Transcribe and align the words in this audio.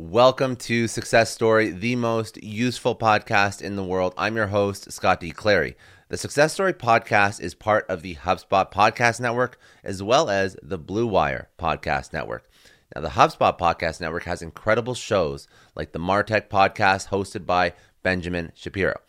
Welcome 0.00 0.54
to 0.58 0.86
Success 0.86 1.28
Story, 1.28 1.70
the 1.70 1.96
most 1.96 2.40
useful 2.40 2.94
podcast 2.94 3.60
in 3.60 3.74
the 3.74 3.82
world. 3.82 4.14
I'm 4.16 4.36
your 4.36 4.46
host, 4.46 4.92
Scott 4.92 5.18
D. 5.18 5.32
Clary. 5.32 5.76
The 6.08 6.16
Success 6.16 6.52
Story 6.52 6.72
podcast 6.72 7.40
is 7.40 7.56
part 7.56 7.84
of 7.88 8.02
the 8.02 8.14
HubSpot 8.14 8.70
Podcast 8.70 9.18
Network 9.18 9.58
as 9.82 10.00
well 10.00 10.30
as 10.30 10.56
the 10.62 10.78
Blue 10.78 11.08
Wire 11.08 11.48
Podcast 11.58 12.12
Network. 12.12 12.48
Now, 12.94 13.00
the 13.00 13.08
HubSpot 13.08 13.58
Podcast 13.58 14.00
Network 14.00 14.22
has 14.22 14.40
incredible 14.40 14.94
shows 14.94 15.48
like 15.74 15.90
the 15.90 15.98
Martech 15.98 16.48
Podcast 16.48 17.08
hosted 17.08 17.44
by 17.44 17.72
Benjamin 18.04 18.52
Shapiro. 18.54 19.00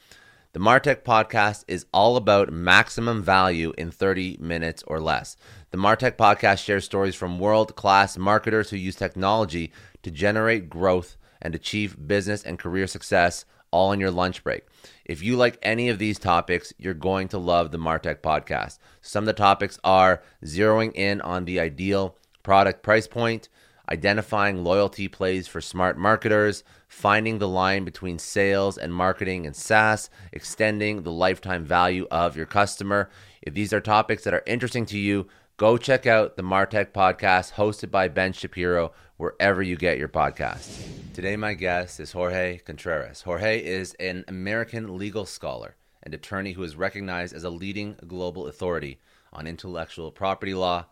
The 0.52 0.60
Martech 0.60 1.04
podcast 1.04 1.64
is 1.68 1.86
all 1.94 2.18
about 2.18 2.52
maximum 2.52 3.22
value 3.22 3.72
in 3.78 3.92
30 3.92 4.38
minutes 4.40 4.84
or 4.88 5.00
less. 5.00 5.38
The 5.70 5.78
Martech 5.78 6.14
podcast 6.14 6.64
shares 6.64 6.86
stories 6.86 7.14
from 7.14 7.38
world 7.38 7.76
class 7.76 8.18
marketers 8.18 8.72
who 8.72 8.78
use 8.78 8.96
technology 8.96 9.72
to 10.04 10.12
generate 10.12 10.70
growth 10.70 11.18
and 11.42 11.56
achieve 11.56 12.08
business 12.08 12.44
and 12.44 12.60
career 12.60 12.88
success 12.88 13.46
all 13.72 13.92
in 13.92 14.00
your 14.00 14.12
lunch 14.12 14.44
break. 14.44 14.64
If 15.06 15.24
you 15.24 15.36
like 15.36 15.58
any 15.62 15.90
of 15.90 16.00
these 16.00 16.20
topics, 16.20 16.74
you're 16.78 16.94
going 16.94 17.28
to 17.30 17.38
love 17.38 17.72
the 17.72 17.78
Martech 17.78 18.22
podcast. 18.22 18.80
Some 19.02 19.24
of 19.24 19.28
the 19.28 19.34
topics 19.34 19.80
are 19.84 20.24
zeroing 20.44 20.96
in 20.96 21.22
on 21.22 21.46
the 21.46 21.60
ideal 21.60 22.16
product 22.44 22.84
price 22.84 23.08
point, 23.08 23.50
identifying 23.92 24.64
loyalty 24.64 25.08
plays 25.08 25.48
for 25.48 25.62
smart 25.62 25.98
marketers, 25.98 26.64
finding 26.88 27.38
the 27.38 27.48
line 27.48 27.86
between 27.86 28.20
sales 28.20 28.78
and 28.78 28.94
marketing 28.94 29.46
and 29.46 29.56
SaaS, 29.56 30.10
extending 30.32 31.04
the 31.04 31.12
lifetime 31.12 31.64
value 31.64 32.08
of 32.10 32.36
your 32.36 32.46
customer. 32.46 33.10
If 33.42 33.54
these 33.54 33.74
are 33.74 33.82
topics 33.82 34.24
that 34.24 34.34
are 34.34 34.44
interesting 34.46 34.86
to 34.88 34.98
you, 34.98 35.28
go 35.58 35.78
check 35.78 36.06
out 36.06 36.38
the 36.38 36.44
Martech 36.44 36.92
podcast 36.92 37.54
hosted 37.54 37.92
by 37.92 38.08
Ben 38.08 38.34
Shapiro 38.34 38.92
wherever 39.20 39.62
you 39.62 39.76
get 39.76 39.98
your 39.98 40.08
podcasts. 40.08 40.82
Today, 41.14 41.36
my 41.36 41.54
guest 41.54 42.00
is 42.00 42.14
Jorge 42.14 42.60
Contreras. 42.60 43.24
Jorge 43.24 43.62
is 43.62 43.94
an 43.96 44.24
American 44.30 44.98
legal 44.98 45.26
scholar 45.26 45.76
and 46.02 46.14
attorney 46.14 46.54
who 46.54 46.64
is 46.64 46.78
recognized 46.78 47.36
as 47.36 47.44
a 47.44 47.50
leading 47.50 47.98
global 48.08 48.48
authority 48.48 48.98
on 49.34 49.46
intellectual 49.46 50.10
property 50.10 50.54
law, 50.54 50.86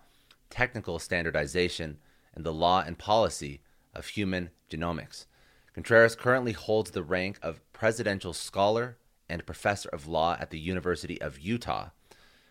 technical 0.50 1.00
standardization, 1.00 2.00
and 2.36 2.46
the 2.46 2.52
law 2.52 2.84
and 2.86 2.98
policy 2.98 3.62
of 3.96 4.08
human 4.08 4.50
genomics. 4.70 5.26
Contreras 5.74 6.14
currently 6.14 6.52
holds 6.52 6.92
the 6.92 7.04
rank 7.04 7.40
of 7.42 7.62
presidential 7.72 8.34
scholar 8.34 8.98
and 9.30 9.46
professor 9.46 9.88
of 9.88 10.06
law 10.06 10.36
at 10.38 10.50
the 10.50 10.60
University 10.60 11.22
of 11.22 11.40
Utah, 11.40 11.92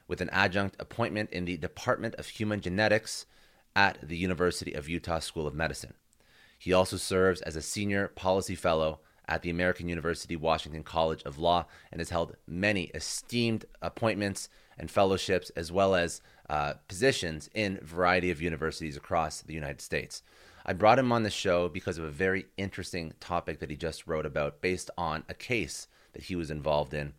with 0.08 0.22
an 0.22 0.30
adjunct 0.30 0.74
appointment 0.80 1.28
in 1.28 1.44
the 1.44 1.58
Department 1.58 2.14
of 2.14 2.28
Human 2.28 2.62
Genetics 2.62 3.26
at 3.76 3.98
the 4.02 4.16
University 4.16 4.72
of 4.72 4.88
Utah 4.88 5.18
School 5.18 5.46
of 5.46 5.54
Medicine. 5.54 5.92
He 6.58 6.72
also 6.72 6.96
serves 6.96 7.42
as 7.42 7.54
a 7.54 7.62
senior 7.62 8.08
policy 8.08 8.54
fellow 8.54 9.00
at 9.28 9.42
the 9.42 9.50
American 9.50 9.88
University 9.88 10.34
Washington 10.34 10.82
College 10.82 11.22
of 11.24 11.38
Law 11.38 11.66
and 11.92 12.00
has 12.00 12.10
held 12.10 12.36
many 12.46 12.84
esteemed 12.94 13.66
appointments 13.82 14.48
and 14.78 14.90
fellowships 14.90 15.50
as 15.50 15.70
well 15.70 15.94
as 15.94 16.22
uh, 16.48 16.74
positions 16.88 17.50
in 17.54 17.78
a 17.82 17.84
variety 17.84 18.30
of 18.30 18.40
universities 18.40 18.96
across 18.96 19.42
the 19.42 19.54
United 19.54 19.82
States. 19.82 20.22
I 20.64 20.72
brought 20.72 20.98
him 20.98 21.12
on 21.12 21.22
the 21.22 21.30
show 21.30 21.68
because 21.68 21.98
of 21.98 22.04
a 22.04 22.10
very 22.10 22.46
interesting 22.56 23.12
topic 23.20 23.60
that 23.60 23.70
he 23.70 23.76
just 23.76 24.06
wrote 24.06 24.26
about 24.26 24.60
based 24.62 24.90
on 24.96 25.24
a 25.28 25.34
case 25.34 25.86
that 26.14 26.24
he 26.24 26.36
was 26.36 26.50
involved 26.50 26.94
in 26.94 27.12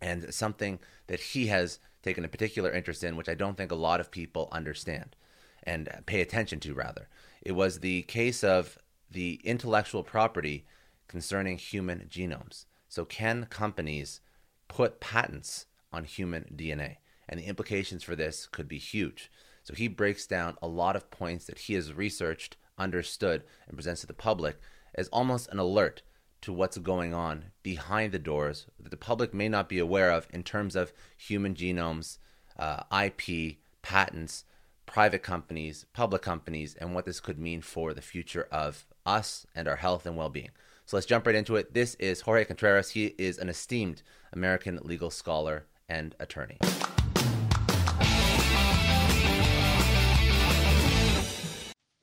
and 0.00 0.32
something 0.34 0.78
that 1.06 1.20
he 1.20 1.46
has 1.46 1.78
taken 2.02 2.24
a 2.24 2.28
particular 2.28 2.70
interest 2.70 3.02
in, 3.02 3.16
which 3.16 3.28
I 3.28 3.34
don't 3.34 3.56
think 3.56 3.72
a 3.72 3.76
lot 3.76 4.00
of 4.00 4.10
people 4.10 4.48
understand 4.52 5.16
and 5.62 5.88
pay 6.06 6.20
attention 6.20 6.60
to, 6.60 6.74
rather. 6.74 7.08
It 7.42 7.52
was 7.52 7.80
the 7.80 8.02
case 8.02 8.42
of 8.42 8.78
the 9.10 9.40
intellectual 9.44 10.02
property 10.02 10.66
concerning 11.06 11.58
human 11.58 12.08
genomes. 12.10 12.66
So, 12.88 13.04
can 13.04 13.46
companies 13.46 14.20
put 14.68 15.00
patents 15.00 15.66
on 15.92 16.04
human 16.04 16.54
DNA? 16.54 16.96
And 17.28 17.38
the 17.38 17.46
implications 17.46 18.02
for 18.02 18.16
this 18.16 18.46
could 18.46 18.68
be 18.68 18.78
huge. 18.78 19.30
So, 19.62 19.74
he 19.74 19.88
breaks 19.88 20.26
down 20.26 20.56
a 20.62 20.68
lot 20.68 20.96
of 20.96 21.10
points 21.10 21.46
that 21.46 21.58
he 21.60 21.74
has 21.74 21.92
researched, 21.92 22.56
understood, 22.78 23.44
and 23.66 23.76
presents 23.76 24.02
to 24.02 24.06
the 24.06 24.14
public 24.14 24.58
as 24.94 25.08
almost 25.08 25.48
an 25.50 25.58
alert 25.58 26.02
to 26.40 26.52
what's 26.52 26.78
going 26.78 27.12
on 27.12 27.46
behind 27.62 28.12
the 28.12 28.18
doors 28.18 28.66
that 28.78 28.90
the 28.90 28.96
public 28.96 29.34
may 29.34 29.48
not 29.48 29.68
be 29.68 29.78
aware 29.78 30.10
of 30.10 30.26
in 30.30 30.42
terms 30.42 30.76
of 30.76 30.92
human 31.16 31.54
genomes, 31.54 32.18
uh, 32.58 32.82
IP, 33.04 33.58
patents, 33.82 34.44
private 34.88 35.22
companies, 35.22 35.84
public 35.92 36.22
companies, 36.22 36.74
and 36.74 36.94
what 36.94 37.04
this 37.04 37.20
could 37.20 37.38
mean 37.38 37.60
for 37.60 37.92
the 37.92 38.00
future 38.00 38.48
of 38.50 38.86
us 39.04 39.46
and 39.54 39.68
our 39.68 39.76
health 39.76 40.06
and 40.06 40.16
well 40.16 40.30
being. 40.30 40.50
So 40.86 40.96
let's 40.96 41.06
jump 41.06 41.26
right 41.26 41.34
into 41.34 41.56
it. 41.56 41.74
This 41.74 41.94
is 41.96 42.22
Jorge 42.22 42.46
Contreras. 42.46 42.90
He 42.90 43.14
is 43.18 43.36
an 43.36 43.50
esteemed 43.50 44.02
American 44.32 44.80
legal 44.82 45.10
scholar 45.10 45.66
and 45.90 46.14
attorney. 46.18 46.56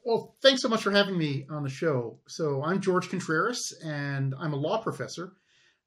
Well, 0.05 0.35
thanks 0.43 0.61
so 0.61 0.69
much 0.69 0.83
for 0.83 0.91
having 0.91 1.17
me 1.17 1.47
on 1.49 1.63
the 1.63 1.69
show. 1.69 2.19
So, 2.27 2.63
I'm 2.63 2.79
George 2.79 3.09
Contreras, 3.09 3.73
and 3.83 4.35
I'm 4.39 4.53
a 4.53 4.57
law 4.57 4.77
professor. 4.77 5.33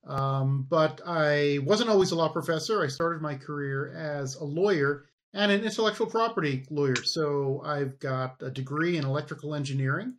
Um, 0.04 0.66
but 0.68 1.00
I 1.06 1.60
wasn't 1.62 1.90
always 1.90 2.10
a 2.10 2.16
law 2.16 2.28
professor. 2.28 2.82
I 2.82 2.88
started 2.88 3.22
my 3.22 3.36
career 3.36 3.92
as 3.94 4.34
a 4.34 4.44
lawyer 4.44 5.07
and 5.34 5.52
an 5.52 5.64
intellectual 5.64 6.06
property 6.06 6.64
lawyer. 6.70 6.96
So 6.96 7.62
I've 7.64 7.98
got 7.98 8.42
a 8.42 8.50
degree 8.50 8.96
in 8.96 9.04
electrical 9.04 9.54
engineering. 9.54 10.14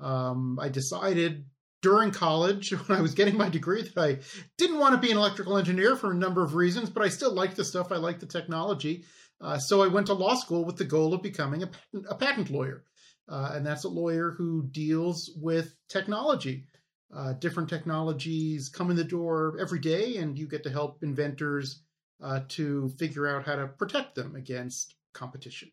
Um, 0.00 0.58
I 0.60 0.68
decided 0.68 1.44
during 1.82 2.12
college, 2.12 2.70
when 2.86 2.98
I 2.98 3.02
was 3.02 3.14
getting 3.14 3.36
my 3.36 3.48
degree, 3.48 3.82
that 3.82 3.98
I 3.98 4.18
didn't 4.56 4.78
want 4.78 4.94
to 4.94 5.00
be 5.00 5.10
an 5.10 5.18
electrical 5.18 5.58
engineer 5.58 5.96
for 5.96 6.12
a 6.12 6.16
number 6.16 6.42
of 6.42 6.54
reasons, 6.54 6.90
but 6.90 7.02
I 7.02 7.08
still 7.08 7.32
liked 7.32 7.56
the 7.56 7.64
stuff. 7.64 7.92
I 7.92 7.96
liked 7.96 8.20
the 8.20 8.26
technology. 8.26 9.04
Uh, 9.40 9.58
so 9.58 9.82
I 9.82 9.88
went 9.88 10.06
to 10.06 10.14
law 10.14 10.36
school 10.36 10.64
with 10.64 10.76
the 10.76 10.84
goal 10.84 11.12
of 11.12 11.22
becoming 11.22 11.64
a 11.64 11.66
patent, 11.66 12.06
a 12.08 12.14
patent 12.14 12.50
lawyer. 12.50 12.84
Uh, 13.28 13.52
and 13.54 13.66
that's 13.66 13.84
a 13.84 13.88
lawyer 13.88 14.34
who 14.36 14.68
deals 14.70 15.30
with 15.36 15.74
technology. 15.88 16.66
Uh, 17.14 17.32
different 17.34 17.68
technologies 17.68 18.68
come 18.68 18.90
in 18.90 18.96
the 18.96 19.04
door 19.04 19.58
every 19.60 19.78
day, 19.78 20.16
and 20.16 20.38
you 20.38 20.48
get 20.48 20.62
to 20.62 20.70
help 20.70 21.02
inventors 21.02 21.82
uh, 22.22 22.40
to 22.48 22.88
figure 22.98 23.26
out 23.26 23.44
how 23.44 23.56
to 23.56 23.66
protect 23.66 24.14
them 24.14 24.36
against 24.36 24.94
competition. 25.12 25.70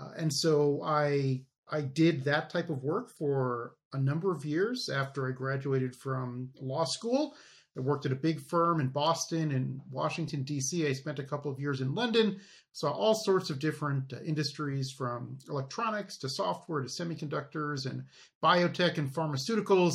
Uh, 0.00 0.10
and 0.16 0.32
so 0.32 0.82
I 0.84 1.42
I 1.70 1.80
did 1.80 2.24
that 2.24 2.50
type 2.50 2.70
of 2.70 2.82
work 2.82 3.10
for 3.10 3.74
a 3.92 3.98
number 3.98 4.32
of 4.32 4.44
years 4.44 4.88
after 4.88 5.28
I 5.28 5.32
graduated 5.32 5.96
from 5.96 6.50
law 6.60 6.84
school. 6.84 7.34
I 7.76 7.80
worked 7.80 8.04
at 8.04 8.12
a 8.12 8.16
big 8.16 8.40
firm 8.40 8.80
in 8.80 8.88
Boston 8.88 9.52
and 9.52 9.80
Washington, 9.90 10.42
D.C. 10.42 10.86
I 10.86 10.92
spent 10.92 11.18
a 11.18 11.24
couple 11.24 11.50
of 11.50 11.58
years 11.58 11.80
in 11.80 11.94
London, 11.94 12.38
saw 12.72 12.90
all 12.90 13.14
sorts 13.14 13.48
of 13.48 13.58
different 13.58 14.12
uh, 14.12 14.20
industries 14.22 14.90
from 14.90 15.38
electronics 15.48 16.18
to 16.18 16.28
software 16.28 16.82
to 16.82 16.88
semiconductors 16.88 17.86
and 17.86 18.04
biotech 18.42 18.98
and 18.98 19.10
pharmaceuticals. 19.14 19.94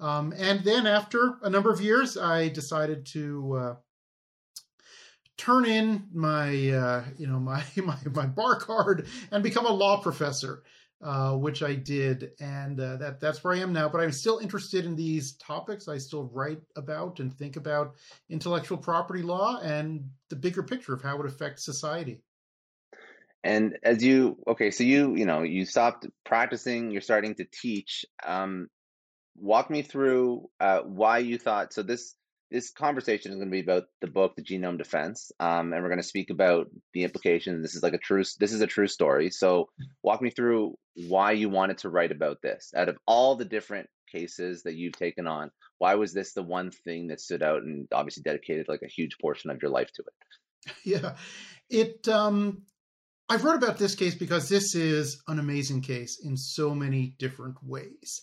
Um, 0.00 0.34
and 0.36 0.64
then 0.64 0.86
after 0.86 1.36
a 1.42 1.50
number 1.50 1.70
of 1.70 1.80
years, 1.80 2.16
I 2.16 2.48
decided 2.48 3.06
to 3.12 3.56
uh, 3.56 3.74
turn 5.38 5.64
in 5.64 6.08
my 6.12 6.70
uh, 6.70 7.04
you 7.16 7.26
know 7.26 7.38
my, 7.40 7.64
my 7.76 7.96
my 8.14 8.26
bar 8.26 8.58
card 8.58 9.06
and 9.30 9.42
become 9.42 9.66
a 9.66 9.72
law 9.72 10.00
professor. 10.00 10.62
uh, 11.02 11.32
which 11.32 11.64
I 11.64 11.74
did, 11.74 12.30
and 12.38 12.78
uh, 12.78 12.96
that 12.98 13.18
that's 13.18 13.42
where 13.42 13.54
I 13.54 13.58
am 13.58 13.72
now. 13.72 13.88
But 13.88 14.02
I'm 14.02 14.12
still 14.12 14.38
interested 14.38 14.84
in 14.84 14.94
these 14.94 15.32
topics. 15.32 15.88
I 15.88 15.98
still 15.98 16.30
write 16.32 16.60
about 16.76 17.18
and 17.18 17.34
think 17.34 17.56
about 17.56 17.94
intellectual 18.30 18.78
property 18.78 19.22
law 19.22 19.58
and 19.60 20.08
the 20.30 20.36
bigger 20.36 20.62
picture 20.62 20.94
of 20.94 21.02
how 21.02 21.20
it 21.20 21.26
affects 21.26 21.64
society. 21.64 22.22
And 23.42 23.78
as 23.82 24.04
you 24.04 24.36
okay, 24.46 24.70
so 24.70 24.84
you 24.84 25.16
you 25.16 25.26
know 25.26 25.42
you 25.42 25.66
stopped 25.66 26.06
practicing. 26.24 26.92
You're 26.92 27.00
starting 27.00 27.34
to 27.34 27.44
teach. 27.52 28.06
Um, 28.24 28.68
walk 29.36 29.70
me 29.70 29.82
through 29.82 30.48
uh, 30.60 30.82
why 30.82 31.18
you 31.18 31.36
thought 31.36 31.72
so. 31.72 31.82
This 31.82 32.14
this 32.52 32.70
conversation 32.70 33.32
is 33.32 33.38
going 33.38 33.48
to 33.48 33.52
be 33.52 33.60
about 33.60 33.84
the 34.00 34.06
book, 34.06 34.36
The 34.36 34.42
Genome 34.42 34.76
Defense, 34.76 35.32
um, 35.40 35.72
and 35.72 35.82
we're 35.82 35.88
going 35.88 36.00
to 36.00 36.06
speak 36.06 36.30
about 36.30 36.68
the 36.92 37.02
implications. 37.02 37.62
This 37.62 37.74
is 37.74 37.82
like 37.82 37.94
a 37.94 37.98
true. 37.98 38.22
This 38.38 38.52
is 38.52 38.60
a 38.60 38.66
true 38.66 38.86
story. 38.86 39.30
So, 39.30 39.70
walk 40.02 40.20
me 40.20 40.30
through 40.30 40.74
why 41.08 41.32
you 41.32 41.48
wanted 41.48 41.78
to 41.78 41.88
write 41.88 42.12
about 42.12 42.42
this. 42.42 42.72
Out 42.76 42.90
of 42.90 42.98
all 43.06 43.36
the 43.36 43.46
different 43.46 43.88
cases 44.10 44.62
that 44.64 44.74
you've 44.74 44.92
taken 44.92 45.26
on, 45.26 45.50
why 45.78 45.94
was 45.94 46.12
this 46.12 46.34
the 46.34 46.42
one 46.42 46.70
thing 46.70 47.08
that 47.08 47.20
stood 47.20 47.42
out 47.42 47.62
and 47.62 47.88
obviously 47.92 48.22
dedicated 48.22 48.68
like 48.68 48.82
a 48.82 48.88
huge 48.88 49.16
portion 49.18 49.50
of 49.50 49.60
your 49.62 49.70
life 49.70 49.90
to 49.94 50.02
it? 50.02 50.72
Yeah, 50.84 51.16
it. 51.70 52.06
Um, 52.06 52.62
I 53.28 53.36
wrote 53.36 53.56
about 53.56 53.78
this 53.78 53.94
case 53.94 54.14
because 54.14 54.48
this 54.48 54.74
is 54.74 55.22
an 55.26 55.38
amazing 55.38 55.80
case 55.80 56.20
in 56.22 56.36
so 56.36 56.74
many 56.74 57.16
different 57.18 57.56
ways. 57.62 58.22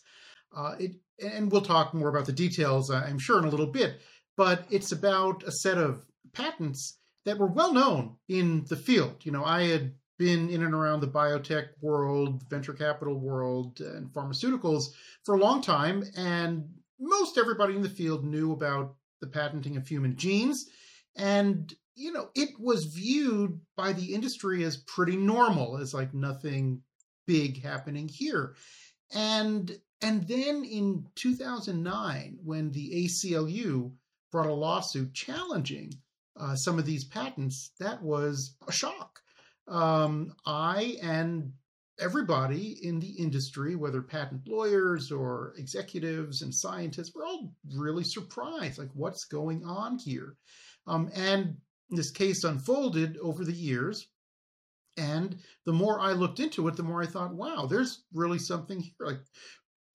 Uh, 0.56 0.76
it, 0.80 0.92
and 1.20 1.52
we'll 1.52 1.62
talk 1.62 1.94
more 1.94 2.10
about 2.10 2.26
the 2.26 2.32
details, 2.32 2.90
I'm 2.90 3.20
sure, 3.20 3.40
in 3.40 3.46
a 3.46 3.50
little 3.50 3.68
bit 3.68 4.00
but 4.40 4.64
it's 4.70 4.94
about 4.94 5.44
a 5.44 5.52
set 5.52 5.78
of 5.78 6.06
patents 6.32 6.98
that 7.26 7.38
were 7.38 7.52
well 7.52 7.74
known 7.74 8.16
in 8.30 8.64
the 8.70 8.76
field. 8.78 9.18
You 9.24 9.34
know, 9.34 9.44
I 9.44 9.64
had 9.64 9.92
been 10.18 10.50
in 10.50 10.64
and 10.64 10.74
around 10.74 11.02
the 11.02 11.10
biotech 11.10 11.72
world, 11.82 12.42
venture 12.50 12.72
capital 12.72 13.20
world, 13.20 13.82
and 13.82 14.08
pharmaceuticals 14.14 14.92
for 15.26 15.36
a 15.36 15.40
long 15.40 15.62
time, 15.62 16.06
and 16.16 16.70
most 17.02 17.38
everybody 17.38 17.76
in 17.76 17.82
the 17.82 17.90
field 17.90 18.24
knew 18.24 18.54
about 18.54 18.96
the 19.20 19.28
patenting 19.28 19.76
of 19.76 19.86
human 19.86 20.16
genes. 20.16 20.70
And, 21.18 21.74
you 21.96 22.14
know, 22.14 22.30
it 22.34 22.52
was 22.58 22.86
viewed 22.86 23.60
by 23.76 23.92
the 23.92 24.14
industry 24.14 24.64
as 24.64 24.78
pretty 24.78 25.18
normal, 25.18 25.80
as 25.80 25.94
like 25.94 26.14
nothing 26.14 26.82
big 27.28 27.62
happening 27.62 28.08
here. 28.08 28.56
And 29.14 29.78
and 30.02 30.26
then 30.30 30.64
in 30.64 31.08
2009, 31.16 32.40
when 32.42 32.72
the 32.72 33.04
ACLU 33.04 33.92
brought 34.32 34.48
a 34.48 34.54
lawsuit 34.54 35.14
challenging 35.14 35.92
uh, 36.40 36.56
some 36.56 36.80
of 36.80 36.86
these 36.86 37.04
patents, 37.04 37.72
that 37.80 38.02
was 38.02 38.56
a 38.68 38.72
shock. 38.72 39.20
Um, 39.68 40.34
I 40.46 40.98
and 41.04 41.52
everybody 42.00 42.78
in 42.82 43.00
the 43.00 43.12
industry, 43.20 43.76
whether 43.76 44.02
patent 44.02 44.48
lawyers 44.48 45.12
or 45.12 45.54
executives 45.58 46.42
and 46.42 46.56
scientists, 46.56 47.14
were 47.14 47.26
all 47.26 47.54
really 47.76 48.06
surprised. 48.06 48.80
Like, 48.80 48.90
what's 48.94 49.26
going 49.26 49.64
on 49.66 50.00
here? 50.00 50.38
Um, 50.88 51.12
and 51.14 51.58
this 51.90 52.12
case 52.12 52.44
unfolded 52.44 53.18
over 53.22 53.44
the 53.44 53.54
years. 53.54 54.08
And 54.98 55.38
the 55.66 55.74
more 55.74 56.00
I 56.00 56.14
looked 56.14 56.40
into 56.40 56.68
it, 56.68 56.76
the 56.76 56.84
more 56.84 57.02
I 57.02 57.06
thought, 57.06 57.34
wow, 57.34 57.68
there's 57.70 58.04
really 58.14 58.40
something 58.40 58.80
here. 58.80 59.08
Like, 59.08 59.20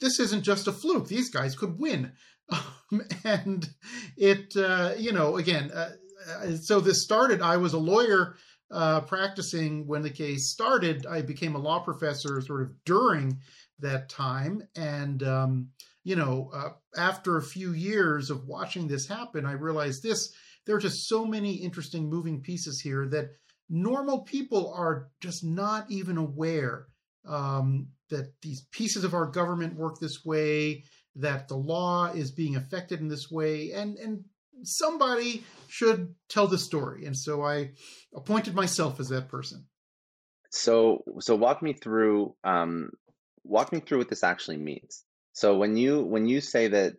this 0.01 0.21
isn't 0.21 0.43
just 0.43 0.67
a 0.67 0.73
fluke. 0.73 1.09
These 1.09 1.31
guys 1.31 1.55
could 1.55 1.79
win. 1.79 2.13
Um, 2.51 3.03
and 3.25 3.69
it, 4.17 4.57
uh, 4.57 4.95
you 4.97 5.13
know, 5.13 5.37
again, 5.37 5.71
uh, 5.73 5.91
uh, 6.29 6.57
so 6.57 6.81
this 6.81 7.03
started. 7.03 7.43
I 7.43 7.57
was 7.57 7.73
a 7.73 7.79
lawyer 7.79 8.37
uh, 8.71 9.01
practicing 9.03 9.87
when 9.87 10.03
the 10.03 10.11
case 10.11 10.51
started. 10.51 11.07
I 11.07 11.23
became 11.23 11.55
a 11.55 11.61
law 11.61 11.81
professor 11.81 12.41
sort 12.41 12.63
of 12.63 12.85
during 12.85 13.41
that 13.81 14.09
time. 14.09 14.63
And, 14.77 15.23
um, 15.23 15.69
you 16.03 16.17
know, 16.17 16.51
uh, 16.55 16.71
after 16.97 17.37
a 17.37 17.43
few 17.43 17.73
years 17.73 18.31
of 18.31 18.47
watching 18.47 18.89
this 18.89 19.07
happen, 19.07 19.47
I 19.47 19.53
realized 19.53 20.03
this 20.03 20.33
there 20.67 20.77
are 20.77 20.81
just 20.81 21.09
so 21.09 21.25
many 21.25 21.55
interesting 21.55 22.09
moving 22.09 22.41
pieces 22.41 22.81
here 22.81 23.07
that 23.09 23.31
normal 23.69 24.23
people 24.23 24.73
are 24.75 25.09
just 25.21 25.45
not 25.45 25.91
even 25.91 26.17
aware 26.17 26.87
um, 27.27 27.89
that 28.11 28.33
these 28.43 28.67
pieces 28.71 29.05
of 29.05 29.15
our 29.15 29.27
government 29.27 29.77
work 29.77 29.99
this 29.99 30.25
way, 30.25 30.85
that 31.17 31.49
the 31.49 31.57
law 31.57 32.07
is 32.07 32.31
being 32.31 32.57
affected 32.57 33.01
in 33.01 33.09
this 33.09 33.31
way, 33.31 33.73
and 33.73 33.97
and 33.99 34.25
somebody 34.63 35.45
should 35.69 36.15
tell 36.29 36.47
the 36.47 36.59
story. 36.59 37.07
And 37.07 37.17
so 37.17 37.43
I 37.43 37.73
appointed 38.15 38.55
myself 38.55 39.01
as 39.01 39.09
that 39.09 39.29
person. 39.29 39.67
So 40.51 41.05
so 41.21 41.35
walk 41.35 41.63
me 41.63 41.73
through 41.73 42.35
um, 42.45 42.91
walk 43.43 43.73
me 43.73 43.81
through 43.81 43.99
what 43.99 44.09
this 44.09 44.25
actually 44.25 44.59
means. 44.59 45.05
So 45.33 45.57
when 45.57 45.77
you 45.77 46.03
when 46.03 46.27
you 46.27 46.41
say 46.41 46.69
that 46.69 46.95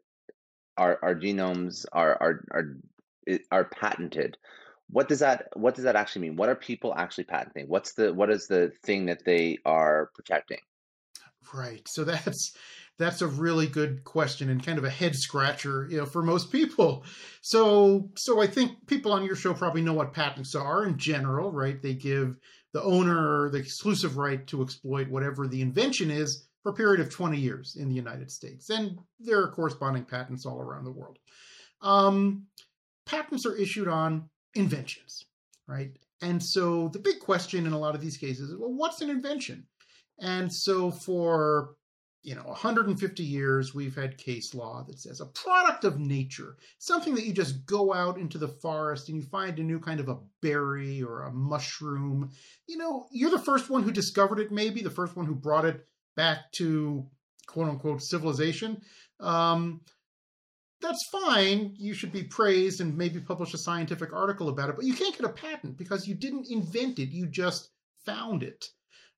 our 0.78 1.00
our 1.02 1.16
genomes 1.16 1.86
are 1.92 2.18
are 2.22 2.46
are 2.52 3.38
are 3.52 3.66
patented, 3.66 4.38
what 4.90 5.08
does 5.08 5.20
that 5.20 5.48
what 5.54 5.76
does 5.76 5.86
that 5.86 5.96
actually 5.96 6.24
mean? 6.28 6.36
What 6.36 6.50
are 6.50 6.56
people 6.56 6.94
actually 6.96 7.26
patenting? 7.26 7.68
What's 7.68 7.94
the 7.94 8.14
what 8.14 8.30
is 8.30 8.48
the 8.48 8.72
thing 8.84 9.06
that 9.06 9.24
they 9.26 9.60
are 9.66 10.12
protecting? 10.14 10.60
Right. 11.54 11.88
So 11.88 12.04
that's 12.06 12.56
that's 12.98 13.22
a 13.22 13.28
really 13.28 13.68
good 13.68 14.04
question 14.04 14.50
and 14.50 14.66
kind 14.66 14.78
of 14.78 14.86
a 14.86 14.90
head 14.90 15.16
scratcher, 15.16 15.88
you 15.90 15.98
know, 15.98 16.06
for 16.06 16.22
most 16.22 16.52
people. 16.52 17.04
So 17.42 18.10
so 18.16 18.42
I 18.42 18.48
think 18.48 18.88
people 18.88 19.12
on 19.12 19.26
your 19.26 19.36
show 19.36 19.54
probably 19.54 19.82
know 19.82 19.94
what 19.94 20.14
patents 20.14 20.56
are 20.56 20.86
in 20.86 20.98
general, 20.98 21.52
right? 21.52 21.82
They 21.82 21.94
give 21.94 22.38
the 22.74 22.84
owner 22.84 23.50
the 23.50 23.58
exclusive 23.58 24.18
right 24.18 24.46
to 24.48 24.62
exploit 24.62 25.10
whatever 25.10 25.48
the 25.48 25.62
invention 25.62 26.12
is 26.12 26.46
for 26.64 26.72
a 26.72 26.76
period 26.76 27.00
of 27.00 27.10
20 27.10 27.38
years 27.38 27.76
in 27.80 27.88
the 27.88 27.96
United 27.96 28.32
States. 28.32 28.70
And 28.70 28.98
there 29.20 29.42
are 29.42 29.52
corresponding 29.52 30.06
patents 30.06 30.46
all 30.46 30.60
around 30.60 30.84
the 30.84 30.92
world. 30.92 31.20
Um, 31.82 32.48
patents 33.06 33.46
are 33.46 33.56
issued 33.56 33.88
on 33.88 34.30
inventions, 34.56 35.26
right? 35.68 35.92
And 36.22 36.42
so 36.44 36.88
the 36.90 37.00
big 37.00 37.20
question 37.20 37.66
in 37.68 37.74
a 37.74 37.80
lot 37.80 37.96
of 37.96 38.02
these 38.02 38.18
cases 38.18 38.50
is 38.50 38.58
well, 38.58 38.74
what's 38.74 39.02
an 39.02 39.10
invention? 39.10 39.68
And 40.20 40.52
so 40.52 40.92
for 40.92 41.76
you 42.26 42.34
know 42.34 42.44
150 42.44 43.24
years 43.24 43.76
we've 43.76 43.96
had 43.96 44.18
case 44.18 44.56
law 44.56 44.84
that 44.88 45.00
says 45.00 45.22
a 45.22 45.28
product 45.28 45.84
of 45.84 46.00
nature 46.00 46.58
something 46.80 47.14
that 47.14 47.24
you 47.26 47.32
just 47.32 47.66
go 47.68 47.94
out 47.94 48.18
into 48.18 48.40
the 48.40 48.48
forest 48.48 49.08
and 49.08 49.18
you 49.18 49.24
find 49.24 49.60
a 49.60 49.64
new 49.64 49.80
kind 49.80 50.00
of 50.00 50.10
a 50.10 50.18
berry 50.42 51.04
or 51.04 51.22
a 51.22 51.32
mushroom 51.32 52.32
you 52.68 52.78
know 52.78 53.06
you're 53.12 53.30
the 53.30 53.40
first 53.40 53.70
one 53.70 53.84
who 53.84 53.92
discovered 53.92 54.40
it 54.40 54.52
maybe 54.52 54.82
the 54.82 54.90
first 54.90 55.16
one 55.16 55.26
who 55.26 55.36
brought 55.36 55.66
it 55.66 55.86
back 56.16 56.52
to 56.52 57.06
quote 57.48 57.70
unquote 57.70 58.02
civilization 58.02 58.82
um, 59.20 59.82
that's 60.82 61.08
fine. 61.08 61.74
You 61.78 61.94
should 61.94 62.12
be 62.12 62.24
praised 62.24 62.82
and 62.82 62.98
maybe 62.98 63.20
publish 63.20 63.54
a 63.54 63.58
scientific 63.58 64.14
article 64.14 64.50
about 64.50 64.70
it, 64.70 64.76
but 64.76 64.86
you 64.86 64.94
can't 64.94 65.18
get 65.18 65.26
a 65.26 65.30
patent 65.30 65.78
because 65.78 66.08
you 66.08 66.14
didn't 66.16 66.52
invent 66.52 67.00
it. 67.00 67.10
You 67.10 67.28
just 67.28 67.70
found 68.06 68.44
it. 68.44 68.70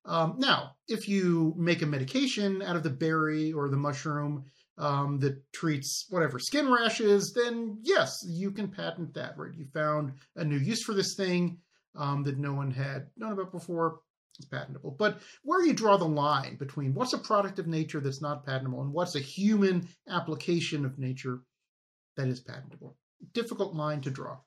Um, 0.04 0.36
now, 0.38 0.76
if 0.88 1.08
you 1.08 1.54
make 1.56 1.82
a 1.82 1.86
medication 1.86 2.62
out 2.62 2.76
of 2.76 2.82
the 2.82 2.90
berry 2.90 3.52
or 3.52 3.68
the 3.68 3.76
mushroom 3.76 4.44
um, 4.78 5.18
that 5.20 5.40
treats 5.52 6.06
whatever 6.08 6.38
skin 6.38 6.70
rashes, 6.70 7.32
then 7.32 7.78
yes, 7.82 8.24
you 8.26 8.50
can 8.50 8.68
patent 8.68 9.12
that, 9.14 9.36
right? 9.36 9.54
You 9.54 9.66
found 9.66 10.12
a 10.36 10.44
new 10.44 10.56
use 10.58 10.82
for 10.82 10.94
this 10.94 11.14
thing 11.14 11.58
um, 11.96 12.22
that 12.24 12.38
no 12.38 12.54
one 12.54 12.70
had 12.70 13.08
known 13.16 13.32
about 13.32 13.52
before. 13.52 14.00
It's 14.38 14.46
patentable. 14.46 14.92
But 14.92 15.20
where 15.42 15.66
you 15.66 15.72
draw 15.72 15.96
the 15.96 16.04
line 16.04 16.56
between 16.58 16.94
what's 16.94 17.12
a 17.12 17.18
product 17.18 17.58
of 17.58 17.66
nature 17.66 17.98
that's 17.98 18.22
not 18.22 18.46
patentable 18.46 18.82
and 18.82 18.92
what's 18.92 19.16
a 19.16 19.20
human 19.20 19.88
application 20.08 20.84
of 20.84 20.96
nature 20.96 21.40
that 22.16 22.28
is 22.28 22.38
patentable? 22.38 22.96
Difficult 23.32 23.74
line 23.74 24.00
to 24.02 24.10
draw 24.10 24.38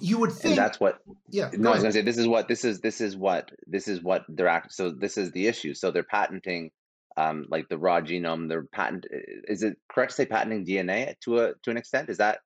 you 0.00 0.18
would 0.18 0.32
think 0.32 0.56
and 0.56 0.58
that's 0.58 0.78
what 0.78 0.98
yeah 1.30 1.50
no 1.54 1.70
i 1.70 1.74
was 1.74 1.82
gonna 1.82 1.92
say 1.92 2.02
this 2.02 2.18
is 2.18 2.28
what 2.28 2.48
this 2.48 2.64
is 2.64 2.80
this 2.80 3.00
is 3.00 3.16
what 3.16 3.50
this 3.66 3.88
is 3.88 4.02
what 4.02 4.24
they're 4.28 4.48
act 4.48 4.72
so 4.72 4.90
this 4.90 5.16
is 5.16 5.30
the 5.32 5.46
issue. 5.46 5.74
So 5.74 5.90
they're 5.90 6.02
patenting 6.02 6.70
um 7.16 7.46
like 7.48 7.68
the 7.68 7.78
raw 7.78 8.00
genome 8.00 8.48
they're 8.48 8.64
patent 8.64 9.06
is 9.10 9.62
it 9.62 9.76
correct 9.88 10.10
to 10.10 10.16
say 10.16 10.26
patenting 10.26 10.66
dna 10.66 11.18
to 11.20 11.38
a 11.38 11.54
to 11.62 11.70
an 11.70 11.76
extent? 11.76 12.10
Is 12.10 12.18
that 12.18 12.40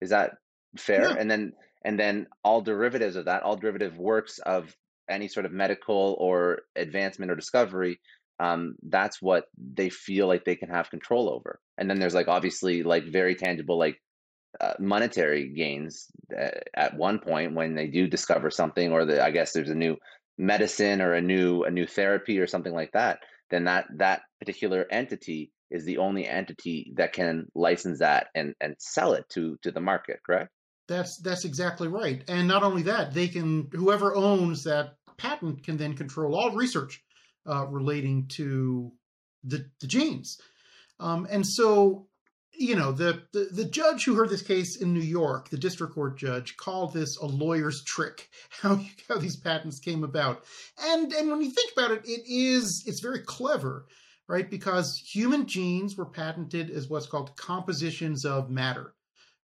is 0.00 0.10
that 0.10 0.32
fair? 0.76 1.10
Yeah. 1.10 1.16
and 1.18 1.30
then 1.30 1.52
and 1.84 1.98
then 1.98 2.26
all 2.42 2.62
derivatives 2.62 3.16
of 3.16 3.26
that 3.26 3.42
all 3.42 3.56
derivative 3.56 3.96
works 3.98 4.38
of 4.38 4.74
any 5.08 5.28
sort 5.28 5.46
of 5.46 5.52
medical 5.52 6.16
or 6.18 6.62
advancement 6.76 7.30
or 7.30 7.36
discovery 7.36 8.00
um, 8.40 8.76
that's 8.88 9.20
what 9.20 9.46
they 9.56 9.90
feel 9.90 10.26
like 10.28 10.44
they 10.44 10.56
can 10.56 10.68
have 10.68 10.90
control 10.90 11.28
over. 11.28 11.60
And 11.76 11.90
then 11.90 11.98
there's 11.98 12.14
like 12.14 12.28
obviously 12.28 12.82
like 12.82 13.04
very 13.04 13.34
tangible 13.34 13.78
like 13.78 14.00
uh, 14.60 14.74
monetary 14.78 15.48
gains 15.48 16.06
uh, 16.36 16.50
at 16.74 16.96
one 16.96 17.18
point 17.18 17.54
when 17.54 17.74
they 17.74 17.86
do 17.86 18.06
discover 18.06 18.50
something 18.50 18.92
or 18.92 19.04
the, 19.04 19.22
I 19.22 19.30
guess 19.30 19.52
there's 19.52 19.70
a 19.70 19.74
new 19.74 19.96
medicine 20.36 21.00
or 21.00 21.14
a 21.14 21.20
new 21.20 21.64
a 21.64 21.70
new 21.70 21.86
therapy 21.86 22.38
or 22.38 22.46
something 22.46 22.72
like 22.72 22.92
that 22.92 23.18
then 23.50 23.64
that 23.64 23.86
that 23.96 24.22
particular 24.38 24.86
entity 24.90 25.50
is 25.70 25.84
the 25.84 25.98
only 25.98 26.26
entity 26.26 26.92
that 26.96 27.12
can 27.12 27.48
license 27.54 27.98
that 27.98 28.28
and 28.34 28.54
and 28.60 28.76
sell 28.78 29.14
it 29.14 29.28
to 29.30 29.58
to 29.62 29.72
the 29.72 29.80
market 29.80 30.20
correct 30.24 30.50
that's 30.86 31.20
that's 31.22 31.44
exactly 31.44 31.88
right 31.88 32.22
and 32.28 32.46
not 32.46 32.62
only 32.62 32.82
that 32.82 33.12
they 33.12 33.26
can 33.26 33.68
whoever 33.72 34.14
owns 34.14 34.62
that 34.62 34.94
patent 35.16 35.64
can 35.64 35.76
then 35.76 35.94
control 35.94 36.36
all 36.36 36.52
research 36.52 37.02
uh, 37.48 37.66
relating 37.66 38.26
to 38.28 38.92
the, 39.44 39.66
the 39.80 39.86
genes. 39.86 40.38
Um, 41.00 41.26
and 41.30 41.46
so, 41.46 42.06
you 42.58 42.74
know, 42.74 42.90
the, 42.90 43.22
the, 43.32 43.48
the 43.52 43.64
judge 43.64 44.04
who 44.04 44.14
heard 44.14 44.30
this 44.30 44.42
case 44.42 44.76
in 44.76 44.92
New 44.92 45.00
York, 45.00 45.48
the 45.48 45.56
district 45.56 45.94
court 45.94 46.18
judge, 46.18 46.56
called 46.56 46.92
this 46.92 47.16
a 47.16 47.26
lawyer's 47.26 47.84
trick. 47.84 48.28
How 48.50 48.80
how 49.08 49.18
these 49.18 49.36
patents 49.36 49.78
came 49.78 50.02
about, 50.02 50.44
and 50.80 51.12
and 51.12 51.30
when 51.30 51.40
you 51.40 51.50
think 51.50 51.72
about 51.72 51.92
it, 51.92 52.02
it 52.04 52.22
is 52.26 52.82
it's 52.86 53.00
very 53.00 53.20
clever, 53.20 53.86
right? 54.26 54.50
Because 54.50 54.98
human 54.98 55.46
genes 55.46 55.96
were 55.96 56.06
patented 56.06 56.70
as 56.70 56.88
what's 56.88 57.06
called 57.06 57.36
compositions 57.36 58.24
of 58.24 58.50
matter, 58.50 58.94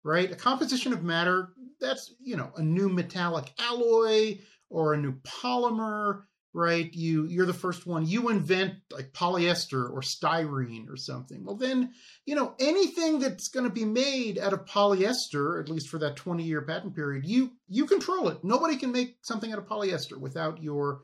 right? 0.03 0.32
A 0.32 0.36
composition 0.36 0.93
of 0.93 1.03
matter 1.03 1.50
that's 1.79 2.15
you 2.20 2.36
know 2.36 2.51
a 2.58 2.63
new 2.63 2.89
metallic 2.89 3.53
alloy 3.60 4.39
or 4.72 4.93
a 4.93 4.98
new 4.98 5.13
polymer 5.22 6.24
right? 6.53 6.93
You 6.93 7.25
you're 7.25 7.45
the 7.45 7.53
first 7.53 7.86
one. 7.86 8.05
You 8.05 8.29
invent 8.29 8.75
like 8.91 9.13
polyester 9.13 9.89
or 9.89 10.01
styrene 10.01 10.89
or 10.89 10.98
something. 10.98 11.43
Well, 11.43 11.55
then 11.55 11.91
you 12.25 12.36
know 12.36 12.53
anything 12.60 13.19
that's 13.19 13.50
going 13.50 13.65
to 13.65 13.72
be 13.72 13.86
made 13.86 14.38
out 14.38 14.53
of 14.53 14.65
polyester, 14.65 15.60
at 15.60 15.69
least 15.69 15.89
for 15.89 15.98
that 16.00 16.15
20 16.15 16.43
year 16.43 16.62
patent 16.62 16.95
period, 16.95 17.25
you 17.25 17.51
you 17.67 17.86
control 17.86 18.29
it. 18.29 18.43
Nobody 18.43 18.77
can 18.77 18.91
make 18.91 19.17
something 19.22 19.51
out 19.51 19.60
of 19.60 19.67
polyester 19.67 20.17
without 20.17 20.62
your 20.62 21.03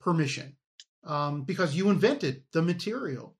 permission 0.00 0.56
um, 1.04 1.42
because 1.42 1.74
you 1.74 1.90
invented 1.90 2.42
the 2.52 2.62
material. 2.62 3.36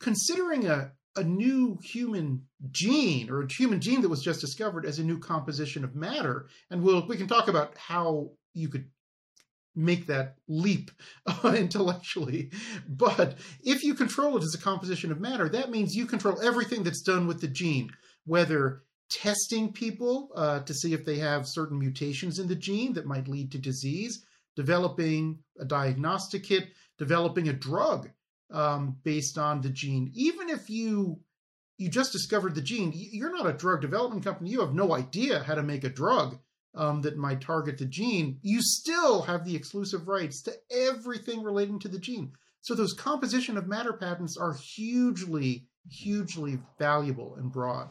Considering 0.00 0.66
a 0.66 0.92
a 1.16 1.24
new 1.24 1.78
human 1.82 2.42
gene 2.70 3.30
or 3.30 3.42
a 3.42 3.50
human 3.50 3.80
gene 3.80 4.02
that 4.02 4.08
was 4.08 4.22
just 4.22 4.40
discovered 4.40 4.84
as 4.84 4.98
a 4.98 5.04
new 5.04 5.18
composition 5.18 5.82
of 5.82 5.96
matter 5.96 6.46
and 6.70 6.82
we'll 6.82 7.06
we 7.06 7.16
can 7.16 7.26
talk 7.26 7.48
about 7.48 7.74
how 7.78 8.30
you 8.52 8.68
could 8.68 8.86
make 9.76 10.06
that 10.06 10.36
leap 10.48 10.90
uh, 11.26 11.54
intellectually. 11.56 12.50
But 12.88 13.36
if 13.62 13.84
you 13.84 13.94
control 13.94 14.36
it 14.36 14.42
as 14.42 14.54
a 14.54 14.62
composition 14.62 15.12
of 15.12 15.20
matter, 15.20 15.48
that 15.50 15.70
means 15.70 15.94
you 15.94 16.06
control 16.06 16.40
everything 16.42 16.82
that's 16.82 17.02
done 17.02 17.26
with 17.26 17.40
the 17.40 17.48
gene, 17.48 17.90
whether 18.24 18.82
testing 19.08 19.72
people 19.72 20.30
uh, 20.34 20.60
to 20.60 20.74
see 20.74 20.92
if 20.92 21.04
they 21.04 21.18
have 21.18 21.46
certain 21.46 21.78
mutations 21.78 22.38
in 22.38 22.48
the 22.48 22.56
gene 22.56 22.92
that 22.94 23.06
might 23.06 23.28
lead 23.28 23.52
to 23.52 23.58
disease, 23.58 24.24
developing 24.56 25.38
a 25.60 25.64
diagnostic 25.64 26.42
kit, 26.42 26.68
developing 26.98 27.48
a 27.48 27.52
drug 27.52 28.10
um, 28.50 28.96
based 29.04 29.38
on 29.38 29.60
the 29.60 29.68
gene. 29.68 30.10
Even 30.14 30.48
if 30.48 30.70
you 30.70 31.20
you 31.78 31.90
just 31.90 32.10
discovered 32.10 32.54
the 32.54 32.62
gene, 32.62 32.90
you're 32.94 33.36
not 33.36 33.46
a 33.46 33.52
drug 33.52 33.82
development 33.82 34.24
company. 34.24 34.48
You 34.48 34.60
have 34.60 34.72
no 34.72 34.94
idea 34.94 35.42
how 35.42 35.54
to 35.54 35.62
make 35.62 35.84
a 35.84 35.90
drug 35.90 36.38
um, 36.76 37.02
that 37.02 37.16
might 37.16 37.40
target 37.40 37.78
the 37.78 37.86
gene, 37.86 38.38
you 38.42 38.60
still 38.60 39.22
have 39.22 39.44
the 39.44 39.56
exclusive 39.56 40.06
rights 40.06 40.42
to 40.42 40.52
everything 40.70 41.42
relating 41.42 41.78
to 41.80 41.88
the 41.88 41.98
gene. 41.98 42.32
So 42.60 42.74
those 42.74 42.92
composition 42.92 43.56
of 43.56 43.66
matter 43.66 43.92
patents 43.92 44.36
are 44.36 44.52
hugely, 44.52 45.66
hugely 45.90 46.58
valuable 46.78 47.36
and 47.36 47.50
broad. 47.50 47.88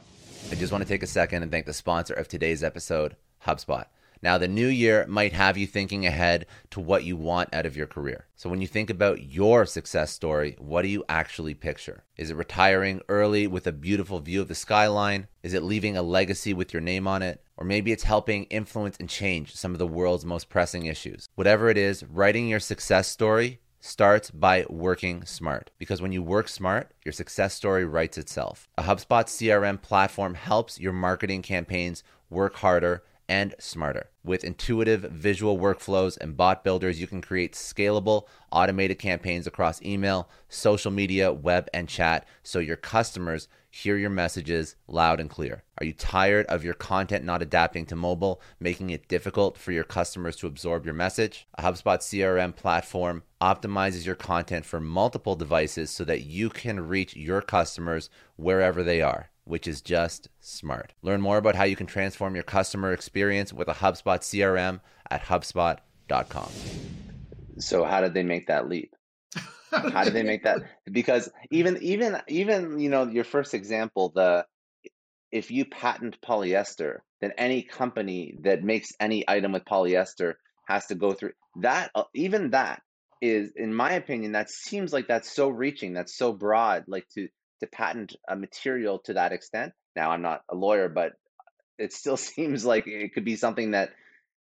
I 0.52 0.56
just 0.56 0.72
want 0.72 0.84
to 0.84 0.88
take 0.88 1.04
a 1.04 1.08
second 1.08 1.44
and 1.44 1.52
thank 1.52 1.66
the 1.66 1.74
sponsor 1.74 2.14
of 2.14 2.28
today's 2.28 2.64
episode, 2.64 3.16
HubSpot. 3.46 3.86
Now, 4.22 4.38
the 4.38 4.48
new 4.48 4.68
year 4.68 5.06
might 5.08 5.34
have 5.34 5.58
you 5.58 5.68
thinking 5.68 6.06
ahead 6.06 6.46
to 6.72 6.80
what 6.80 7.04
you 7.04 7.16
want 7.18 7.54
out 7.54 7.66
of 7.66 7.78
your 7.78 7.88
career. 7.88 8.28
So, 8.36 8.50
when 8.50 8.62
you 8.62 8.68
think 8.68 8.90
about 8.90 9.24
your 9.24 9.66
success 9.66 10.12
story, 10.12 10.56
what 10.60 10.82
do 10.82 10.88
you 10.88 11.04
actually 11.08 11.54
picture? 11.54 12.04
Is 12.18 12.30
it 12.30 12.36
retiring 12.36 13.02
early 13.10 13.48
with 13.48 13.68
a 13.68 13.72
beautiful 13.72 14.20
view 14.20 14.42
of 14.42 14.48
the 14.48 14.56
skyline? 14.56 15.28
Is 15.44 15.54
it 15.54 15.64
leaving 15.64 15.98
a 15.98 16.02
legacy 16.02 16.54
with 16.54 16.74
your 16.74 16.82
name 16.82 17.08
on 17.08 17.22
it? 17.22 17.42
Or 17.58 17.66
maybe 17.66 17.92
it's 17.92 18.04
helping 18.04 18.44
influence 18.46 18.98
and 19.00 19.10
change 19.10 19.56
some 19.56 19.72
of 19.72 19.80
the 19.80 19.88
world's 19.88 20.26
most 20.26 20.50
pressing 20.50 20.86
issues. 20.86 21.30
Whatever 21.36 21.70
it 21.70 21.78
is, 21.78 22.04
writing 22.04 22.48
your 22.48 22.60
success 22.60 23.08
story 23.08 23.60
starts 23.86 24.32
by 24.32 24.66
working 24.68 25.24
smart. 25.26 25.72
Because 25.78 26.02
when 26.02 26.12
you 26.12 26.24
work 26.24 26.48
smart, 26.50 26.92
your 27.06 27.14
success 27.14 27.54
story 27.54 27.86
writes 27.86 28.18
itself. 28.18 28.68
A 28.78 28.84
HubSpot 28.84 29.26
CRM 29.26 29.82
platform 29.82 30.34
helps 30.34 30.80
your 30.80 30.94
marketing 30.94 31.42
campaigns 31.42 32.04
work 32.30 32.56
harder 32.56 33.04
and 33.28 33.56
smarter. 33.60 34.10
With 34.24 34.44
intuitive 34.44 35.02
visual 35.02 35.58
workflows 35.58 36.18
and 36.18 36.38
bot 36.38 36.64
builders, 36.64 37.00
you 37.00 37.08
can 37.08 37.22
create 37.22 37.54
scalable, 37.54 38.26
automated 38.52 39.00
campaigns 39.00 39.48
across 39.48 39.82
email, 39.82 40.30
social 40.50 40.92
media, 40.92 41.32
web, 41.32 41.68
and 41.74 41.88
chat 41.88 42.28
so 42.44 42.60
your 42.60 42.78
customers 42.78 43.48
hear 43.70 43.98
your 43.98 44.10
messages 44.10 44.76
loud 44.88 45.20
and 45.20 45.30
clear. 45.30 45.64
Are 45.80 45.86
you 45.86 45.92
tired 45.92 46.46
of 46.46 46.64
your 46.64 46.74
content 46.74 47.26
not 47.26 47.42
adapting 47.42 47.86
to 47.88 47.96
mobile, 47.96 48.42
making 48.58 48.90
it 48.90 49.10
difficult 49.10 49.58
for 49.58 49.74
your 49.74 49.84
customers 49.84 50.38
to 50.38 50.48
absorb 50.48 50.86
your 50.86 50.94
message? 50.94 51.46
A 51.58 51.64
HubSpot 51.64 52.00
CRM 52.00 52.56
platform 52.56 53.24
optimizes 53.42 54.06
your 54.06 54.16
content 54.16 54.66
for 54.66 54.80
multiple 54.80 55.36
devices 55.36 55.90
so 55.90 56.06
that 56.06 56.22
you 56.22 56.50
can 56.50 56.88
reach 56.88 57.18
your 57.18 57.42
customers 57.42 58.10
wherever 58.38 58.82
they 58.82 59.02
are 59.02 59.30
which 59.46 59.68
is 59.68 59.82
just 59.82 60.30
smart. 60.40 60.94
Learn 61.02 61.22
more 61.22 61.38
about 61.38 61.56
how 61.56 61.64
you 61.64 61.76
can 61.76 61.88
transform 61.88 62.36
your 62.36 62.44
customer 62.44 62.92
experience 62.92 63.54
with 63.54 63.68
a 63.68 63.74
HubSpot 63.74 64.20
CRM 64.20 64.82
at 65.10 65.24
HubSpot.com. 65.24 66.50
So, 67.60 67.86
how 67.86 68.02
did 68.02 68.14
they 68.14 68.24
make 68.24 68.48
that 68.48 68.68
leap? 68.68 68.94
how 69.72 70.04
did 70.04 70.14
they 70.14 70.24
make 70.24 70.44
that? 70.44 70.60
Because 70.92 71.30
even, 71.52 71.82
even, 71.82 72.22
even, 72.28 72.80
you 72.80 72.90
know, 72.90 73.08
your 73.08 73.24
first 73.24 73.54
example, 73.54 74.12
the 74.14 74.46
if 75.32 75.52
you 75.52 75.66
patent 75.66 76.18
polyester, 76.22 77.00
then 77.22 77.34
any 77.38 77.62
company 77.62 78.38
that 78.44 78.64
makes 78.64 78.90
any 79.00 79.28
item 79.28 79.52
with 79.52 79.66
polyester 79.66 80.36
has 80.68 80.86
to 80.88 80.96
go 80.96 81.14
through 81.14 81.34
that. 81.62 81.92
Uh, 81.94 82.04
even 82.14 82.52
that 82.52 82.82
is, 83.22 83.52
in 83.56 83.74
my 83.74 83.94
opinion, 83.94 84.34
that 84.34 84.50
seems 84.50 84.94
like 84.94 85.08
that's 85.08 85.32
so 85.32 85.50
reaching, 85.50 85.94
that's 85.94 86.18
so 86.18 86.34
broad, 86.34 86.86
like 86.88 87.06
to 87.16 87.28
to 87.60 87.68
patent 87.68 88.16
a 88.28 88.36
material 88.36 89.00
to 89.00 89.14
that 89.14 89.32
extent. 89.32 89.74
Now, 89.96 90.12
I'm 90.12 90.22
not 90.22 90.44
a 90.50 90.56
lawyer, 90.56 90.90
but 90.90 91.14
it 91.78 91.94
still 91.94 92.18
seems 92.32 92.66
like 92.66 92.88
it 92.88 93.14
could 93.14 93.26
be 93.26 93.36
something 93.36 93.72
that 93.72 93.92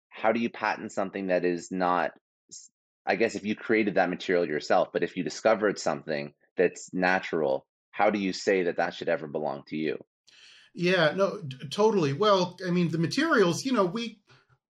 how 0.08 0.32
do 0.32 0.40
you 0.40 0.50
patent 0.50 0.92
something 0.92 1.28
that 1.28 1.44
is 1.44 1.70
not 1.70 2.12
I 3.06 3.16
guess 3.16 3.34
if 3.34 3.44
you 3.44 3.56
created 3.56 3.94
that 3.94 4.10
material 4.10 4.46
yourself, 4.46 4.88
but 4.92 5.02
if 5.02 5.16
you 5.16 5.24
discovered 5.24 5.78
something 5.78 6.34
that's 6.56 6.92
natural, 6.92 7.66
how 7.90 8.10
do 8.10 8.18
you 8.18 8.32
say 8.32 8.64
that 8.64 8.76
that 8.76 8.94
should 8.94 9.08
ever 9.08 9.26
belong 9.26 9.64
to 9.68 9.76
you? 9.76 9.98
Yeah, 10.74 11.12
no, 11.16 11.42
totally. 11.70 12.12
Well, 12.12 12.56
I 12.64 12.70
mean, 12.70 12.90
the 12.90 12.98
materials, 12.98 13.64
you 13.64 13.72
know, 13.72 13.84
we 13.84 14.20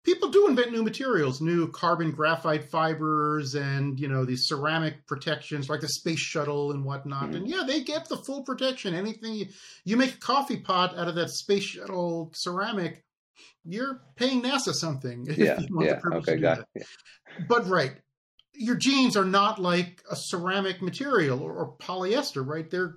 people 0.04 0.28
do 0.30 0.48
invent 0.48 0.72
new 0.72 0.82
materials, 0.82 1.40
new 1.40 1.70
carbon 1.70 2.10
graphite 2.10 2.64
fibers, 2.64 3.54
and 3.54 3.98
you 3.98 4.08
know 4.08 4.24
these 4.24 4.46
ceramic 4.46 5.06
protections 5.06 5.68
like 5.68 5.80
the 5.80 5.88
space 5.88 6.20
shuttle 6.20 6.72
and 6.72 6.84
whatnot. 6.84 7.24
Mm-hmm. 7.24 7.34
And 7.36 7.48
yeah, 7.48 7.62
they 7.66 7.82
get 7.82 8.08
the 8.08 8.16
full 8.16 8.42
protection. 8.42 8.94
Anything 8.94 9.34
you, 9.34 9.46
you 9.84 9.96
make 9.96 10.14
a 10.14 10.18
coffee 10.18 10.58
pot 10.58 10.98
out 10.98 11.08
of 11.08 11.14
that 11.16 11.30
space 11.30 11.64
shuttle 11.64 12.30
ceramic, 12.34 13.04
you're 13.64 14.02
paying 14.16 14.42
NASA 14.42 14.72
something. 14.72 15.26
Yeah, 15.36 15.60
yeah, 15.78 16.00
okay, 16.12 16.36
got 16.36 16.60
it. 16.74 16.86
But 17.48 17.66
right, 17.68 17.92
your 18.54 18.76
genes 18.76 19.16
are 19.16 19.24
not 19.24 19.58
like 19.58 20.02
a 20.10 20.16
ceramic 20.16 20.82
material 20.82 21.42
or, 21.42 21.52
or 21.52 21.76
polyester, 21.78 22.46
right? 22.46 22.68
They're 22.70 22.96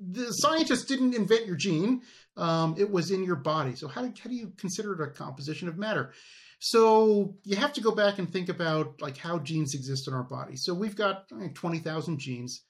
the 0.00 0.30
scientists 0.30 0.84
didn't 0.84 1.14
invent 1.14 1.46
your 1.46 1.56
gene. 1.56 2.02
Um, 2.38 2.76
it 2.78 2.90
was 2.90 3.10
in 3.10 3.24
your 3.24 3.36
body. 3.36 3.74
So 3.74 3.88
how 3.88 4.02
do, 4.02 4.12
how 4.22 4.30
do 4.30 4.36
you 4.36 4.52
consider 4.56 4.94
it 4.94 5.08
a 5.08 5.10
composition 5.10 5.68
of 5.68 5.76
matter? 5.76 6.12
So 6.60 7.34
you 7.44 7.56
have 7.56 7.72
to 7.74 7.80
go 7.80 7.92
back 7.92 8.18
and 8.18 8.32
think 8.32 8.48
about 8.48 9.00
like 9.00 9.16
how 9.16 9.38
genes 9.40 9.74
exist 9.74 10.08
in 10.08 10.14
our 10.14 10.22
body. 10.22 10.56
So 10.56 10.72
we've 10.72 10.96
got 10.96 11.24
I 11.32 11.34
mean, 11.34 11.54
20,000 11.54 12.18
genes, 12.18 12.62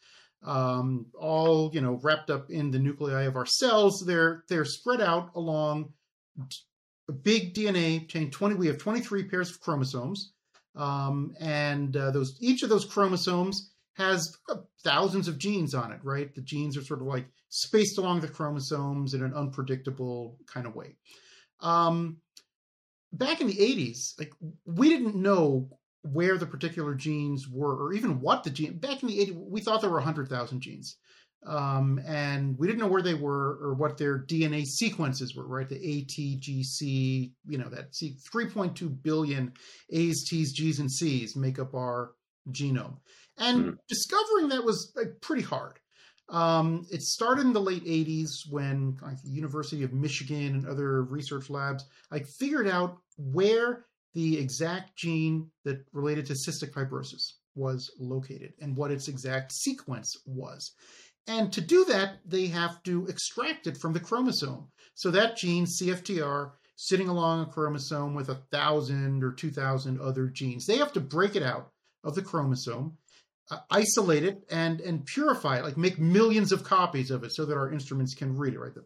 um, 0.42 1.06
all, 1.14 1.70
you 1.72 1.82
know, 1.82 2.00
wrapped 2.02 2.30
up 2.30 2.50
in 2.50 2.70
the 2.70 2.78
nuclei 2.78 3.24
of 3.24 3.36
our 3.36 3.46
cells. 3.46 4.04
They're, 4.06 4.44
they're 4.48 4.64
spread 4.64 5.02
out 5.02 5.30
along 5.34 5.92
a 7.08 7.12
big 7.12 7.54
DNA 7.54 8.08
chain. 8.08 8.30
20, 8.30 8.54
we 8.54 8.66
have 8.68 8.78
23 8.78 9.24
pairs 9.24 9.50
of 9.50 9.60
chromosomes. 9.60 10.32
Um, 10.76 11.34
and 11.40 11.94
uh, 11.96 12.10
those, 12.10 12.38
each 12.40 12.62
of 12.62 12.70
those 12.70 12.84
chromosomes 12.84 13.72
has 13.98 14.36
thousands 14.84 15.26
of 15.26 15.38
genes 15.38 15.74
on 15.74 15.92
it, 15.92 15.98
right? 16.04 16.32
The 16.32 16.40
genes 16.40 16.76
are 16.76 16.84
sort 16.84 17.00
of 17.00 17.08
like 17.08 17.26
spaced 17.48 17.98
along 17.98 18.20
the 18.20 18.28
chromosomes 18.28 19.12
in 19.12 19.22
an 19.24 19.34
unpredictable 19.34 20.38
kind 20.46 20.66
of 20.66 20.76
way. 20.76 20.96
Um, 21.60 22.18
back 23.12 23.40
in 23.40 23.48
the 23.48 23.56
80s, 23.56 24.18
like 24.18 24.32
we 24.64 24.88
didn't 24.88 25.16
know 25.16 25.68
where 26.02 26.38
the 26.38 26.46
particular 26.46 26.94
genes 26.94 27.48
were 27.48 27.74
or 27.74 27.92
even 27.92 28.20
what 28.20 28.44
the 28.44 28.50
gene 28.50 28.78
back 28.78 29.02
in 29.02 29.08
the 29.08 29.18
80s 29.18 29.34
we 29.34 29.60
thought 29.60 29.80
there 29.80 29.90
were 29.90 29.96
100,000 29.96 30.60
genes. 30.60 30.96
Um, 31.46 32.00
and 32.06 32.58
we 32.58 32.66
didn't 32.66 32.80
know 32.80 32.88
where 32.88 33.02
they 33.02 33.14
were 33.14 33.58
or 33.60 33.74
what 33.74 33.96
their 33.96 34.18
DNA 34.18 34.64
sequences 34.64 35.34
were, 35.34 35.46
right? 35.46 35.68
The 35.68 35.76
A, 35.76 36.02
T, 36.02 36.36
G, 36.38 36.62
C, 36.62 37.32
you 37.48 37.58
know, 37.58 37.68
that 37.68 37.94
C, 37.94 38.16
3.2 38.32 39.02
billion 39.02 39.52
A's, 39.90 40.24
T's, 40.28 40.52
G's, 40.52 40.78
and 40.80 40.90
C's 40.90 41.36
make 41.36 41.58
up 41.58 41.74
our 41.74 42.12
genome. 42.52 42.96
And 43.38 43.64
mm. 43.64 43.76
discovering 43.88 44.48
that 44.48 44.64
was 44.64 44.92
like, 44.96 45.20
pretty 45.20 45.42
hard. 45.42 45.78
Um, 46.28 46.86
it 46.90 47.00
started 47.02 47.46
in 47.46 47.52
the 47.52 47.60
late 47.60 47.84
80s 47.84 48.50
when 48.50 48.96
like, 49.00 49.22
the 49.22 49.30
University 49.30 49.82
of 49.82 49.94
Michigan 49.94 50.54
and 50.54 50.66
other 50.66 51.02
research 51.04 51.48
labs 51.48 51.84
like 52.10 52.26
figured 52.38 52.68
out 52.68 52.98
where 53.16 53.86
the 54.14 54.38
exact 54.38 54.96
gene 54.96 55.50
that 55.64 55.84
related 55.92 56.26
to 56.26 56.34
cystic 56.34 56.72
fibrosis 56.72 57.32
was 57.54 57.90
located 57.98 58.52
and 58.60 58.76
what 58.76 58.90
its 58.90 59.08
exact 59.08 59.52
sequence 59.52 60.16
was. 60.26 60.72
And 61.26 61.52
to 61.52 61.60
do 61.60 61.84
that, 61.86 62.18
they 62.26 62.46
have 62.46 62.82
to 62.84 63.06
extract 63.06 63.66
it 63.66 63.76
from 63.76 63.92
the 63.92 64.00
chromosome. 64.00 64.68
So 64.94 65.10
that 65.10 65.36
gene, 65.36 65.66
CFTR, 65.66 66.52
sitting 66.76 67.08
along 67.08 67.42
a 67.42 67.46
chromosome 67.46 68.14
with 68.14 68.30
a 68.30 68.40
thousand 68.50 69.22
or 69.22 69.32
two 69.32 69.50
thousand 69.50 70.00
other 70.00 70.28
genes, 70.28 70.64
they 70.66 70.78
have 70.78 70.92
to 70.94 71.00
break 71.00 71.36
it 71.36 71.42
out 71.42 71.72
of 72.04 72.14
the 72.14 72.22
chromosome, 72.22 72.96
uh, 73.50 73.58
isolate 73.70 74.24
it, 74.24 74.44
and 74.50 74.80
and 74.80 75.04
purify 75.06 75.58
it, 75.58 75.64
like 75.64 75.76
make 75.76 75.98
millions 75.98 76.52
of 76.52 76.64
copies 76.64 77.10
of 77.10 77.24
it, 77.24 77.32
so 77.32 77.44
that 77.46 77.56
our 77.56 77.72
instruments 77.72 78.14
can 78.14 78.36
read 78.36 78.54
it. 78.54 78.58
Right, 78.58 78.74
the 78.74 78.84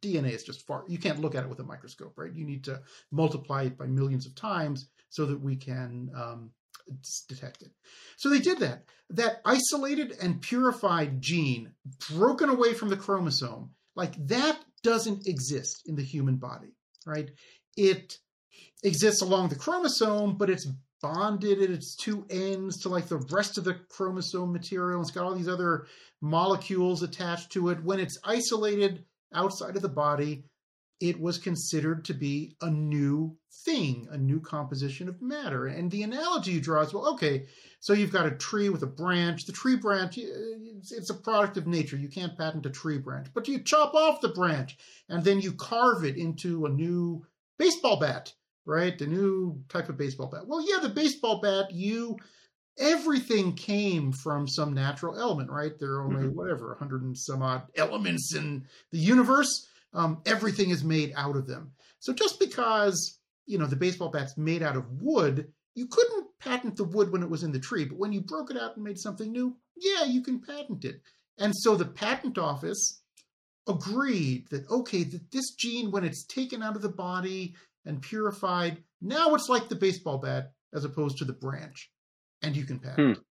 DNA 0.00 0.32
is 0.32 0.44
just 0.44 0.66
far. 0.66 0.84
You 0.86 0.98
can't 0.98 1.20
look 1.20 1.34
at 1.34 1.44
it 1.44 1.50
with 1.50 1.60
a 1.60 1.64
microscope, 1.64 2.14
right? 2.16 2.32
You 2.32 2.44
need 2.44 2.64
to 2.64 2.80
multiply 3.10 3.64
it 3.64 3.78
by 3.78 3.86
millions 3.86 4.26
of 4.26 4.34
times 4.34 4.88
so 5.08 5.26
that 5.26 5.40
we 5.40 5.56
can 5.56 6.10
um, 6.14 6.50
detect 7.28 7.62
it. 7.62 7.70
So 8.16 8.28
they 8.28 8.38
did 8.38 8.58
that. 8.60 8.84
That 9.10 9.40
isolated 9.44 10.14
and 10.22 10.40
purified 10.40 11.20
gene, 11.20 11.72
broken 12.10 12.48
away 12.48 12.74
from 12.74 12.88
the 12.88 12.96
chromosome, 12.96 13.70
like 13.94 14.14
that 14.28 14.58
doesn't 14.82 15.26
exist 15.26 15.82
in 15.86 15.96
the 15.96 16.02
human 16.02 16.36
body, 16.36 16.74
right? 17.06 17.30
It 17.76 18.18
exists 18.82 19.22
along 19.22 19.48
the 19.48 19.56
chromosome, 19.56 20.36
but 20.36 20.50
it's 20.50 20.68
bonded 21.02 21.60
at 21.60 21.70
its 21.70 21.96
two 21.96 22.24
ends 22.30 22.78
to 22.78 22.88
like 22.88 23.08
the 23.08 23.26
rest 23.30 23.58
of 23.58 23.64
the 23.64 23.74
chromosome 23.90 24.52
material. 24.52 25.00
It's 25.00 25.10
got 25.10 25.24
all 25.24 25.34
these 25.34 25.48
other 25.48 25.86
molecules 26.20 27.02
attached 27.02 27.50
to 27.52 27.70
it. 27.70 27.82
When 27.82 27.98
it's 27.98 28.18
isolated 28.24 29.04
outside 29.34 29.76
of 29.76 29.82
the 29.82 29.88
body, 29.88 30.44
it 31.00 31.20
was 31.20 31.36
considered 31.36 32.04
to 32.04 32.14
be 32.14 32.54
a 32.60 32.70
new 32.70 33.36
thing, 33.64 34.06
a 34.12 34.16
new 34.16 34.38
composition 34.38 35.08
of 35.08 35.20
matter. 35.20 35.66
And 35.66 35.90
the 35.90 36.04
analogy 36.04 36.52
you 36.52 36.60
draw 36.60 36.82
is 36.82 36.94
well, 36.94 37.12
okay, 37.14 37.46
so 37.80 37.92
you've 37.92 38.12
got 38.12 38.26
a 38.26 38.30
tree 38.30 38.68
with 38.68 38.84
a 38.84 38.86
branch. 38.86 39.44
The 39.44 39.52
tree 39.52 39.74
branch, 39.74 40.16
it's 40.16 41.10
a 41.10 41.14
product 41.14 41.56
of 41.56 41.66
nature. 41.66 41.96
You 41.96 42.08
can't 42.08 42.38
patent 42.38 42.66
a 42.66 42.70
tree 42.70 42.98
branch, 42.98 43.26
but 43.34 43.48
you 43.48 43.58
chop 43.58 43.94
off 43.94 44.20
the 44.20 44.28
branch 44.28 44.76
and 45.08 45.24
then 45.24 45.40
you 45.40 45.52
carve 45.54 46.04
it 46.04 46.16
into 46.16 46.66
a 46.66 46.70
new 46.70 47.26
baseball 47.58 47.98
bat, 47.98 48.32
right? 48.64 48.98
The 48.98 49.06
new 49.06 49.62
type 49.68 49.88
of 49.88 49.96
baseball 49.96 50.28
bat. 50.28 50.46
Well, 50.46 50.64
yeah, 50.68 50.80
the 50.80 50.94
baseball 50.94 51.40
bat, 51.40 51.72
you 51.72 52.16
everything 52.78 53.54
came 53.54 54.12
from 54.12 54.48
some 54.48 54.72
natural 54.72 55.18
element, 55.18 55.50
right? 55.50 55.78
There 55.78 55.92
are 55.92 56.04
only 56.04 56.24
mm-hmm. 56.24 56.36
whatever, 56.36 56.68
100 56.68 57.02
and 57.02 57.16
some 57.16 57.42
odd 57.42 57.64
elements 57.76 58.34
in 58.34 58.64
the 58.90 58.98
universe 58.98 59.68
um, 59.94 60.22
everything 60.26 60.70
is 60.70 60.84
made 60.84 61.12
out 61.16 61.36
of 61.36 61.46
them. 61.46 61.72
So 61.98 62.12
just 62.12 62.40
because 62.40 63.18
you 63.46 63.58
know 63.58 63.66
the 63.66 63.76
baseball 63.76 64.08
bat's 64.08 64.36
made 64.36 64.62
out 64.62 64.76
of 64.76 65.02
wood, 65.02 65.52
you 65.74 65.86
couldn't 65.86 66.26
patent 66.40 66.76
the 66.76 66.84
wood 66.84 67.12
when 67.12 67.22
it 67.22 67.30
was 67.30 67.42
in 67.42 67.52
the 67.52 67.60
tree. 67.60 67.84
But 67.84 67.98
when 67.98 68.12
you 68.12 68.20
broke 68.20 68.50
it 68.50 68.56
out 68.56 68.76
and 68.76 68.84
made 68.84 68.98
something 68.98 69.30
new, 69.30 69.56
yeah, 69.76 70.04
you 70.04 70.22
can 70.22 70.40
patent 70.40 70.84
it. 70.84 71.00
And 71.38 71.54
so 71.54 71.76
the 71.76 71.86
patent 71.86 72.38
office 72.38 73.00
agreed 73.68 74.46
that 74.50 74.68
okay, 74.70 75.04
that 75.04 75.30
this 75.30 75.52
gene, 75.52 75.90
when 75.90 76.04
it's 76.04 76.24
taken 76.24 76.62
out 76.62 76.76
of 76.76 76.82
the 76.82 76.88
body 76.88 77.54
and 77.84 78.00
purified, 78.00 78.82
now 79.00 79.34
it's 79.34 79.48
like 79.48 79.68
the 79.68 79.76
baseball 79.76 80.18
bat 80.18 80.52
as 80.74 80.84
opposed 80.84 81.18
to 81.18 81.24
the 81.24 81.32
branch, 81.32 81.90
and 82.42 82.56
you 82.56 82.64
can 82.64 82.78
patent. 82.78 83.16
Hmm. 83.16 83.22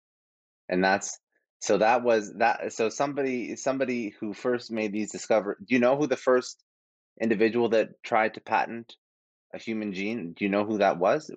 And 0.70 0.84
that's 0.84 1.20
so 1.60 1.78
that 1.78 2.04
was 2.04 2.34
that. 2.38 2.74
So 2.74 2.90
somebody 2.90 3.56
somebody 3.56 4.14
who 4.20 4.34
first 4.34 4.72
made 4.72 4.92
these 4.92 5.12
discover. 5.12 5.58
Do 5.60 5.76
you 5.76 5.80
know 5.80 5.96
who 5.96 6.08
the 6.08 6.18
first 6.18 6.64
individual 7.20 7.70
that 7.70 8.04
tried 8.04 8.34
to 8.34 8.42
patent 8.42 8.96
a 9.54 9.60
human 9.60 9.94
gene? 9.94 10.34
Do 10.38 10.44
you 10.44 10.50
know 10.50 10.66
who 10.66 10.80
that 10.80 10.98
was? 10.98 11.30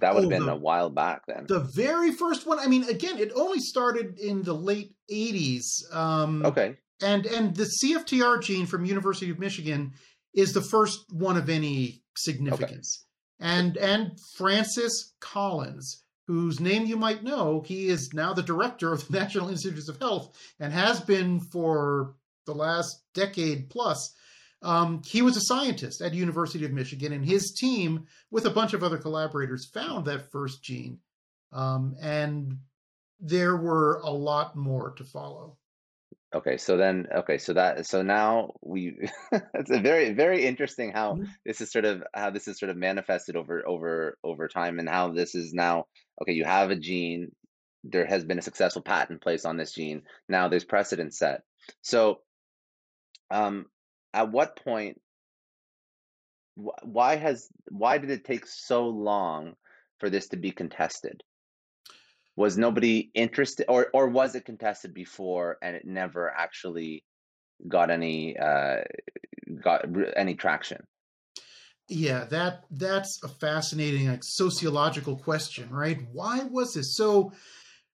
That 0.00 0.14
would 0.14 0.24
have 0.24 0.32
oh, 0.32 0.36
been 0.36 0.46
the, 0.46 0.54
a 0.54 0.56
while 0.56 0.90
back 0.90 1.22
then. 1.26 1.44
The 1.46 1.68
very 1.74 2.12
first 2.12 2.46
one. 2.46 2.58
I 2.58 2.66
mean, 2.66 2.84
again, 2.84 3.18
it 3.18 3.32
only 3.34 3.60
started 3.60 4.18
in 4.18 4.42
the 4.42 4.54
late 4.54 4.92
'80s. 5.10 5.94
Um, 5.94 6.44
okay. 6.44 6.76
And 7.02 7.26
and 7.26 7.54
the 7.54 7.70
CFTR 7.82 8.42
gene 8.42 8.66
from 8.66 8.84
University 8.84 9.30
of 9.30 9.38
Michigan 9.38 9.92
is 10.34 10.52
the 10.52 10.62
first 10.62 10.98
one 11.12 11.36
of 11.36 11.48
any 11.48 11.99
significance. 12.16 13.04
Okay. 13.40 13.50
And 13.50 13.76
and 13.76 14.18
Francis 14.36 15.14
Collins 15.20 16.04
whose 16.30 16.60
name 16.60 16.86
you 16.86 16.96
might 16.96 17.24
know. 17.24 17.60
He 17.66 17.88
is 17.88 18.12
now 18.14 18.32
the 18.32 18.42
director 18.42 18.92
of 18.92 19.08
the 19.08 19.18
National 19.18 19.48
Institutes 19.48 19.88
of 19.88 19.98
Health 19.98 20.38
and 20.60 20.72
has 20.72 21.00
been 21.00 21.40
for 21.40 22.14
the 22.46 22.54
last 22.54 23.02
decade 23.14 23.68
plus. 23.68 24.14
Um, 24.62 25.02
he 25.04 25.22
was 25.22 25.36
a 25.36 25.40
scientist 25.40 26.00
at 26.00 26.14
University 26.14 26.64
of 26.64 26.72
Michigan, 26.72 27.12
and 27.12 27.24
his 27.24 27.52
team, 27.58 28.06
with 28.30 28.46
a 28.46 28.50
bunch 28.50 28.74
of 28.74 28.84
other 28.84 28.98
collaborators, 28.98 29.68
found 29.74 30.04
that 30.04 30.30
first 30.30 30.62
gene. 30.62 30.98
Um, 31.50 31.96
and 32.00 32.58
there 33.18 33.56
were 33.56 34.00
a 34.04 34.10
lot 34.10 34.54
more 34.54 34.92
to 34.98 35.04
follow. 35.04 35.56
Okay, 36.32 36.58
so 36.58 36.76
then 36.76 37.08
okay, 37.12 37.38
so 37.38 37.54
that 37.54 37.86
so 37.86 38.02
now 38.02 38.52
we 38.62 38.96
it's 39.32 39.70
a 39.70 39.80
very 39.80 40.12
very 40.12 40.46
interesting 40.46 40.92
how 40.92 41.14
mm-hmm. 41.14 41.24
this 41.44 41.60
is 41.60 41.72
sort 41.72 41.84
of 41.84 42.04
how 42.14 42.30
this 42.30 42.46
is 42.46 42.58
sort 42.58 42.70
of 42.70 42.76
manifested 42.76 43.34
over 43.34 43.66
over 43.66 44.16
over 44.22 44.46
time 44.46 44.78
and 44.78 44.88
how 44.88 45.12
this 45.12 45.34
is 45.34 45.52
now 45.52 45.86
okay, 46.22 46.32
you 46.32 46.44
have 46.44 46.70
a 46.70 46.76
gene, 46.76 47.32
there 47.82 48.06
has 48.06 48.24
been 48.24 48.38
a 48.38 48.42
successful 48.42 48.82
patent 48.82 49.22
placed 49.22 49.44
on 49.44 49.56
this 49.56 49.72
gene. 49.72 50.02
Now 50.28 50.48
there's 50.48 50.64
precedent 50.64 51.14
set. 51.14 51.42
So 51.82 52.20
um 53.32 53.66
at 54.14 54.30
what 54.30 54.56
point 54.56 55.00
why 56.54 57.16
has 57.16 57.48
why 57.70 57.98
did 57.98 58.10
it 58.10 58.24
take 58.24 58.46
so 58.46 58.86
long 58.88 59.54
for 59.98 60.10
this 60.10 60.28
to 60.28 60.36
be 60.36 60.52
contested? 60.52 61.22
Was 62.40 62.56
nobody 62.56 63.10
interested 63.12 63.66
or 63.68 63.88
or 63.92 64.08
was 64.08 64.34
it 64.34 64.46
contested 64.46 64.94
before 64.94 65.58
and 65.60 65.76
it 65.76 65.84
never 65.84 66.30
actually 66.30 67.04
got 67.68 67.90
any 67.90 68.34
uh 68.38 68.78
got 69.62 69.84
any 70.16 70.34
traction? 70.34 70.82
Yeah 71.90 72.24
that 72.30 72.64
that's 72.70 73.20
a 73.22 73.28
fascinating 73.28 74.08
like 74.08 74.24
sociological 74.24 75.18
question 75.18 75.68
right? 75.68 75.98
Why 76.12 76.44
was 76.44 76.72
this? 76.72 76.96
So 76.96 77.32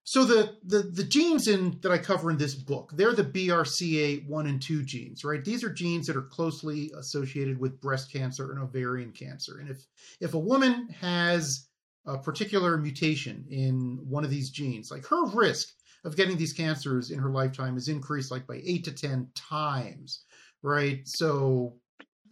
so 0.05 0.25
the 0.25 0.55
the 0.65 0.83
the 0.95 1.03
genes 1.03 1.49
in 1.49 1.81
that 1.83 1.91
i 1.91 1.99
cover 1.99 2.31
in 2.31 2.39
this 2.39 2.55
book 2.55 2.93
they're 2.95 3.13
the 3.13 3.25
brca1 3.25 4.49
and 4.49 4.63
2 4.63 4.85
genes 4.85 5.25
right? 5.25 5.45
These 5.45 5.65
are 5.65 5.73
genes 5.73 6.07
that 6.07 6.17
are 6.17 6.23
closely 6.39 6.93
associated 6.97 7.59
with 7.59 7.81
breast 7.81 8.13
cancer 8.13 8.53
and 8.53 8.63
ovarian 8.63 9.11
cancer. 9.11 9.59
And 9.59 9.69
if 9.69 9.79
if 10.21 10.35
a 10.35 10.39
woman 10.39 10.89
has 11.01 11.66
a 12.07 12.19
particular 12.19 12.77
mutation 12.77 13.45
in 13.51 13.99
one 14.09 14.25
of 14.25 14.31
these 14.31 14.51
genes, 14.51 14.91
like 14.91 15.07
her 15.07 15.27
risk 15.27 15.69
of 16.05 16.17
getting 16.17 16.37
these 16.37 16.53
cancers 16.53 17.11
in 17.11 17.19
her 17.19 17.31
lifetime 17.31 17.77
is 17.77 17.89
increased 17.89 18.31
like 18.31 18.47
by 18.47 18.61
eight 18.65 18.85
to 18.85 18.93
10 18.93 19.29
times, 19.35 20.25
right? 20.63 21.01
So 21.05 21.75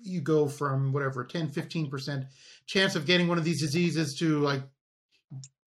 you 0.01 0.21
go 0.21 0.49
from 0.49 0.93
whatever, 0.93 1.25
10, 1.25 1.49
15% 1.49 2.27
chance 2.67 2.95
of 2.95 3.07
getting 3.07 3.27
one 3.27 3.39
of 3.39 3.45
these 3.45 3.61
diseases 3.61 4.15
to 4.21 4.39
like 4.41 4.63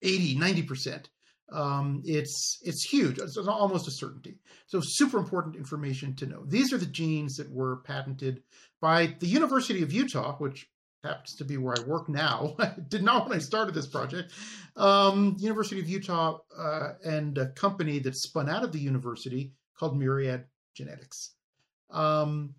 80, 0.02 0.36
90%. 0.36 1.06
Um, 1.50 2.02
it's 2.04 2.58
it's 2.62 2.84
huge. 2.84 3.18
It's 3.18 3.38
almost 3.38 3.88
a 3.88 3.90
certainty. 3.90 4.36
So 4.66 4.80
super 4.82 5.16
important 5.16 5.56
information 5.56 6.14
to 6.16 6.26
know. 6.26 6.44
These 6.46 6.74
are 6.74 6.78
the 6.78 6.84
genes 6.84 7.36
that 7.36 7.50
were 7.50 7.76
patented 7.76 8.42
by 8.82 9.14
the 9.18 9.26
University 9.26 9.82
of 9.82 9.90
Utah, 9.90 10.36
which 10.36 10.68
happens 11.04 11.36
to 11.36 11.44
be 11.44 11.56
where 11.56 11.76
I 11.78 11.82
work 11.86 12.08
now. 12.08 12.54
I 12.58 12.72
did 12.88 13.02
not 13.02 13.28
when 13.28 13.36
I 13.36 13.40
started 13.40 13.74
this 13.74 13.86
project. 13.86 14.32
Um, 14.76 15.36
university 15.38 15.80
of 15.80 15.88
Utah 15.88 16.38
uh, 16.56 16.94
and 17.04 17.36
a 17.38 17.48
company 17.50 17.98
that 18.00 18.16
spun 18.16 18.48
out 18.48 18.64
of 18.64 18.72
the 18.72 18.78
university 18.78 19.52
called 19.78 19.98
Myriad 19.98 20.44
Genetics. 20.74 21.34
Um, 21.90 22.54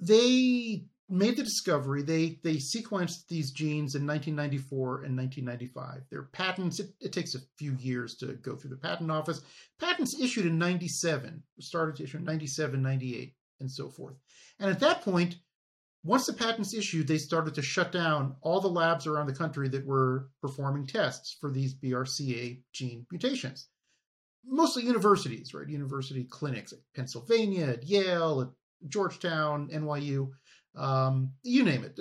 they 0.00 0.84
made 1.08 1.36
the 1.36 1.42
discovery. 1.42 2.02
They 2.02 2.38
they 2.42 2.56
sequenced 2.56 3.28
these 3.28 3.52
genes 3.52 3.94
in 3.94 4.06
1994 4.06 5.04
and 5.04 5.16
1995. 5.16 6.02
Their 6.10 6.24
patents. 6.24 6.80
It, 6.80 6.90
it 7.00 7.12
takes 7.12 7.34
a 7.34 7.40
few 7.56 7.74
years 7.74 8.16
to 8.16 8.34
go 8.34 8.56
through 8.56 8.70
the 8.70 8.76
patent 8.76 9.10
office. 9.10 9.42
Patents 9.78 10.20
issued 10.20 10.46
in 10.46 10.58
97 10.58 11.42
started 11.60 11.96
to 11.96 12.04
issue 12.04 12.18
in 12.18 12.24
97, 12.24 12.82
98, 12.82 13.34
and 13.60 13.70
so 13.70 13.88
forth. 13.88 14.16
And 14.58 14.70
at 14.70 14.80
that 14.80 15.02
point, 15.02 15.36
once 16.06 16.26
the 16.26 16.32
patents 16.32 16.72
issued, 16.72 17.08
they 17.08 17.18
started 17.18 17.54
to 17.54 17.62
shut 17.62 17.90
down 17.90 18.36
all 18.40 18.60
the 18.60 18.68
labs 18.68 19.06
around 19.06 19.26
the 19.26 19.34
country 19.34 19.68
that 19.68 19.84
were 19.84 20.28
performing 20.40 20.86
tests 20.86 21.36
for 21.40 21.50
these 21.50 21.74
BRCA 21.74 22.62
gene 22.72 23.06
mutations. 23.10 23.68
Mostly 24.44 24.84
universities, 24.84 25.52
right? 25.52 25.68
University 25.68 26.24
clinics 26.24 26.72
at 26.72 26.78
Pennsylvania, 26.94 27.66
at 27.66 27.82
Yale, 27.82 28.42
at 28.42 28.88
Georgetown, 28.88 29.68
NYU, 29.72 30.30
um, 30.76 31.32
you 31.42 31.64
name 31.64 31.84
it. 31.84 31.98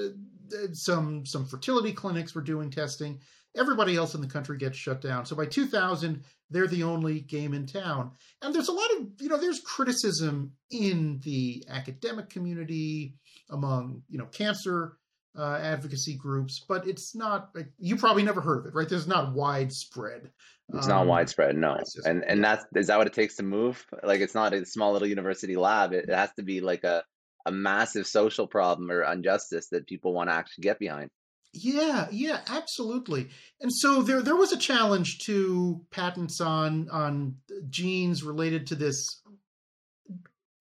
Some 0.75 1.25
some 1.25 1.45
fertility 1.45 1.91
clinics 1.91 2.35
were 2.35 2.41
doing 2.41 2.69
testing. 2.69 3.19
Everybody 3.57 3.95
else 3.95 4.15
in 4.15 4.21
the 4.21 4.27
country 4.27 4.57
gets 4.57 4.77
shut 4.77 5.01
down. 5.01 5.25
So 5.25 5.35
by 5.35 5.45
2000, 5.45 6.23
they're 6.49 6.67
the 6.67 6.83
only 6.83 7.21
game 7.21 7.53
in 7.53 7.65
town. 7.65 8.11
And 8.41 8.53
there's 8.53 8.67
a 8.67 8.73
lot 8.73 8.89
of, 8.97 9.07
you 9.19 9.29
know, 9.29 9.37
there's 9.37 9.61
criticism 9.61 10.53
in 10.69 11.21
the 11.23 11.65
academic 11.69 12.29
community, 12.29 13.15
among, 13.49 14.03
you 14.09 14.17
know, 14.17 14.25
cancer 14.25 14.97
uh, 15.37 15.59
advocacy 15.61 16.15
groups, 16.15 16.63
but 16.67 16.87
it's 16.87 17.15
not 17.15 17.49
like 17.53 17.67
you 17.77 17.97
probably 17.97 18.23
never 18.23 18.41
heard 18.41 18.59
of 18.59 18.65
it, 18.67 18.73
right? 18.73 18.87
There's 18.87 19.07
not 19.07 19.33
widespread. 19.33 20.31
It's 20.73 20.85
um, 20.85 20.89
not 20.89 21.07
widespread, 21.07 21.57
no. 21.57 21.77
Just, 21.77 22.05
and 22.05 22.23
and 22.23 22.43
that's 22.43 22.65
is 22.75 22.87
that 22.87 22.97
what 22.97 23.07
it 23.07 23.13
takes 23.13 23.35
to 23.35 23.43
move? 23.43 23.85
Like 24.03 24.21
it's 24.21 24.35
not 24.35 24.53
a 24.53 24.65
small 24.65 24.93
little 24.93 25.07
university 25.07 25.55
lab. 25.55 25.93
It, 25.93 26.05
it 26.07 26.15
has 26.15 26.31
to 26.37 26.43
be 26.43 26.61
like 26.61 26.83
a 26.83 27.03
a 27.45 27.51
massive 27.51 28.07
social 28.07 28.47
problem 28.47 28.89
or 28.89 29.03
injustice 29.03 29.67
that 29.69 29.87
people 29.87 30.13
want 30.13 30.29
to 30.29 30.35
actually 30.35 30.63
get 30.63 30.79
behind. 30.79 31.09
Yeah, 31.57 32.07
yeah, 32.11 32.41
absolutely. 32.49 33.29
And 33.61 33.73
so 33.73 34.01
there 34.01 34.21
there 34.21 34.35
was 34.35 34.51
a 34.51 34.57
challenge 34.57 35.19
to 35.19 35.81
patents 35.89 36.41
on 36.41 36.89
on 36.89 37.37
genes 37.69 38.23
related 38.23 38.67
to 38.67 38.75
this 38.75 39.21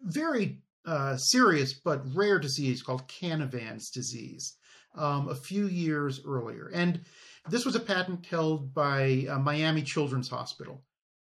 very 0.00 0.60
uh, 0.86 1.16
serious 1.16 1.72
but 1.72 2.14
rare 2.14 2.38
disease 2.38 2.82
called 2.82 3.08
Canavan's 3.08 3.90
disease 3.90 4.56
um, 4.94 5.28
a 5.28 5.34
few 5.34 5.66
years 5.66 6.20
earlier. 6.24 6.70
And 6.72 7.00
this 7.48 7.64
was 7.64 7.74
a 7.74 7.80
patent 7.80 8.26
held 8.26 8.72
by 8.72 9.26
uh, 9.28 9.38
Miami 9.38 9.82
Children's 9.82 10.28
Hospital. 10.28 10.84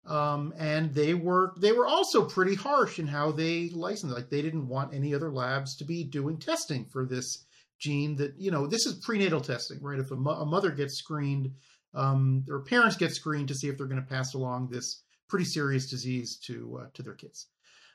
Um, 0.04 0.52
and 0.58 0.92
they 0.92 1.14
were 1.14 1.52
they 1.56 1.70
were 1.70 1.86
also 1.86 2.24
pretty 2.24 2.56
harsh 2.56 2.98
in 2.98 3.06
how 3.06 3.30
they 3.30 3.68
licensed. 3.68 4.16
Like 4.16 4.30
they 4.30 4.42
didn't 4.42 4.66
want 4.66 4.92
any 4.92 5.14
other 5.14 5.30
labs 5.30 5.76
to 5.76 5.84
be 5.84 6.02
doing 6.02 6.38
testing 6.38 6.84
for 6.86 7.04
this 7.04 7.44
gene. 7.82 8.16
That 8.16 8.34
you 8.38 8.50
know 8.50 8.66
this 8.66 8.86
is 8.86 8.94
prenatal 8.94 9.40
testing, 9.40 9.82
right? 9.82 9.98
If 9.98 10.10
a, 10.10 10.16
mo- 10.16 10.30
a 10.30 10.46
mother 10.46 10.70
gets 10.70 10.94
screened, 10.94 11.50
um, 11.94 12.44
or 12.48 12.60
parents 12.60 12.96
get 12.96 13.12
screened 13.12 13.48
to 13.48 13.54
see 13.54 13.68
if 13.68 13.76
they're 13.76 13.86
going 13.86 14.02
to 14.02 14.08
pass 14.08 14.34
along 14.34 14.68
this 14.68 15.02
pretty 15.28 15.44
serious 15.44 15.90
disease 15.90 16.36
to 16.46 16.80
uh, 16.82 16.86
to 16.94 17.02
their 17.02 17.14
kids. 17.14 17.48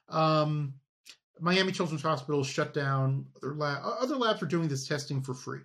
Um, 0.10 0.76
Miami 1.40 1.72
Children's 1.72 2.04
Hospital 2.04 2.44
shut 2.44 2.74
down. 2.74 3.26
Other, 3.38 3.56
lab, 3.56 3.82
other 3.84 4.16
labs 4.16 4.42
were 4.42 4.48
doing 4.48 4.68
this 4.68 4.88
testing 4.88 5.22
for 5.22 5.34
free. 5.34 5.62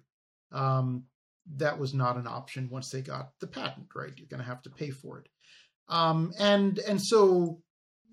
Um, 0.53 1.05
that 1.57 1.79
was 1.79 1.95
not 1.95 2.17
an 2.17 2.27
option 2.27 2.69
once 2.71 2.91
they 2.91 3.01
got 3.01 3.31
the 3.41 3.47
patent, 3.47 3.89
right? 3.95 4.13
You're 4.17 4.29
going 4.29 4.41
to 4.43 4.47
have 4.47 4.63
to 4.63 4.71
pay 4.71 4.91
for 4.91 5.19
it. 5.19 5.29
Um, 5.89 6.33
and 6.39 6.79
and 6.79 7.01
so 7.03 7.61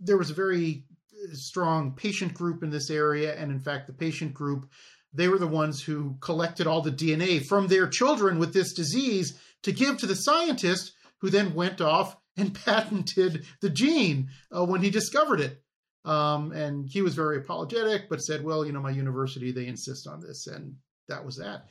there 0.02 0.18
was 0.18 0.30
a 0.30 0.34
very 0.34 0.86
strong 1.34 1.94
patient 1.94 2.34
group 2.34 2.64
in 2.64 2.70
this 2.70 2.90
area, 2.90 3.36
and 3.36 3.52
in 3.52 3.60
fact, 3.60 3.88
the 3.88 3.94
patient 3.94 4.34
group 4.34 4.70
they 5.14 5.28
were 5.28 5.40
the 5.40 5.48
ones 5.48 5.82
who 5.82 6.18
collected 6.22 6.68
all 6.68 6.82
the 6.82 6.92
DNA 6.92 7.46
from 7.46 7.68
their 7.68 7.88
children 7.88 8.40
with 8.40 8.54
this 8.54 8.74
disease 8.74 9.38
to 9.64 9.72
give 9.72 9.98
to 9.98 10.06
the 10.06 10.16
scientist, 10.16 10.94
who 11.20 11.30
then 11.30 11.54
went 11.54 11.82
off 11.82 12.16
and 12.38 12.54
patented 12.66 13.46
the 13.62 13.70
gene 13.70 14.30
uh, 14.56 14.66
when 14.66 14.82
he 14.82 14.90
discovered 14.90 15.42
it. 15.42 15.62
Um, 16.06 16.54
and 16.54 16.88
he 16.90 17.02
was 17.02 17.14
very 17.14 17.38
apologetic, 17.38 18.10
but 18.10 18.22
said, 18.22 18.44
"Well, 18.44 18.66
you 18.66 18.72
know, 18.72 18.80
my 18.80 18.92
university 18.92 19.52
they 19.52 19.68
insist 19.68 20.08
on 20.08 20.22
this," 20.22 20.48
and 20.48 20.76
that 21.08 21.26
was 21.26 21.38
that. 21.38 21.68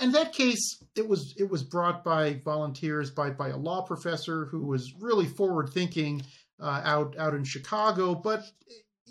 And 0.00 0.14
that 0.14 0.32
case, 0.32 0.82
it 0.96 1.08
was 1.08 1.34
it 1.36 1.48
was 1.48 1.62
brought 1.62 2.04
by 2.04 2.40
volunteers 2.44 3.10
by 3.10 3.30
by 3.30 3.48
a 3.48 3.56
law 3.56 3.82
professor 3.82 4.46
who 4.46 4.66
was 4.66 4.92
really 5.00 5.26
forward 5.26 5.70
thinking 5.72 6.22
uh, 6.60 6.82
out 6.84 7.16
out 7.18 7.34
in 7.34 7.44
Chicago, 7.44 8.14
but 8.14 8.44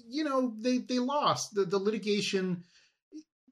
you 0.07 0.23
know 0.23 0.53
they 0.59 0.79
they 0.79 0.99
lost 0.99 1.53
the 1.53 1.65
the 1.65 1.79
litigation. 1.79 2.63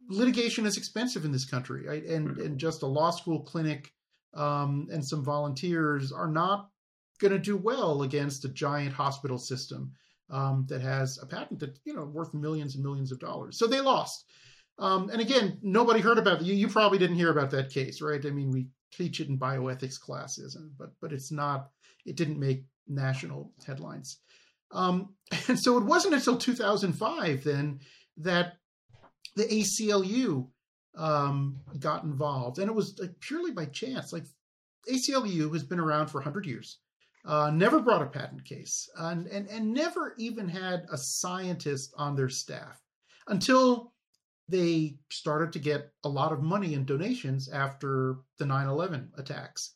Litigation 0.09 0.65
is 0.65 0.77
expensive 0.77 1.25
in 1.25 1.31
this 1.31 1.45
country, 1.45 1.87
right? 1.87 2.03
and 2.03 2.29
mm-hmm. 2.29 2.41
and 2.41 2.59
just 2.59 2.83
a 2.83 2.87
law 2.87 3.11
school 3.11 3.41
clinic 3.41 3.91
um, 4.33 4.87
and 4.91 5.03
some 5.03 5.23
volunteers 5.23 6.11
are 6.11 6.27
not 6.27 6.69
going 7.19 7.31
to 7.31 7.39
do 7.39 7.55
well 7.57 8.03
against 8.03 8.45
a 8.45 8.49
giant 8.49 8.93
hospital 8.93 9.37
system 9.37 9.93
um, 10.29 10.65
that 10.69 10.81
has 10.81 11.19
a 11.21 11.25
patent 11.25 11.59
that 11.59 11.77
you 11.85 11.93
know 11.93 12.05
worth 12.05 12.33
millions 12.33 12.75
and 12.75 12.83
millions 12.83 13.11
of 13.11 13.19
dollars. 13.19 13.57
So 13.57 13.67
they 13.67 13.81
lost. 13.81 14.25
Um, 14.77 15.09
and 15.09 15.21
again, 15.21 15.57
nobody 15.61 16.01
heard 16.01 16.17
about 16.17 16.41
it. 16.41 16.47
You, 16.47 16.53
you 16.53 16.67
probably 16.67 16.97
didn't 16.97 17.15
hear 17.15 17.31
about 17.31 17.51
that 17.51 17.69
case, 17.69 18.01
right? 18.01 18.23
I 18.25 18.29
mean, 18.29 18.51
we 18.51 18.67
teach 18.91 19.21
it 19.21 19.29
in 19.29 19.39
bioethics 19.39 19.99
classes, 19.99 20.55
and, 20.55 20.71
but 20.77 20.91
but 21.01 21.13
it's 21.13 21.31
not. 21.31 21.69
It 22.05 22.17
didn't 22.17 22.39
make 22.39 22.65
national 22.87 23.51
headlines. 23.65 24.19
Um, 24.71 25.15
and 25.47 25.59
so 25.59 25.77
it 25.77 25.85
wasn't 25.85 26.15
until 26.15 26.37
2005 26.37 27.43
then 27.43 27.79
that 28.17 28.57
the 29.35 29.43
ACLU 29.43 30.47
um, 30.97 31.59
got 31.79 32.03
involved, 32.03 32.59
and 32.59 32.69
it 32.69 32.73
was 32.73 32.97
like 32.99 33.19
purely 33.19 33.51
by 33.51 33.65
chance. 33.65 34.13
Like 34.13 34.25
ACLU 34.91 35.51
has 35.53 35.63
been 35.63 35.79
around 35.79 36.07
for 36.07 36.19
100 36.19 36.45
years 36.45 36.79
uh, 37.25 37.49
never 37.49 37.79
brought 37.79 38.01
a 38.01 38.07
patent 38.07 38.45
case, 38.45 38.89
and, 38.97 39.27
and, 39.27 39.47
and 39.49 39.73
never 39.73 40.13
even 40.17 40.47
had 40.47 40.85
a 40.91 40.97
scientist 40.97 41.93
on 41.97 42.15
their 42.15 42.29
staff 42.29 42.81
until 43.27 43.93
they 44.47 44.97
started 45.09 45.51
to 45.51 45.59
get 45.59 45.91
a 46.03 46.09
lot 46.09 46.31
of 46.31 46.43
money 46.43 46.75
and 46.75 46.85
donations 46.85 47.49
after 47.49 48.17
the 48.37 48.45
9 48.45 48.67
11 48.67 49.11
attacks. 49.17 49.73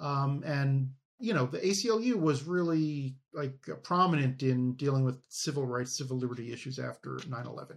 Um, 0.00 0.42
and, 0.46 0.90
you 1.18 1.34
know, 1.34 1.44
the 1.44 1.58
ACLU 1.58 2.14
was 2.14 2.44
really 2.44 3.16
like 3.34 3.58
prominent 3.82 4.42
in 4.42 4.74
dealing 4.74 5.04
with 5.04 5.22
civil 5.28 5.66
rights, 5.66 5.98
civil 5.98 6.16
liberty 6.16 6.50
issues 6.50 6.78
after 6.78 7.18
9 7.28 7.46
11. 7.46 7.76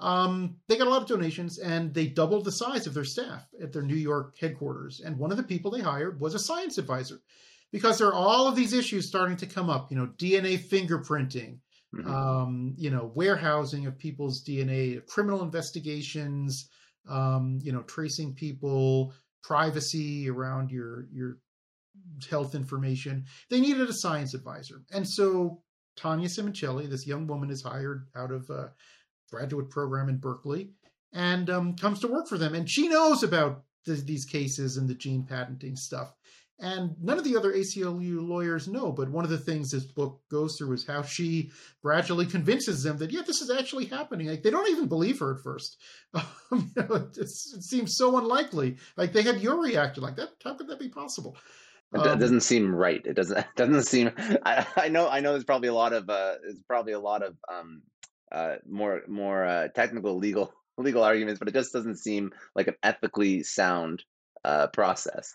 Um, 0.00 0.56
they 0.68 0.76
got 0.76 0.86
a 0.86 0.90
lot 0.90 1.02
of 1.02 1.08
donations 1.08 1.58
and 1.58 1.92
they 1.92 2.06
doubled 2.06 2.44
the 2.44 2.52
size 2.52 2.86
of 2.86 2.94
their 2.94 3.04
staff 3.04 3.46
at 3.60 3.72
their 3.72 3.82
New 3.82 3.96
York 3.96 4.36
headquarters. 4.40 5.00
And 5.00 5.18
one 5.18 5.30
of 5.30 5.36
the 5.36 5.42
people 5.42 5.70
they 5.70 5.80
hired 5.80 6.20
was 6.20 6.34
a 6.34 6.38
science 6.38 6.78
advisor 6.78 7.20
because 7.72 7.98
there 7.98 8.08
are 8.08 8.14
all 8.14 8.46
of 8.46 8.56
these 8.56 8.72
issues 8.72 9.08
starting 9.08 9.36
to 9.38 9.46
come 9.46 9.68
up. 9.68 9.90
You 9.90 9.98
know, 9.98 10.06
DNA 10.16 10.58
fingerprinting, 10.58 11.58
mm-hmm. 11.94 12.08
um, 12.08 12.74
you 12.76 12.90
know, 12.90 13.10
warehousing 13.14 13.86
of 13.86 13.98
people's 13.98 14.44
DNA, 14.44 15.04
criminal 15.06 15.42
investigations, 15.42 16.68
um, 17.08 17.58
you 17.62 17.72
know, 17.72 17.82
tracing 17.82 18.34
people, 18.34 19.12
privacy 19.42 20.28
around 20.28 20.70
your 20.70 21.06
your 21.12 21.38
health 22.30 22.54
information. 22.54 23.24
They 23.50 23.60
needed 23.60 23.88
a 23.88 23.92
science 23.92 24.34
advisor, 24.34 24.82
and 24.92 25.08
so 25.08 25.62
Tania 25.96 26.28
Simoncelli, 26.28 26.88
this 26.88 27.06
young 27.06 27.26
woman, 27.26 27.50
is 27.50 27.62
hired 27.62 28.06
out 28.14 28.30
of 28.30 28.48
a 28.50 28.72
graduate 29.30 29.70
program 29.70 30.08
in 30.08 30.18
Berkeley 30.18 30.70
and 31.12 31.48
um, 31.48 31.76
comes 31.76 32.00
to 32.00 32.08
work 32.08 32.28
for 32.28 32.38
them, 32.38 32.54
and 32.54 32.68
she 32.68 32.88
knows 32.88 33.22
about 33.22 33.62
these 33.86 34.24
cases 34.24 34.76
and 34.76 34.88
the 34.88 34.94
gene 34.94 35.24
patenting 35.24 35.76
stuff. 35.76 36.12
And 36.60 36.96
none 37.00 37.18
of 37.18 37.24
the 37.24 37.36
other 37.36 37.52
ACLU 37.52 38.26
lawyers 38.26 38.66
know, 38.66 38.90
but 38.90 39.08
one 39.08 39.24
of 39.24 39.30
the 39.30 39.38
things 39.38 39.70
this 39.70 39.84
book 39.84 40.20
goes 40.28 40.56
through 40.56 40.72
is 40.72 40.84
how 40.84 41.02
she 41.02 41.52
gradually 41.82 42.26
convinces 42.36 42.82
them 42.82 42.98
that, 42.98 43.12
yeah, 43.12 43.22
this 43.24 43.40
is 43.40 43.50
actually 43.50 43.84
happening. 43.84 44.26
Like 44.26 44.42
they 44.42 44.50
don't 44.50 44.68
even 44.68 44.88
believe 44.88 45.20
her 45.20 45.34
at 45.36 45.42
first. 45.42 45.76
Um, 46.50 46.72
you 46.74 46.82
know, 46.82 46.94
it, 46.94 47.18
it, 47.18 47.28
seems 47.28 47.98
so 47.98 48.16
unlikely. 48.16 48.78
Like 48.96 49.12
they 49.12 49.20
had 49.20 49.42
your 49.42 49.60
reaction 49.60 50.02
like 50.02 50.16
that. 50.16 50.30
How 50.42 50.54
could 50.54 50.68
that 50.68 50.78
be 50.78 50.88
possible? 50.88 51.36
It 51.92 51.98
um, 52.00 52.18
doesn't 52.18 52.40
seem 52.40 52.74
right. 52.74 53.04
It 53.04 53.12
doesn't. 53.12 53.36
It 53.38 53.46
doesn't 53.54 53.82
seem. 53.82 54.10
I, 54.46 54.66
I 54.76 54.88
know. 54.88 55.10
I 55.10 55.20
know. 55.20 55.32
There's 55.32 55.44
probably 55.44 55.68
a 55.68 55.74
lot 55.74 55.92
of. 55.92 56.08
Uh, 56.08 56.36
there's 56.42 56.62
probably 56.66 56.94
a 56.94 57.00
lot 57.00 57.22
of 57.22 57.36
um, 57.52 57.82
uh, 58.30 58.56
more 58.68 59.02
more 59.08 59.44
uh, 59.44 59.68
technical 59.68 60.16
legal 60.16 60.52
legal 60.78 61.02
arguments, 61.02 61.38
but 61.38 61.48
it 61.48 61.54
just 61.54 61.72
doesn't 61.72 61.96
seem 61.96 62.32
like 62.54 62.68
an 62.68 62.76
ethically 62.82 63.42
sound 63.42 64.04
uh, 64.44 64.68
process. 64.68 65.34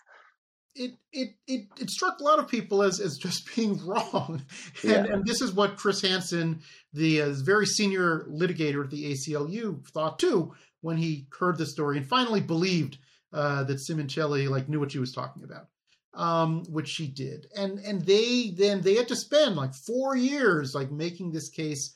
It, 0.76 0.94
it 1.12 1.34
it 1.46 1.66
it 1.78 1.90
struck 1.90 2.18
a 2.18 2.24
lot 2.24 2.38
of 2.38 2.48
people 2.48 2.82
as 2.82 2.98
as 3.00 3.16
just 3.16 3.54
being 3.56 3.84
wrong, 3.86 4.42
and, 4.82 4.90
yeah. 4.90 5.04
and 5.12 5.24
this 5.24 5.40
is 5.40 5.52
what 5.52 5.76
Chris 5.76 6.02
Hansen, 6.02 6.60
the 6.92 7.22
uh, 7.22 7.32
very 7.32 7.66
senior 7.66 8.26
litigator 8.30 8.84
at 8.84 8.90
the 8.90 9.12
ACLU, 9.12 9.86
thought 9.88 10.18
too 10.18 10.54
when 10.84 10.98
he 10.98 11.26
heard 11.38 11.56
the 11.56 11.64
story 11.64 11.96
and 11.96 12.06
finally 12.06 12.42
believed 12.42 12.98
uh, 13.32 13.64
that 13.64 13.78
Simoncelli 13.78 14.48
like 14.48 14.68
knew 14.68 14.78
what 14.78 14.92
she 14.92 14.98
was 14.98 15.12
talking 15.12 15.42
about, 15.42 15.68
um, 16.12 16.62
which 16.68 16.88
she 16.88 17.08
did, 17.08 17.46
and 17.56 17.78
and 17.80 18.04
they 18.04 18.50
then 18.56 18.80
they 18.80 18.94
had 18.94 19.08
to 19.08 19.16
spend 19.16 19.56
like 19.56 19.74
four 19.74 20.14
years 20.14 20.74
like 20.74 20.92
making 20.92 21.32
this 21.32 21.48
case, 21.48 21.94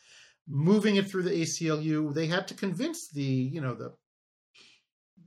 moving 0.48 0.96
it 0.96 1.10
through 1.10 1.24
the 1.24 1.42
ACLU. 1.42 2.12
They 2.14 2.26
had 2.26 2.48
to 2.48 2.54
convince 2.54 3.08
the 3.08 3.22
you 3.22 3.60
know 3.60 3.74
the 3.74 3.94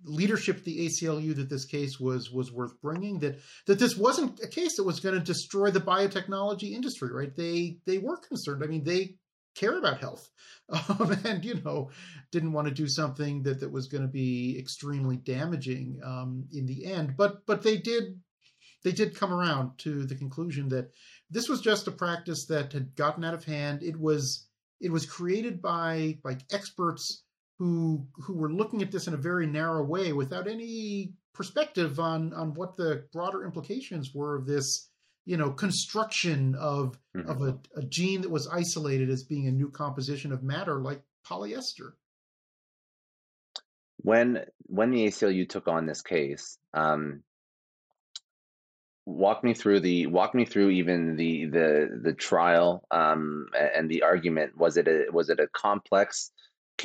leadership 0.04 0.64
the 0.64 0.88
ACLU 0.88 1.36
that 1.36 1.50
this 1.50 1.66
case 1.66 2.00
was 2.00 2.32
was 2.32 2.52
worth 2.52 2.82
bringing 2.82 3.20
that 3.20 3.40
that 3.68 3.80
this 3.80 3.96
wasn't 3.96 4.40
a 4.44 4.48
case 4.48 4.76
that 4.76 4.84
was 4.84 5.00
going 5.00 5.16
to 5.16 5.22
destroy 5.22 5.70
the 5.70 5.80
biotechnology 5.80 6.72
industry 6.72 7.12
right? 7.12 7.36
They 7.36 7.78
they 7.86 8.00
were 8.00 8.18
concerned. 8.18 8.64
I 8.64 8.68
mean 8.68 8.84
they 8.84 9.16
care 9.54 9.78
about 9.78 10.00
health 10.00 10.30
um, 10.70 11.18
and 11.26 11.44
you 11.44 11.62
know 11.66 11.92
didn't 12.32 12.54
want 12.54 12.68
to 12.68 12.74
do 12.74 12.88
something 12.88 13.44
that 13.44 13.60
that 13.60 13.72
was 13.72 13.88
going 13.88 14.02
to 14.02 14.08
be 14.08 14.58
extremely 14.58 15.18
damaging 15.18 16.00
um, 16.04 16.46
in 16.52 16.66
the 16.66 16.86
end. 16.86 17.16
But 17.16 17.46
but 17.46 17.62
they 17.62 17.78
did 17.78 18.20
they 18.84 18.92
did 18.92 19.16
come 19.16 19.32
around 19.32 19.78
to 19.80 20.06
the 20.06 20.16
conclusion 20.16 20.70
that 20.70 20.92
this 21.30 21.48
was 21.48 21.62
just 21.62 21.88
a 21.88 21.92
practice 21.92 22.46
that 22.48 22.74
had 22.74 22.96
gotten 22.96 23.24
out 23.24 23.36
of 23.36 23.44
hand. 23.44 23.84
It 23.84 24.00
was 24.00 24.48
it 24.82 24.92
was 24.92 25.06
created 25.06 25.62
by 25.62 26.18
by 26.24 26.38
experts 26.52 27.24
who 27.60 28.06
who 28.16 28.34
were 28.34 28.52
looking 28.52 28.82
at 28.82 28.92
this 28.92 29.08
in 29.08 29.14
a 29.14 29.18
very 29.18 29.48
narrow 29.48 29.84
way 29.84 30.12
without 30.12 30.48
any 30.48 31.14
perspective 31.34 32.00
on 32.00 32.34
on 32.34 32.54
what 32.54 32.76
the 32.76 33.06
broader 33.14 33.46
implications 33.46 34.14
were 34.14 34.36
of 34.36 34.46
this 34.46 34.90
you 35.26 35.38
know 35.38 35.52
construction 35.52 36.56
of 36.56 36.98
mm-hmm. 37.16 37.30
of 37.30 37.42
a, 37.42 37.58
a 37.80 37.84
gene 37.84 38.22
that 38.22 38.32
was 38.32 38.48
isolated 38.48 39.10
as 39.10 39.24
being 39.24 39.48
a 39.48 39.52
new 39.52 39.70
composition 39.70 40.32
of 40.32 40.44
matter 40.44 40.82
like 40.82 41.02
polyester 41.26 41.92
when 44.04 44.46
when 44.68 44.92
the 44.92 45.06
ACLU 45.08 45.48
took 45.48 45.68
on 45.68 45.86
this 45.86 46.02
case, 46.02 46.58
um, 46.74 47.24
walk 49.06 49.44
me 49.44 49.54
through 49.54 49.80
the 49.80 50.08
walk 50.08 50.36
me 50.36 50.46
through 50.46 50.70
even 50.70 51.16
the 51.16 51.46
the 51.46 52.00
the 52.04 52.14
trial 52.14 52.86
um, 52.92 53.48
and 53.76 53.90
the 53.90 54.04
argument. 54.04 54.58
Was 54.58 54.78
it 54.78 54.88
a 54.88 55.06
was 55.12 55.30
it 55.30 55.40
a 55.40 55.48
complex, 55.48 56.32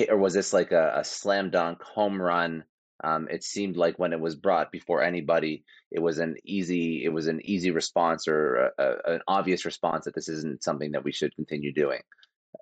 or 0.09 0.17
was 0.17 0.35
this 0.35 0.53
like 0.53 0.73
a, 0.73 0.95
a 0.97 1.05
slam 1.05 1.51
dunk 1.51 1.83
home 1.83 2.21
run? 2.21 2.65
Um, 3.05 3.29
it 3.31 3.45
seemed 3.45 3.77
like 3.77 3.99
when 3.99 4.15
it 4.15 4.21
was 4.21 4.37
brought 4.37 4.73
before 4.73 5.03
anybody, 5.03 5.65
it 5.91 6.01
was 6.01 6.19
an 6.19 6.37
easy 6.45 7.05
it 7.05 7.11
was 7.11 7.27
an 7.27 7.41
easy 7.45 7.71
response 7.71 8.27
or 8.27 8.57
a, 8.57 8.71
a, 8.79 9.15
an 9.15 9.21
obvious 9.29 9.65
response 9.65 10.07
that 10.07 10.15
this 10.15 10.29
isn't 10.29 10.65
something 10.65 10.93
that 10.93 11.05
we 11.05 11.13
should 11.13 11.35
continue 11.37 11.73
doing. 11.73 12.01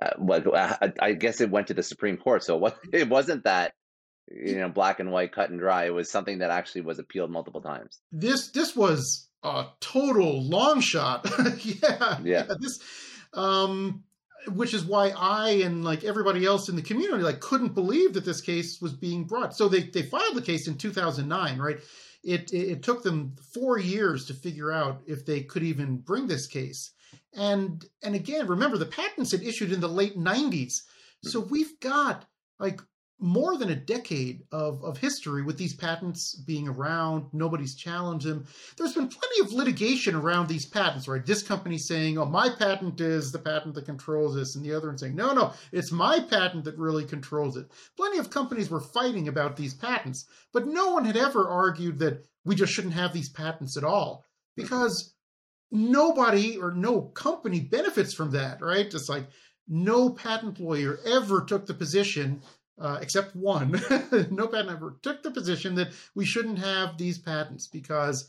Uh, 0.03 0.11
like 0.19 0.47
I, 0.53 0.93
I 1.01 1.13
guess 1.13 1.41
it 1.41 1.51
went 1.51 1.69
to 1.69 1.75
the 1.75 1.85
Supreme 1.85 2.17
Court, 2.17 2.43
so 2.43 2.57
what 2.57 2.79
it 2.93 3.09
wasn't 3.09 3.45
that 3.45 3.75
you 4.29 4.57
know 4.57 4.69
black 4.69 5.01
and 5.01 5.13
white 5.13 5.33
cut 5.33 5.51
and 5.51 5.61
dry 5.61 5.85
it 5.85 5.93
was 5.93 6.11
something 6.11 6.39
that 6.39 6.51
actually 6.51 6.81
was 6.81 6.99
appealed 6.99 7.31
multiple 7.31 7.61
times 7.61 8.01
this 8.11 8.49
this 8.53 8.75
was 8.75 9.29
a 9.45 9.67
total 9.81 10.43
long 10.43 10.81
shot. 10.81 11.31
Yeah 11.65 12.19
yeah. 12.25 12.47
this 12.59 12.81
um 13.33 14.03
which 14.49 14.75
is 14.75 14.85
why 14.85 15.11
i 15.17 15.51
and 15.51 15.85
like 15.85 16.05
everybody 16.05 16.45
else 16.45 16.69
in 16.69 16.77
the 16.77 16.83
community 16.83 17.23
like 17.23 17.41
couldn't 17.41 17.75
believe 17.75 18.13
that 18.15 18.25
this 18.25 18.41
case 18.41 18.81
was 18.81 18.93
being 18.93 19.25
brought. 19.25 19.57
So 19.57 19.69
they 19.69 19.85
they 19.85 20.03
filed 20.03 20.35
the 20.35 20.43
case 20.43 20.67
in 20.67 20.77
2009 20.77 21.59
right? 21.59 21.79
It 22.23 22.53
it, 22.53 22.69
it 22.71 22.83
took 22.83 23.03
them 23.03 23.37
4 23.53 23.79
years 23.79 24.27
to 24.27 24.35
figure 24.35 24.73
out 24.73 25.03
if 25.07 25.25
they 25.25 25.43
could 25.43 25.63
even 25.63 25.99
bring 25.99 26.27
this 26.27 26.47
case. 26.47 26.93
And 27.35 27.85
and 28.03 28.15
again 28.15 28.47
remember 28.47 28.79
the 28.79 28.87
patents 28.87 29.33
had 29.33 29.43
issued 29.43 29.73
in 29.73 29.81
the 29.81 29.89
late 29.89 30.17
90s 30.17 30.83
so 31.23 31.41
hmm. 31.41 31.49
we've 31.51 31.81
got 31.81 32.27
like 32.59 32.81
more 33.21 33.57
than 33.57 33.71
a 33.71 33.77
decade 33.77 34.43
of, 34.51 34.83
of 34.83 34.99
history 34.99 35.43
with 35.43 35.57
these 35.57 35.75
patents 35.75 36.35
being 36.35 36.69
around. 36.69 37.27
Nobody's 37.33 37.75
challenged 37.75 38.27
them. 38.27 38.45
There's 38.77 38.95
been 38.95 39.09
plenty 39.09 39.41
of 39.41 39.53
litigation 39.53 40.15
around 40.15 40.49
these 40.49 40.67
patents, 40.67 41.07
right? 41.07 41.25
This 41.25 41.43
company 41.43 41.79
saying, 41.79 42.19
oh, 42.19 42.25
my 42.25 42.51
patent 42.51 43.01
is 43.01 43.31
the 43.31 43.39
patent 43.39 43.75
that 43.77 43.87
controls 43.87 44.35
this, 44.35 44.57
and 44.57 44.65
the 44.65 44.75
other 44.75 44.89
one 44.89 44.99
saying, 44.99 45.15
no, 45.15 45.33
no, 45.33 45.53
it's 45.73 45.93
my 45.93 46.21
patent 46.21 46.65
that 46.65 46.77
really 46.77 47.05
controls 47.05 47.57
it. 47.57 47.71
Plenty 47.97 48.19
of 48.19 48.31
companies 48.31 48.69
were 48.69 48.81
fighting 48.81 49.29
about 49.29 49.57
these 49.57 49.75
patents, 49.75 50.27
but 50.53 50.67
no 50.67 50.93
one 50.93 51.05
had 51.05 51.17
ever 51.17 51.49
argued 51.49 51.99
that 52.01 52.27
we 52.45 52.55
just 52.55 52.73
shouldn't 52.73 52.95
have 52.95 53.13
these 53.13 53.31
patents 53.31 53.77
at 53.77 53.85
all 53.85 54.25
because 54.57 55.15
nobody 55.71 56.57
or 56.57 56.73
no 56.73 57.01
company 57.01 57.61
benefits 57.61 58.13
from 58.13 58.33
that, 58.33 58.61
right? 58.61 58.87
It's 58.87 59.09
like 59.09 59.27
no 59.67 60.11
patent 60.11 60.61
lawyer 60.61 60.99
ever 61.07 61.43
took 61.43 61.67
the 61.67 61.75
position 61.75 62.43
uh, 62.79 62.99
except 63.01 63.37
one, 63.37 63.73
no 64.31 64.49
patent 64.49 64.71
ever 64.71 64.97
took 65.03 65.23
the 65.23 65.31
position 65.31 65.75
that 65.77 65.93
we 66.15 66.25
shouldn't 66.25 66.59
have 66.59 66.99
these 66.99 67.19
patents 67.19 67.69
because 67.69 68.29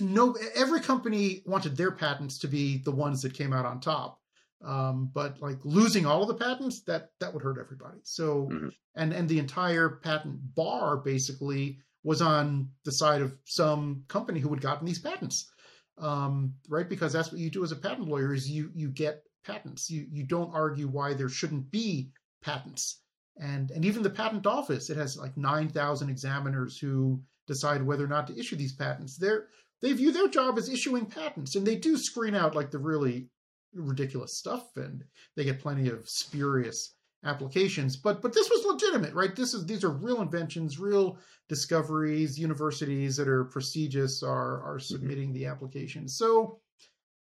no 0.00 0.36
every 0.54 0.80
company 0.80 1.42
wanted 1.46 1.76
their 1.76 1.90
patents 1.90 2.38
to 2.38 2.48
be 2.48 2.78
the 2.78 2.90
ones 2.90 3.22
that 3.22 3.34
came 3.34 3.52
out 3.52 3.66
on 3.66 3.80
top. 3.80 4.20
Um, 4.64 5.10
but 5.12 5.40
like 5.40 5.58
losing 5.64 6.06
all 6.06 6.22
of 6.22 6.28
the 6.28 6.34
patents, 6.34 6.82
that 6.84 7.10
that 7.20 7.32
would 7.34 7.42
hurt 7.42 7.58
everybody. 7.60 7.98
So 8.02 8.48
mm-hmm. 8.50 8.68
and 8.96 9.12
and 9.12 9.28
the 9.28 9.38
entire 9.38 10.00
patent 10.02 10.54
bar 10.54 10.96
basically 10.96 11.80
was 12.02 12.22
on 12.22 12.68
the 12.84 12.92
side 12.92 13.22
of 13.22 13.36
some 13.44 14.04
company 14.08 14.40
who 14.40 14.50
had 14.50 14.60
gotten 14.60 14.86
these 14.86 14.98
patents. 14.98 15.50
Um, 15.98 16.54
right? 16.68 16.88
Because 16.88 17.12
that's 17.12 17.30
what 17.30 17.40
you 17.40 17.50
do 17.50 17.62
as 17.62 17.72
a 17.72 17.76
patent 17.76 18.08
lawyer 18.08 18.34
is 18.34 18.50
you 18.50 18.70
you 18.74 18.88
get 18.88 19.24
patents. 19.44 19.90
You 19.90 20.06
you 20.10 20.24
don't 20.24 20.54
argue 20.54 20.88
why 20.88 21.14
there 21.14 21.28
shouldn't 21.28 21.70
be 21.70 22.10
patents. 22.44 23.00
And, 23.40 23.70
and 23.72 23.84
even 23.84 24.02
the 24.02 24.10
patent 24.10 24.46
office, 24.46 24.90
it 24.90 24.96
has 24.96 25.16
like 25.16 25.36
9,000 25.36 26.08
examiners 26.08 26.78
who 26.78 27.20
decide 27.46 27.82
whether 27.82 28.04
or 28.04 28.08
not 28.08 28.28
to 28.28 28.38
issue 28.38 28.56
these 28.56 28.74
patents. 28.74 29.16
They're, 29.16 29.48
they 29.82 29.92
view 29.92 30.12
their 30.12 30.28
job 30.28 30.56
as 30.56 30.68
issuing 30.68 31.06
patents, 31.06 31.56
and 31.56 31.66
they 31.66 31.76
do 31.76 31.96
screen 31.96 32.34
out 32.34 32.54
like 32.54 32.70
the 32.70 32.78
really 32.78 33.28
ridiculous 33.74 34.38
stuff, 34.38 34.76
and 34.76 35.02
they 35.36 35.44
get 35.44 35.60
plenty 35.60 35.88
of 35.88 36.08
spurious 36.08 36.94
applications. 37.24 37.96
But 37.96 38.22
but 38.22 38.32
this 38.32 38.48
was 38.48 38.64
legitimate, 38.64 39.14
right? 39.14 39.34
This 39.34 39.52
is 39.52 39.66
these 39.66 39.84
are 39.84 39.90
real 39.90 40.22
inventions, 40.22 40.78
real 40.78 41.18
discoveries. 41.48 42.38
Universities 42.38 43.16
that 43.16 43.28
are 43.28 43.44
prestigious 43.44 44.22
are 44.22 44.62
are 44.62 44.76
mm-hmm. 44.76 44.94
submitting 44.94 45.32
the 45.32 45.46
applications. 45.46 46.16
So 46.16 46.60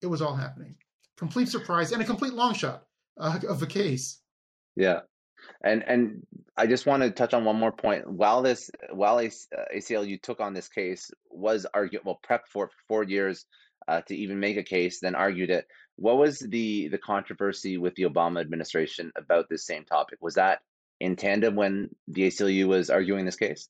it 0.01 0.07
was 0.07 0.21
all 0.21 0.35
happening. 0.35 0.75
Complete 1.17 1.49
surprise 1.49 1.91
and 1.91 2.01
a 2.01 2.05
complete 2.05 2.33
long 2.33 2.53
shot 2.53 2.85
uh, 3.17 3.39
of 3.47 3.61
a 3.61 3.67
case. 3.67 4.21
Yeah. 4.75 5.01
And 5.63 5.83
and 5.87 6.25
I 6.57 6.67
just 6.67 6.85
want 6.85 7.03
to 7.03 7.11
touch 7.11 7.33
on 7.33 7.45
one 7.45 7.57
more 7.57 7.71
point. 7.71 8.09
While 8.09 8.41
this 8.41 8.71
while 8.91 9.17
ACLU 9.17 10.15
uh, 10.15 10.17
took 10.21 10.39
on 10.39 10.53
this 10.53 10.69
case, 10.69 11.11
was 11.29 11.65
argued 11.73 12.03
well 12.05 12.19
prepped 12.27 12.47
for 12.51 12.69
four 12.87 13.03
years 13.03 13.45
uh, 13.87 14.01
to 14.01 14.15
even 14.15 14.39
make 14.39 14.57
a 14.57 14.63
case, 14.63 14.99
then 15.01 15.15
argued 15.15 15.49
it. 15.49 15.67
What 15.97 16.17
was 16.17 16.39
the 16.39 16.87
the 16.87 16.97
controversy 16.97 17.77
with 17.77 17.95
the 17.95 18.03
Obama 18.03 18.39
administration 18.39 19.11
about 19.17 19.47
this 19.49 19.65
same 19.65 19.83
topic? 19.83 20.19
Was 20.21 20.35
that 20.35 20.59
in 21.01 21.15
tandem 21.15 21.55
when 21.55 21.89
the 22.07 22.27
ACLU 22.27 22.67
was 22.67 22.89
arguing 22.89 23.25
this 23.25 23.35
case? 23.35 23.67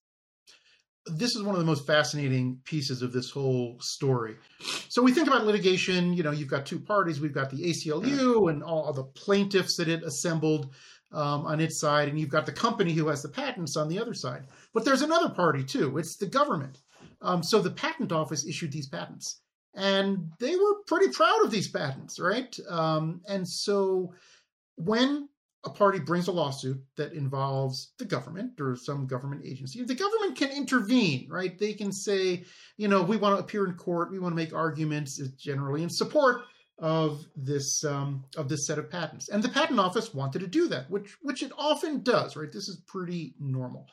this 1.05 1.35
is 1.35 1.43
one 1.43 1.55
of 1.55 1.59
the 1.59 1.65
most 1.65 1.87
fascinating 1.87 2.59
pieces 2.65 3.01
of 3.01 3.11
this 3.11 3.31
whole 3.31 3.77
story. 3.79 4.35
So 4.89 5.01
we 5.01 5.11
think 5.11 5.27
about 5.27 5.45
litigation, 5.45 6.13
you 6.13 6.23
know, 6.23 6.31
you've 6.31 6.49
got 6.49 6.65
two 6.65 6.79
parties. 6.79 7.19
We've 7.19 7.33
got 7.33 7.49
the 7.49 7.63
ACLU 7.63 8.49
and 8.49 8.63
all, 8.63 8.91
the 8.93 9.03
plaintiffs 9.03 9.77
that 9.77 9.87
it 9.87 10.03
assembled 10.03 10.73
um, 11.11 11.45
on 11.45 11.59
its 11.59 11.79
side, 11.79 12.07
and 12.07 12.19
you've 12.19 12.29
got 12.29 12.45
the 12.45 12.51
company 12.51 12.93
who 12.93 13.07
has 13.07 13.21
the 13.21 13.29
patents 13.29 13.75
on 13.75 13.87
the 13.87 13.99
other 13.99 14.13
side. 14.13 14.43
But 14.73 14.85
there's 14.85 15.01
another 15.01 15.29
party 15.29 15.63
too. 15.63 15.97
It's 15.97 16.15
the 16.17 16.27
government. 16.27 16.79
Um, 17.21 17.43
so 17.43 17.59
the 17.59 17.71
patent 17.71 18.11
office 18.11 18.45
issued 18.45 18.71
these 18.71 18.87
patents, 18.87 19.41
and 19.73 20.31
they 20.39 20.55
were 20.55 20.83
pretty 20.87 21.11
proud 21.11 21.43
of 21.43 21.51
these 21.51 21.67
patents, 21.67 22.19
right? 22.19 22.55
Um, 22.69 23.21
and 23.27 23.47
so 23.47 24.13
when 24.75 25.27
a 25.65 25.69
party 25.69 25.99
brings 25.99 26.27
a 26.27 26.31
lawsuit 26.31 26.81
that 26.95 27.11
involves 27.11 27.91
the 27.97 28.05
government 28.05 28.53
or 28.61 28.77
some 28.77 29.05
government 29.05 29.41
agency, 29.43 29.83
the 29.83 29.95
government 29.95 30.37
can 30.37 30.49
intervene, 30.51 31.27
right? 31.29 31.59
They 31.59 31.73
can 31.73 31.91
say, 31.91 32.45
you 32.77 32.87
know, 32.87 33.01
we 33.01 33.17
want 33.17 33.35
to 33.35 33.43
appear 33.43 33.65
in 33.65 33.73
court, 33.73 34.11
we 34.11 34.19
want 34.19 34.31
to 34.31 34.37
make 34.37 34.53
arguments 34.53 35.17
generally 35.37 35.83
in 35.83 35.89
support 35.89 36.43
of 36.79 37.25
this 37.35 37.83
um, 37.83 38.23
of 38.37 38.49
this 38.49 38.65
set 38.65 38.79
of 38.79 38.89
patents. 38.89 39.29
And 39.29 39.43
the 39.43 39.49
patent 39.49 39.79
office 39.79 40.13
wanted 40.13 40.39
to 40.39 40.47
do 40.47 40.67
that, 40.69 40.89
which 40.89 41.15
which 41.21 41.43
it 41.43 41.51
often 41.57 42.01
does, 42.01 42.35
right? 42.35 42.51
This 42.51 42.67
is 42.67 42.81
pretty 42.87 43.35
normal. 43.39 43.87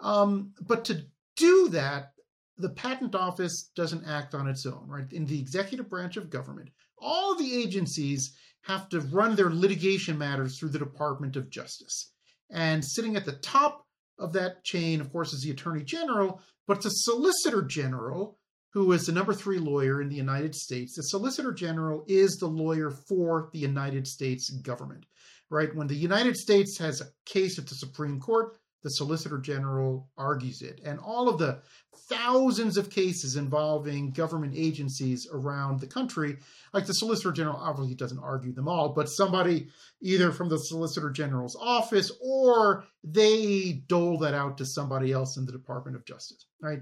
Um, 0.00 0.52
but 0.60 0.84
to 0.86 1.04
do 1.36 1.68
that, 1.70 2.12
the 2.58 2.70
patent 2.70 3.14
office 3.14 3.70
doesn't 3.74 4.06
act 4.06 4.34
on 4.34 4.48
its 4.48 4.66
own, 4.66 4.86
right? 4.86 5.10
In 5.12 5.26
the 5.26 5.40
executive 5.40 5.88
branch 5.88 6.16
of 6.16 6.30
government, 6.30 6.70
all 6.98 7.34
the 7.34 7.54
agencies 7.54 8.32
have 8.62 8.88
to 8.90 9.00
run 9.00 9.34
their 9.34 9.50
litigation 9.50 10.16
matters 10.16 10.58
through 10.58 10.68
the 10.68 10.78
Department 10.78 11.36
of 11.36 11.50
Justice. 11.50 12.12
And 12.50 12.84
sitting 12.84 13.16
at 13.16 13.24
the 13.24 13.32
top 13.32 13.86
of 14.18 14.32
that 14.34 14.62
chain, 14.62 15.00
of 15.00 15.10
course, 15.10 15.32
is 15.32 15.42
the 15.42 15.50
Attorney 15.50 15.82
General, 15.82 16.40
but 16.68 16.82
the 16.82 16.90
Solicitor 16.90 17.62
General 17.62 18.38
who 18.72 18.92
is 18.92 19.06
the 19.06 19.12
number 19.12 19.34
three 19.34 19.58
lawyer 19.58 20.00
in 20.00 20.08
the 20.08 20.16
United 20.16 20.54
States. 20.54 20.96
The 20.96 21.02
Solicitor 21.02 21.52
General 21.52 22.04
is 22.08 22.36
the 22.36 22.46
lawyer 22.46 22.90
for 22.90 23.50
the 23.52 23.58
United 23.58 24.06
States 24.06 24.50
government, 24.50 25.04
right? 25.50 25.74
When 25.74 25.86
the 25.86 25.94
United 25.94 26.36
States 26.36 26.78
has 26.78 27.00
a 27.00 27.08
case 27.26 27.58
at 27.58 27.66
the 27.66 27.74
Supreme 27.74 28.18
Court, 28.18 28.56
the 28.82 28.90
Solicitor 28.90 29.38
General 29.38 30.08
argues 30.16 30.62
it. 30.62 30.80
And 30.84 30.98
all 30.98 31.28
of 31.28 31.38
the 31.38 31.60
thousands 32.08 32.76
of 32.76 32.90
cases 32.90 33.36
involving 33.36 34.10
government 34.10 34.54
agencies 34.56 35.28
around 35.32 35.80
the 35.80 35.86
country, 35.86 36.38
like 36.72 36.86
the 36.86 36.94
Solicitor 36.94 37.32
General 37.32 37.58
obviously 37.58 37.94
doesn't 37.94 38.18
argue 38.18 38.52
them 38.52 38.68
all, 38.68 38.88
but 38.90 39.08
somebody 39.08 39.68
either 40.00 40.32
from 40.32 40.48
the 40.48 40.58
Solicitor 40.58 41.10
General's 41.10 41.56
office 41.60 42.10
or 42.20 42.84
they 43.04 43.82
dole 43.86 44.18
that 44.18 44.34
out 44.34 44.58
to 44.58 44.66
somebody 44.66 45.12
else 45.12 45.36
in 45.36 45.46
the 45.46 45.52
Department 45.52 45.96
of 45.96 46.04
Justice, 46.04 46.46
right? 46.60 46.80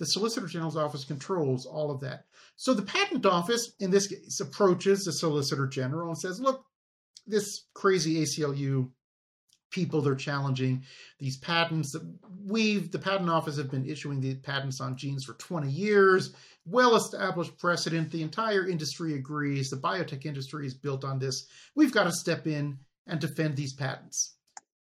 The 0.00 0.06
Solicitor 0.06 0.46
General's 0.46 0.76
office 0.76 1.04
controls 1.04 1.66
all 1.66 1.90
of 1.90 2.00
that. 2.00 2.24
So 2.56 2.74
the 2.74 2.82
patent 2.82 3.26
office, 3.26 3.74
in 3.78 3.90
this 3.90 4.08
case, 4.08 4.40
approaches 4.40 5.04
the 5.04 5.12
Solicitor 5.12 5.66
General 5.66 6.08
and 6.08 6.18
says, 6.18 6.40
look, 6.40 6.64
this 7.26 7.66
crazy 7.74 8.22
ACLU 8.22 8.90
people 9.70 10.00
they're 10.00 10.16
challenging 10.16 10.82
these 11.18 11.38
patents. 11.38 11.92
That 11.92 12.02
we've 12.44 12.90
the 12.90 12.98
patent 12.98 13.30
office 13.30 13.56
have 13.58 13.70
been 13.70 13.86
issuing 13.86 14.20
the 14.20 14.34
patents 14.34 14.80
on 14.80 14.96
genes 14.96 15.24
for 15.24 15.34
20 15.34 15.70
years 15.70 16.34
well 16.64 16.96
established 16.96 17.58
precedent. 17.58 18.10
The 18.10 18.22
entire 18.22 18.66
industry 18.66 19.14
agrees 19.14 19.70
the 19.70 19.76
biotech 19.76 20.26
industry 20.26 20.66
is 20.66 20.74
built 20.74 21.04
on 21.04 21.18
this. 21.18 21.46
We've 21.76 21.92
got 21.92 22.04
to 22.04 22.12
step 22.12 22.46
in 22.46 22.78
and 23.06 23.20
defend 23.20 23.56
these 23.56 23.74
patents. 23.74 24.34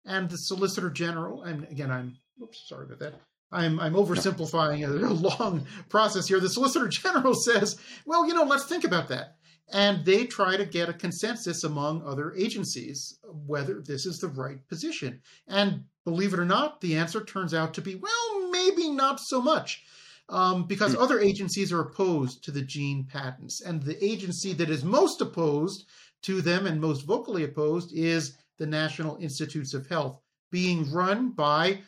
And 0.06 0.30
the 0.30 0.38
solicitor 0.38 0.90
general 0.90 1.44
and 1.44 1.66
again 1.66 1.92
i'm 1.92 2.18
oops 2.42 2.64
sorry 2.68 2.86
about 2.86 3.00
that 3.00 3.14
I'm, 3.52 3.80
I'm 3.80 3.94
oversimplifying 3.94 4.84
a 5.10 5.14
long 5.14 5.66
process 5.90 6.28
here. 6.28 6.40
The 6.40 6.50
Solicitor 6.50 6.88
General 6.88 7.34
says, 7.46 7.80
well, 8.06 8.28
you 8.28 8.34
know, 8.34 8.44
let's 8.44 8.66
think 8.66 8.84
about 8.84 9.08
that. 9.10 9.36
and 9.72 10.04
they 10.06 10.26
try 10.26 10.58
to 10.58 10.66
get 10.66 10.90
a 10.90 10.94
consensus 10.94 11.64
among 11.64 12.02
other 12.04 12.34
agencies 12.36 13.20
whether 13.46 13.82
this 13.82 14.06
is 14.06 14.20
the 14.20 14.28
right 14.28 14.68
position. 14.68 15.22
And 15.48 15.86
believe 16.06 16.34
it 16.34 16.40
or 16.40 16.46
not, 16.46 16.82
the 16.82 16.96
answer 16.96 17.24
turns 17.24 17.54
out 17.54 17.74
to 17.76 17.82
be 17.82 17.96
well, 17.96 18.50
maybe 18.50 18.90
not 18.90 19.20
so 19.20 19.42
much. 19.42 19.84
Um, 20.28 20.66
because 20.68 20.94
hmm. 20.94 21.02
other 21.02 21.20
agencies 21.20 21.74
are 21.74 21.82
opposed 21.82 22.44
to 22.44 22.52
the 22.52 22.62
gene 22.62 23.08
patents. 23.12 23.62
And 23.62 23.82
the 23.82 24.04
agency 24.04 24.54
that 24.54 24.70
is 24.70 24.84
most 24.84 25.22
opposed 25.22 25.88
to 26.24 26.42
them 26.42 26.68
and 26.68 26.80
most 26.80 27.06
vocally 27.06 27.44
opposed 27.44 27.92
is 27.94 28.38
the 28.58 28.68
National 28.68 29.18
Institutes 29.18 29.74
of 29.74 29.88
Health, 29.88 30.20
being 30.52 30.92
run 30.92 31.32
by 31.32 31.82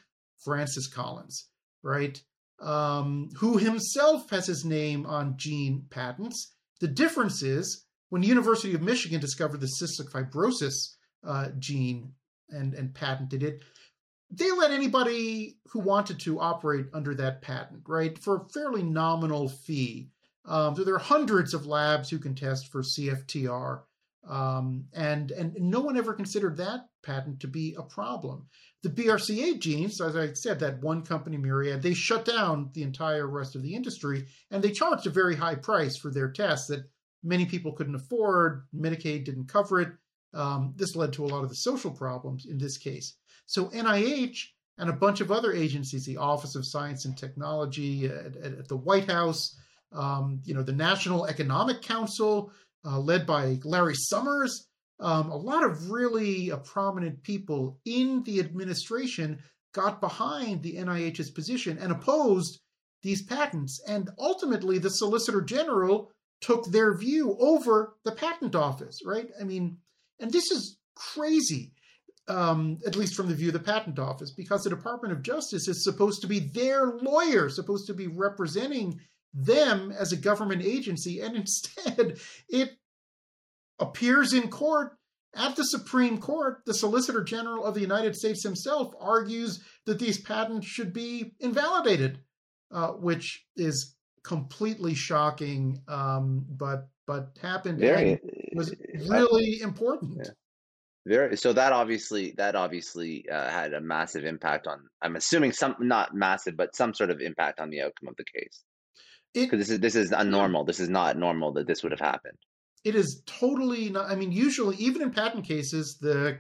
Francis 0.44 0.88
Collins, 0.88 1.50
right? 1.84 2.22
Um, 2.60 3.30
who 3.38 3.58
himself 3.58 4.30
has 4.30 4.46
his 4.46 4.64
name 4.64 5.06
on 5.06 5.38
gene 5.38 5.86
patents. 5.90 6.54
The 6.80 6.88
difference 6.88 7.42
is 7.42 7.86
when 8.10 8.22
the 8.22 8.28
University 8.28 8.74
of 8.76 8.82
Michigan 8.82 9.20
discovered 9.20 9.62
the 9.62 9.72
cystic 9.82 10.12
fibrosis 10.12 10.96
uh, 11.24 11.50
gene 11.58 12.14
and, 12.50 12.74
and 12.74 12.94
patented 12.94 13.42
it, 13.42 13.64
they 14.30 14.52
let 14.52 14.72
anybody 14.72 15.58
who 15.70 15.80
wanted 15.80 16.20
to 16.22 16.40
operate 16.40 16.86
under 16.94 17.14
that 17.16 17.42
patent, 17.42 17.84
right, 17.88 18.18
for 18.18 18.38
a 18.38 18.50
fairly 18.54 18.84
nominal 18.84 19.50
fee. 19.50 20.10
Um, 20.46 20.76
so 20.76 20.84
there 20.84 20.96
are 20.96 21.00
hundreds 21.00 21.54
of 21.54 21.68
labs 21.68 22.10
who 22.10 22.18
can 22.18 22.34
test 22.34 22.68
for 22.72 22.82
CFTR, 22.82 23.82
um, 24.28 24.86
and 24.94 25.32
and 25.32 25.56
no 25.60 25.80
one 25.80 25.98
ever 25.98 26.14
considered 26.14 26.58
that 26.58 26.88
patent 27.02 27.40
to 27.40 27.48
be 27.48 27.76
a 27.78 27.84
problem. 27.84 28.46
The 28.84 28.90
BRCA 28.90 29.60
genes, 29.60 30.00
as 30.00 30.16
I 30.16 30.34
said, 30.34 30.60
that 30.60 30.82
one 30.82 31.04
company, 31.04 31.38
Myriad, 31.38 31.82
they 31.82 31.94
shut 31.94 32.26
down 32.26 32.70
the 32.74 32.84
entire 32.84 33.28
rest 33.28 33.56
of 33.56 33.64
the 33.64 33.74
industry, 33.74 34.28
and 34.52 34.64
they 34.64 34.72
charged 34.72 35.08
a 35.08 35.12
very 35.12 35.36
high 35.36 35.56
price 35.56 35.98
for 35.98 36.12
their 36.12 36.30
tests 36.30 36.68
that 36.68 36.90
many 37.24 37.46
people 37.46 37.74
couldn't 37.74 37.96
afford. 37.96 38.66
Medicaid 38.76 39.26
didn't 39.26 39.48
cover 39.48 39.82
it. 39.82 39.90
Um, 40.34 40.74
this 40.78 40.96
led 40.96 41.14
to 41.14 41.26
a 41.26 41.28
lot 41.28 41.44
of 41.44 41.50
the 41.50 41.56
social 41.56 41.92
problems 41.92 42.46
in 42.46 42.58
this 42.58 42.78
case. 42.78 43.16
So 43.46 43.66
NIH 43.70 44.46
and 44.78 44.90
a 44.90 44.94
bunch 44.94 45.22
of 45.22 45.32
other 45.32 45.52
agencies, 45.52 46.06
the 46.06 46.18
Office 46.18 46.56
of 46.56 46.66
Science 46.66 47.06
and 47.06 47.18
Technology 47.18 48.06
at, 48.06 48.38
at, 48.38 48.60
at 48.60 48.68
the 48.68 48.78
White 48.78 49.10
House, 49.10 49.58
um, 49.92 50.42
you 50.46 50.54
know, 50.54 50.64
the 50.64 50.72
National 50.72 51.26
Economic 51.26 51.82
Council, 51.82 52.52
uh, 52.86 53.00
led 53.00 53.26
by 53.26 53.60
Larry 53.64 53.96
Summers, 53.96 54.68
um, 55.00 55.30
a 55.30 55.36
lot 55.36 55.64
of 55.64 55.90
really 55.92 56.52
uh, 56.52 56.58
prominent 56.58 57.24
people 57.24 57.80
in 57.86 58.24
the 58.24 58.40
administration 58.40 59.40
got 59.74 60.02
behind 60.02 60.62
the 60.62 60.76
NIH's 60.76 61.32
position 61.32 61.78
and 61.78 61.92
opposed 61.92 62.60
these 63.02 63.24
patents. 63.24 63.82
And 63.88 64.10
ultimately, 64.20 64.78
the 64.78 64.90
Solicitor 64.90 65.42
General 65.42 66.12
took 66.42 66.66
their 66.66 66.96
view 66.96 67.36
over 67.40 67.96
the 68.04 68.12
patent 68.12 68.56
office, 68.56 69.00
right? 69.06 69.30
I 69.40 69.44
mean, 69.44 69.78
and 70.20 70.32
this 70.32 70.52
is 70.52 70.78
crazy 70.96 71.74
um, 72.28 72.78
at 72.86 72.96
least 72.96 73.16
from 73.16 73.28
the 73.28 73.36
view 73.36 73.48
of 73.48 73.54
the 73.54 73.60
patent 73.60 74.00
office, 74.00 74.32
because 74.32 74.64
the 74.64 74.70
Department 74.70 75.12
of 75.14 75.22
Justice 75.22 75.68
is 75.68 75.84
supposed 75.84 76.22
to 76.22 76.28
be 76.28 76.40
their 76.40 76.86
lawyer, 76.86 77.50
supposed 77.50 77.88
to 77.88 77.94
be 77.94 78.08
representing 78.08 79.00
them 79.34 79.92
as 79.92 80.12
a 80.12 80.18
government 80.18 80.64
agency, 80.64 81.20
and 81.20 81.36
instead 81.36 82.20
it 82.50 82.72
appears 83.80 84.34
in 84.34 84.50
court 84.50 84.98
at 85.36 85.56
the 85.56 85.64
Supreme 85.64 86.18
Court. 86.18 86.62
The 86.66 86.74
Solicitor 86.74 87.24
General 87.24 87.66
of 87.66 87.74
the 87.74 87.82
United 87.82 88.16
States 88.16 88.44
himself 88.44 88.94
argues 89.00 89.64
that 89.86 90.00
these 90.00 90.20
patents 90.20 90.68
should 90.68 90.94
be 90.94 91.34
invalidated, 91.40 92.20
uh, 92.72 92.90
which 92.90 93.46
is 93.56 93.96
completely 94.24 94.94
shocking, 94.94 95.82
um, 95.88 96.46
but 96.50 96.90
but 97.08 97.38
happened 97.42 97.80
Very, 97.80 98.12
and 98.12 98.20
was 98.54 98.74
really 99.10 99.62
important. 99.62 100.18
Yeah. 100.24 100.32
Very 101.08 101.36
so 101.36 101.52
that 101.54 101.74
obviously 101.74 102.34
that 102.38 102.56
obviously 102.56 103.28
uh, 103.28 103.50
had 103.50 103.74
a 103.74 103.82
massive 103.82 104.24
impact 104.24 104.68
on. 104.68 104.82
I'm 105.02 105.16
assuming 105.16 105.52
some 105.52 105.76
not 105.80 106.14
massive, 106.14 106.56
but 106.56 106.76
some 106.76 106.94
sort 106.94 107.10
of 107.10 107.22
impact 107.22 107.60
on 107.60 107.72
the 107.72 107.82
outcome 107.82 108.10
of 108.10 108.16
the 108.18 108.26
case. 108.26 108.64
Because 109.34 109.60
this 109.60 109.70
is 109.70 109.80
this 109.80 109.96
is 109.96 110.12
unnormal. 110.12 110.66
This 110.66 110.80
is 110.80 110.90
not 110.90 111.18
normal 111.18 111.54
that 111.54 111.68
this 111.68 111.84
would 111.84 111.92
have 111.92 112.02
happened. 112.02 112.38
It 112.84 112.96
is 112.96 113.22
totally 113.26 113.90
not. 113.90 114.10
I 114.10 114.16
mean, 114.16 114.32
usually, 114.32 114.76
even 114.78 115.02
in 115.02 115.12
patent 115.12 115.46
cases, 115.46 115.98
the 116.02 116.40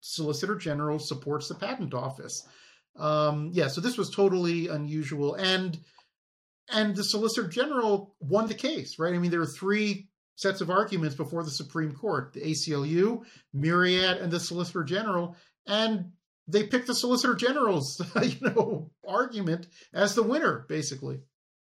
Solicitor 0.00 0.56
General 0.56 0.98
supports 0.98 1.48
the 1.48 1.54
patent 1.54 1.94
office. 1.94 2.46
Um, 2.96 3.50
yeah, 3.52 3.68
so 3.68 3.80
this 3.80 3.98
was 3.98 4.10
totally 4.10 4.68
unusual, 4.68 5.34
and 5.34 5.78
and 6.70 6.96
the 6.96 7.04
Solicitor 7.04 7.48
General 7.48 8.14
won 8.20 8.46
the 8.46 8.54
case, 8.54 8.98
right? 8.98 9.14
I 9.14 9.18
mean, 9.18 9.30
there 9.30 9.40
were 9.40 9.46
three 9.46 10.08
sets 10.40 10.62
of 10.62 10.70
arguments 10.70 11.14
before 11.14 11.44
the 11.44 11.50
Supreme 11.50 11.92
Court 11.92 12.32
the 12.32 12.40
ACLU, 12.40 13.24
Myriad, 13.52 14.18
and 14.18 14.32
the 14.32 14.40
Solicitor 14.40 14.84
General. 14.84 15.36
And 15.66 16.12
they 16.48 16.66
picked 16.66 16.86
the 16.86 16.94
Solicitor 16.94 17.34
General's 17.34 18.00
you 18.22 18.36
know, 18.40 18.90
argument 19.06 19.66
as 19.92 20.14
the 20.14 20.22
winner, 20.22 20.64
basically. 20.68 21.20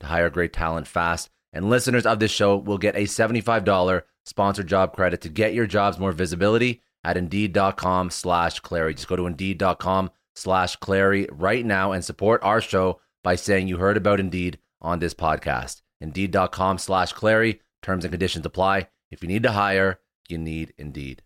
to 0.00 0.06
hire 0.06 0.30
great 0.30 0.52
talent 0.52 0.86
fast. 0.86 1.30
And 1.52 1.70
listeners 1.70 2.06
of 2.06 2.18
this 2.18 2.30
show 2.30 2.56
will 2.56 2.78
get 2.78 2.96
a 2.96 3.04
$75 3.04 4.02
sponsored 4.24 4.66
job 4.66 4.94
credit 4.94 5.20
to 5.20 5.28
get 5.28 5.54
your 5.54 5.66
jobs 5.66 5.98
more 5.98 6.12
visibility 6.12 6.82
at 7.04 7.16
indeed.com 7.16 8.10
slash 8.10 8.60
Clary. 8.60 8.94
Just 8.94 9.08
go 9.08 9.16
to 9.16 9.26
indeed.com 9.26 10.10
slash 10.34 10.76
Clary 10.76 11.28
right 11.30 11.64
now 11.64 11.92
and 11.92 12.04
support 12.04 12.42
our 12.42 12.60
show 12.60 13.00
by 13.22 13.36
saying 13.36 13.68
you 13.68 13.78
heard 13.78 13.96
about 13.96 14.20
Indeed 14.20 14.58
on 14.80 14.98
this 14.98 15.14
podcast. 15.14 15.82
Indeed.com 16.00 16.78
slash 16.78 17.12
Clary. 17.12 17.60
Terms 17.82 18.04
and 18.04 18.12
conditions 18.12 18.46
apply. 18.46 18.88
If 19.10 19.22
you 19.22 19.28
need 19.28 19.42
to 19.44 19.52
hire, 19.52 20.00
you 20.28 20.38
need 20.38 20.72
Indeed. 20.78 21.22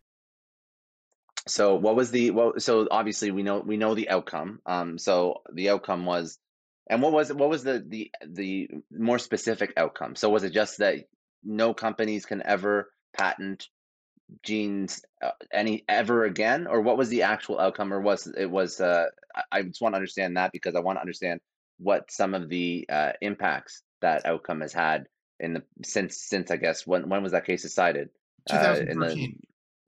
So 1.46 1.74
what 1.76 1.96
was 1.96 2.10
the 2.10 2.30
well? 2.30 2.54
So 2.58 2.86
obviously 2.90 3.30
we 3.30 3.42
know 3.42 3.60
we 3.60 3.76
know 3.78 3.94
the 3.94 4.10
outcome. 4.10 4.60
Um, 4.66 4.98
so 4.98 5.42
the 5.52 5.70
outcome 5.70 6.04
was 6.04 6.38
and 6.88 7.02
what 7.02 7.12
was 7.12 7.32
what 7.32 7.48
was 7.48 7.64
the 7.64 7.84
the 7.86 8.10
the 8.26 8.68
more 8.90 9.18
specific 9.18 9.72
outcome? 9.76 10.16
So 10.16 10.30
was 10.30 10.44
it 10.44 10.52
just 10.52 10.78
that 10.78 10.96
no 11.44 11.74
companies 11.74 12.26
can 12.26 12.42
ever 12.44 12.90
patent 13.16 13.68
genes 14.42 15.02
uh, 15.22 15.30
any 15.52 15.84
ever 15.88 16.24
again, 16.24 16.66
or 16.66 16.80
what 16.80 16.98
was 16.98 17.08
the 17.08 17.22
actual 17.22 17.58
outcome? 17.58 17.92
Or 17.92 18.00
was 18.00 18.26
it 18.26 18.50
was? 18.50 18.80
Uh, 18.80 19.06
I 19.52 19.62
just 19.62 19.80
want 19.80 19.94
to 19.94 19.96
understand 19.98 20.36
that 20.36 20.52
because 20.52 20.74
I 20.74 20.80
want 20.80 20.96
to 20.96 21.00
understand 21.00 21.40
what 21.78 22.10
some 22.10 22.34
of 22.34 22.48
the 22.48 22.86
uh, 22.88 23.12
impacts 23.20 23.82
that 24.00 24.26
outcome 24.26 24.60
has 24.60 24.72
had 24.72 25.06
in 25.40 25.54
the 25.54 25.62
since 25.84 26.20
since 26.20 26.50
I 26.50 26.56
guess 26.56 26.86
when 26.86 27.08
when 27.08 27.22
was 27.22 27.32
that 27.32 27.46
case 27.46 27.62
decided? 27.62 28.10
Uh, 28.50 28.74
2013. 28.74 29.38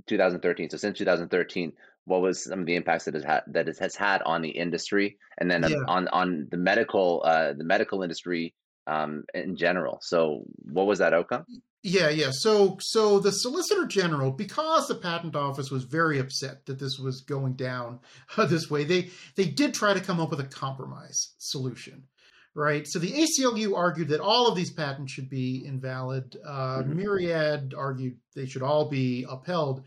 2013. 0.07 0.71
So 0.71 0.77
since 0.77 0.99
2013, 0.99 1.73
what 2.11 2.23
was 2.23 2.43
some 2.45 2.61
of 2.61 2.67
the 2.67 2.75
impacts 2.75 3.05
that 3.05 3.15
it, 3.15 3.25
had, 3.25 3.43
that 3.47 3.69
it 3.69 3.79
has 3.79 3.95
had 3.95 4.21
on 4.23 4.43
the 4.43 4.51
industry, 4.51 5.17
and 5.39 5.49
then 5.49 5.63
yeah. 5.63 5.77
on 5.87 6.09
on 6.09 6.49
the 6.51 6.57
medical 6.57 7.23
uh, 7.25 7.53
the 7.53 7.65
medical 7.65 8.03
industry 8.03 8.53
um, 8.89 9.23
in 9.33 9.57
general. 9.57 10.01
So 10.03 10.43
what 10.59 10.87
was 10.87 10.99
that 10.99 11.15
outcome? 11.15 11.45
Yeah, 11.85 12.11
yeah. 12.11 12.31
So 12.33 12.79
so 12.81 13.21
the 13.21 13.31
Solicitor 13.31 13.87
General, 13.87 14.33
because 14.33 14.89
the 14.89 14.97
Patent 14.97 15.37
Office 15.37 15.71
was 15.71 15.85
very 15.85 16.19
upset 16.19 16.67
that 16.67 16.81
this 16.81 16.99
was 16.99 17.21
going 17.21 17.55
down 17.55 18.01
uh, 18.37 18.45
this 18.45 18.69
way, 18.69 18.83
they 18.83 19.11
they 19.37 19.47
did 19.47 19.73
try 19.73 19.95
to 19.95 20.01
come 20.01 20.19
up 20.19 20.31
with 20.31 20.41
a 20.41 20.45
compromise 20.45 21.35
solution 21.39 22.05
right? 22.53 22.85
So 22.85 22.99
the 22.99 23.13
ACLU 23.13 23.77
argued 23.77 24.09
that 24.09 24.19
all 24.19 24.49
of 24.49 24.57
these 24.57 24.73
patents 24.73 25.13
should 25.13 25.31
be 25.31 25.65
invalid. 25.65 26.37
Uh, 26.45 26.79
mm-hmm. 26.79 26.97
Myriad 26.97 27.75
argued 27.79 28.17
they 28.35 28.47
should 28.47 28.63
all 28.63 28.89
be 28.89 29.25
upheld. 29.31 29.85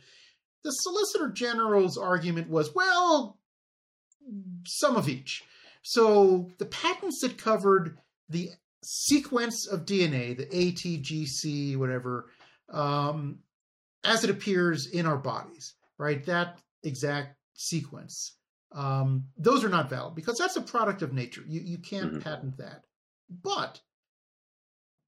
The 0.64 0.72
Solicitor 0.72 1.30
General's 1.30 1.98
argument 1.98 2.50
was, 2.50 2.74
well, 2.74 3.38
some 4.66 4.96
of 4.96 5.10
each. 5.10 5.44
So 5.82 6.50
the 6.58 6.66
patents 6.66 7.20
that 7.22 7.38
covered 7.38 7.98
the 8.30 8.52
sequence 8.84 9.68
of 9.68 9.86
DNA, 9.86 10.38
the 10.38 10.46
ATGC, 10.46 11.78
whatever, 11.78 12.30
um, 12.70 13.40
as 14.06 14.24
it 14.24 14.30
appears 14.30 14.88
in 14.88 15.06
our 15.06 15.18
bodies, 15.18 15.76
right? 15.98 16.26
That 16.26 16.60
exact 16.84 17.38
sequence 17.54 18.38
um, 18.74 19.26
those 19.38 19.64
are 19.64 19.70
not 19.70 19.90
valid 19.90 20.16
because 20.16 20.38
that's 20.38 20.56
a 20.56 20.62
product 20.62 21.02
of 21.02 21.14
nature. 21.14 21.44
You, 21.48 21.62
you 21.62 21.78
can't 21.78 22.14
mm-hmm. 22.14 22.22
patent 22.22 22.58
that. 22.58 22.84
But 23.30 23.80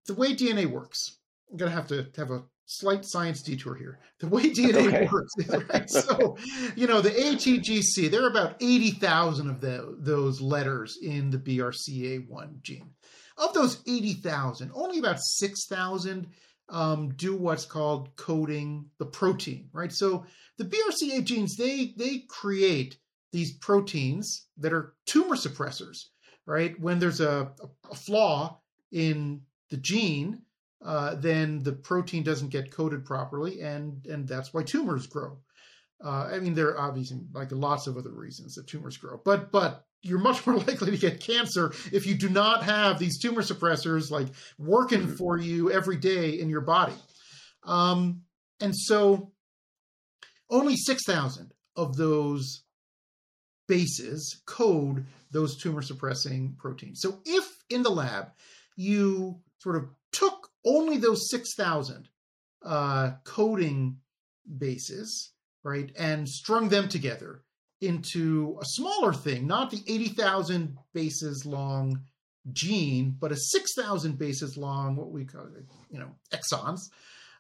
the 0.06 0.14
way 0.14 0.36
DNA 0.36 0.68
works, 0.68 1.18
I'm 1.52 1.58
going 1.58 1.72
to 1.72 1.76
have 1.76 1.88
to 1.88 2.08
have 2.18 2.32
a 2.32 2.44
slight 2.66 3.06
science 3.06 3.42
detour 3.42 3.76
here. 3.76 4.00
The 4.20 4.28
way 4.28 4.44
DNA 4.54 4.88
okay. 4.88 5.10
works, 5.12 5.34
right? 5.70 5.90
so, 5.90 6.38
you 6.76 6.88
know, 6.88 7.02
the 7.02 7.12
ATGC, 7.12 8.10
there 8.10 8.24
are 8.24 8.30
about 8.30 8.56
80,000 8.60 9.50
of 9.50 9.62
the, 9.62 9.96
those 10.00 10.42
letters 10.42 10.98
in 11.02 11.30
the 11.30 11.38
BRCA1 11.38 12.62
gene. 12.62 12.92
Of 13.38 13.54
those 13.54 13.82
80,000, 13.86 14.72
only 14.74 15.00
about 15.00 15.20
6,000 15.20 16.28
um, 16.70 17.10
do 17.16 17.36
what's 17.36 17.66
called 17.66 18.16
coding 18.16 18.90
the 18.98 19.06
protein, 19.06 19.70
right? 19.72 19.92
So 19.92 20.26
the 20.58 20.66
BRCA 20.66 21.24
genes, 21.24 21.56
they 21.58 21.94
they 21.98 22.24
create 22.28 22.98
these 23.32 23.54
proteins 23.58 24.48
that 24.58 24.74
are 24.74 24.94
tumor 25.06 25.36
suppressors, 25.36 26.06
right? 26.46 26.80
When 26.80 27.00
there's 27.00 27.22
a, 27.22 27.52
a 27.92 27.96
flaw 27.96 28.60
in 28.92 29.42
the 29.70 29.78
gene, 29.78 30.42
uh, 30.84 31.16
then 31.16 31.64
the 31.64 31.74
protein 31.74 32.24
doesn't 32.24 32.50
get 32.50 32.72
coded 32.72 33.06
properly, 33.06 33.62
and 33.62 34.06
and 34.06 34.28
that's 34.28 34.54
why 34.54 34.64
tumors 34.64 35.08
grow. 35.08 35.38
Uh, 36.04 36.30
I 36.32 36.40
mean, 36.40 36.54
there 36.54 36.70
are 36.70 36.90
obviously 36.90 37.20
like 37.34 37.52
lots 37.52 37.88
of 37.88 37.98
other 37.98 38.12
reasons 38.12 38.56
that 38.56 38.68
tumors 38.68 38.98
grow, 38.98 39.20
but 39.24 39.52
but 39.52 39.86
you're 40.02 40.20
much 40.20 40.46
more 40.46 40.58
likely 40.68 40.92
to 40.92 40.98
get 40.98 41.20
cancer 41.20 41.74
if 41.92 42.06
you 42.06 42.16
do 42.16 42.30
not 42.30 42.64
have 42.64 43.00
these 43.00 43.20
tumor 43.20 43.42
suppressors 43.42 44.12
like 44.12 44.28
working 44.58 45.02
mm-hmm. 45.02 45.16
for 45.16 45.38
you 45.38 45.72
every 45.72 45.98
day 45.98 46.40
in 46.40 46.50
your 46.50 46.62
body. 46.62 46.94
Um, 47.64 48.22
and 48.60 48.76
so, 48.76 49.32
only 50.50 50.76
six 50.76 51.04
thousand 51.06 51.54
of 51.76 51.98
those 51.98 52.64
bases 53.68 54.42
code 54.46 55.06
those 55.32 55.58
tumor 55.58 55.82
suppressing 55.82 56.56
proteins. 56.58 57.02
So 57.02 57.20
if 57.26 57.46
in 57.70 57.84
the 57.84 57.90
lab 57.90 58.30
you 58.78 59.40
sort 59.58 59.76
of 59.76 59.90
only 60.66 60.98
those 60.98 61.30
6,000 61.30 62.10
uh, 62.64 63.12
coding 63.24 63.98
bases, 64.58 65.32
right, 65.64 65.92
and 65.98 66.28
strung 66.28 66.70
them 66.70 66.90
together 66.90 67.44
into 67.82 68.58
a 68.62 68.66
smaller 68.66 69.14
thing, 69.14 69.48
not 69.48 69.70
the 69.70 69.84
80,000 69.88 70.78
bases 70.94 71.46
long 71.46 72.02
gene, 72.52 73.16
but 73.20 73.32
a 73.32 73.38
6,000 73.38 74.18
bases 74.18 74.58
long, 74.58 74.96
what 74.96 75.12
we 75.12 75.26
call, 75.26 75.48
you 75.90 76.00
know, 76.00 76.12
exons, 76.32 76.90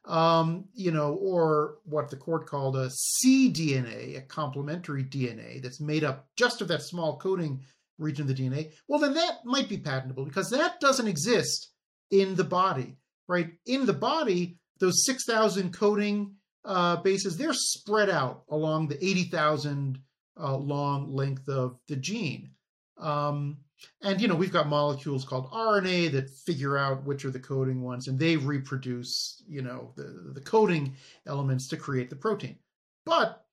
um, 0.05 0.65
you 0.73 0.91
know, 0.91 1.13
or 1.13 1.77
what 1.85 2.09
the 2.09 2.17
court 2.17 2.47
called 2.47 2.75
a 2.75 2.89
cDNA, 3.25 4.17
a 4.17 4.21
complementary 4.21 5.03
DNA 5.03 5.61
that's 5.61 5.79
made 5.79 6.03
up 6.03 6.27
just 6.35 6.61
of 6.61 6.67
that 6.67 6.81
small 6.81 7.17
coding 7.17 7.63
region 7.97 8.29
of 8.29 8.35
the 8.35 8.43
DNA, 8.43 8.71
well, 8.87 8.99
then 8.99 9.13
that 9.13 9.45
might 9.45 9.69
be 9.69 9.77
patentable 9.77 10.25
because 10.25 10.49
that 10.49 10.79
doesn't 10.79 11.07
exist 11.07 11.71
in 12.11 12.35
the 12.35 12.43
body, 12.43 12.97
right? 13.27 13.51
In 13.65 13.85
the 13.85 13.93
body, 13.93 14.57
those 14.79 15.05
6,000 15.05 15.73
coding 15.73 16.35
uh, 16.63 16.97
bases, 16.97 17.37
they're 17.37 17.53
spread 17.53 18.09
out 18.09 18.43
along 18.49 18.87
the 18.87 19.03
80,000 19.03 19.99
uh, 20.39 20.57
long 20.57 21.13
length 21.13 21.47
of 21.47 21.79
the 21.87 21.95
gene. 21.95 22.51
Um, 22.97 23.57
and 24.01 24.21
you 24.21 24.27
know 24.27 24.35
we've 24.35 24.53
got 24.53 24.67
molecules 24.67 25.25
called 25.25 25.51
RNA 25.51 26.13
that 26.13 26.29
figure 26.45 26.77
out 26.77 27.05
which 27.05 27.25
are 27.25 27.31
the 27.31 27.39
coding 27.39 27.81
ones, 27.81 28.07
and 28.07 28.17
they 28.17 28.37
reproduce 28.37 29.43
you 29.47 29.61
know 29.61 29.91
the 29.95 30.31
the 30.33 30.41
coding 30.41 30.95
elements 31.27 31.67
to 31.69 31.77
create 31.77 32.09
the 32.09 32.15
protein. 32.15 32.57
But 33.05 33.45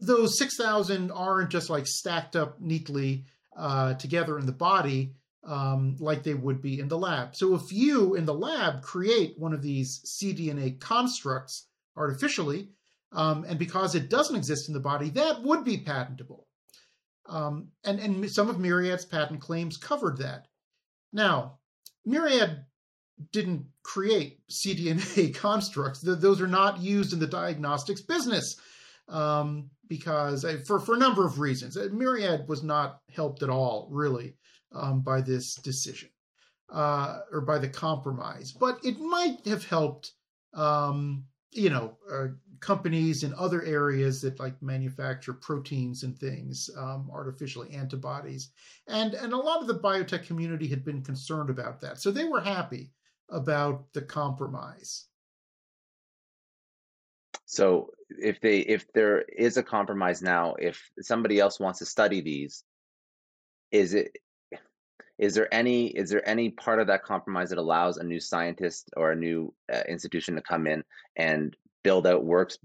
those 0.00 0.38
six 0.38 0.56
thousand 0.56 1.12
aren't 1.12 1.50
just 1.50 1.70
like 1.70 1.86
stacked 1.86 2.36
up 2.36 2.60
neatly 2.60 3.26
uh, 3.56 3.94
together 3.94 4.38
in 4.38 4.46
the 4.46 4.52
body 4.52 5.14
um, 5.44 5.96
like 5.98 6.22
they 6.22 6.34
would 6.34 6.62
be 6.62 6.78
in 6.78 6.88
the 6.88 6.98
lab. 6.98 7.34
So 7.34 7.54
if 7.54 7.72
you 7.72 8.14
in 8.14 8.24
the 8.24 8.34
lab 8.34 8.82
create 8.82 9.38
one 9.38 9.52
of 9.52 9.62
these 9.62 10.00
cDNA 10.04 10.80
constructs 10.80 11.66
artificially, 11.96 12.68
um, 13.12 13.44
and 13.48 13.58
because 13.58 13.94
it 13.94 14.08
doesn't 14.08 14.36
exist 14.36 14.68
in 14.68 14.74
the 14.74 14.80
body, 14.80 15.10
that 15.10 15.42
would 15.42 15.64
be 15.64 15.78
patentable. 15.78 16.46
Um, 17.26 17.68
and, 17.84 18.00
and 18.00 18.30
some 18.30 18.48
of 18.48 18.58
Myriad's 18.58 19.04
patent 19.04 19.40
claims 19.40 19.76
covered 19.76 20.18
that. 20.18 20.46
Now, 21.12 21.58
Myriad 22.04 22.64
didn't 23.30 23.66
create 23.82 24.40
cDNA 24.50 25.34
constructs. 25.36 26.00
those 26.00 26.40
are 26.40 26.48
not 26.48 26.80
used 26.80 27.12
in 27.12 27.18
the 27.18 27.26
diagnostics 27.26 28.00
business 28.00 28.56
um, 29.08 29.70
because 29.88 30.44
uh, 30.44 30.58
for, 30.66 30.80
for 30.80 30.94
a 30.94 30.98
number 30.98 31.24
of 31.24 31.38
reasons. 31.38 31.76
Uh, 31.76 31.88
Myriad 31.92 32.48
was 32.48 32.62
not 32.62 33.00
helped 33.14 33.42
at 33.42 33.50
all, 33.50 33.88
really, 33.90 34.34
um, 34.74 35.00
by 35.00 35.20
this 35.20 35.54
decision 35.56 36.08
uh, 36.72 37.20
or 37.30 37.40
by 37.40 37.58
the 37.58 37.68
compromise. 37.68 38.52
But 38.52 38.78
it 38.84 38.98
might 38.98 39.46
have 39.46 39.64
helped, 39.64 40.12
um, 40.54 41.24
you 41.50 41.70
know, 41.70 41.96
uh, 42.10 42.28
companies 42.60 43.24
in 43.24 43.34
other 43.34 43.62
areas 43.62 44.22
that 44.22 44.38
like 44.38 44.60
manufacture 44.62 45.34
proteins 45.34 46.04
and 46.04 46.16
things 46.16 46.70
um, 46.78 47.10
artificially 47.12 47.70
antibodies. 47.72 48.50
And 48.88 49.14
and 49.14 49.32
a 49.32 49.36
lot 49.36 49.60
of 49.60 49.66
the 49.66 49.78
biotech 49.78 50.26
community 50.26 50.68
had 50.68 50.84
been 50.84 51.02
concerned 51.02 51.50
about 51.50 51.80
that. 51.80 52.00
So 52.00 52.10
they 52.10 52.24
were 52.24 52.40
happy 52.40 52.92
about 53.28 53.92
the 53.92 54.02
compromise. 54.02 55.06
So 57.44 57.90
if 58.08 58.40
they 58.40 58.60
if 58.60 58.90
there 58.92 59.22
is 59.22 59.56
a 59.56 59.62
compromise 59.62 60.22
now 60.22 60.54
if 60.54 60.90
somebody 61.00 61.38
else 61.38 61.58
wants 61.58 61.78
to 61.78 61.86
study 61.86 62.20
these 62.20 62.64
is 63.70 63.94
it 63.94 64.16
is 65.18 65.34
there 65.34 65.52
any 65.52 65.86
is 65.86 66.10
there 66.10 66.26
any 66.28 66.50
part 66.50 66.80
of 66.80 66.88
that 66.88 67.04
compromise 67.04 67.50
that 67.50 67.58
allows 67.58 67.96
a 67.96 68.04
new 68.04 68.20
scientist 68.20 68.90
or 68.96 69.12
a 69.12 69.16
new 69.16 69.54
uh, 69.72 69.82
institution 69.88 70.36
to 70.36 70.42
come 70.42 70.66
in 70.66 70.82
and 71.16 71.56
build 71.82 72.06
out 72.06 72.24
works 72.24 72.58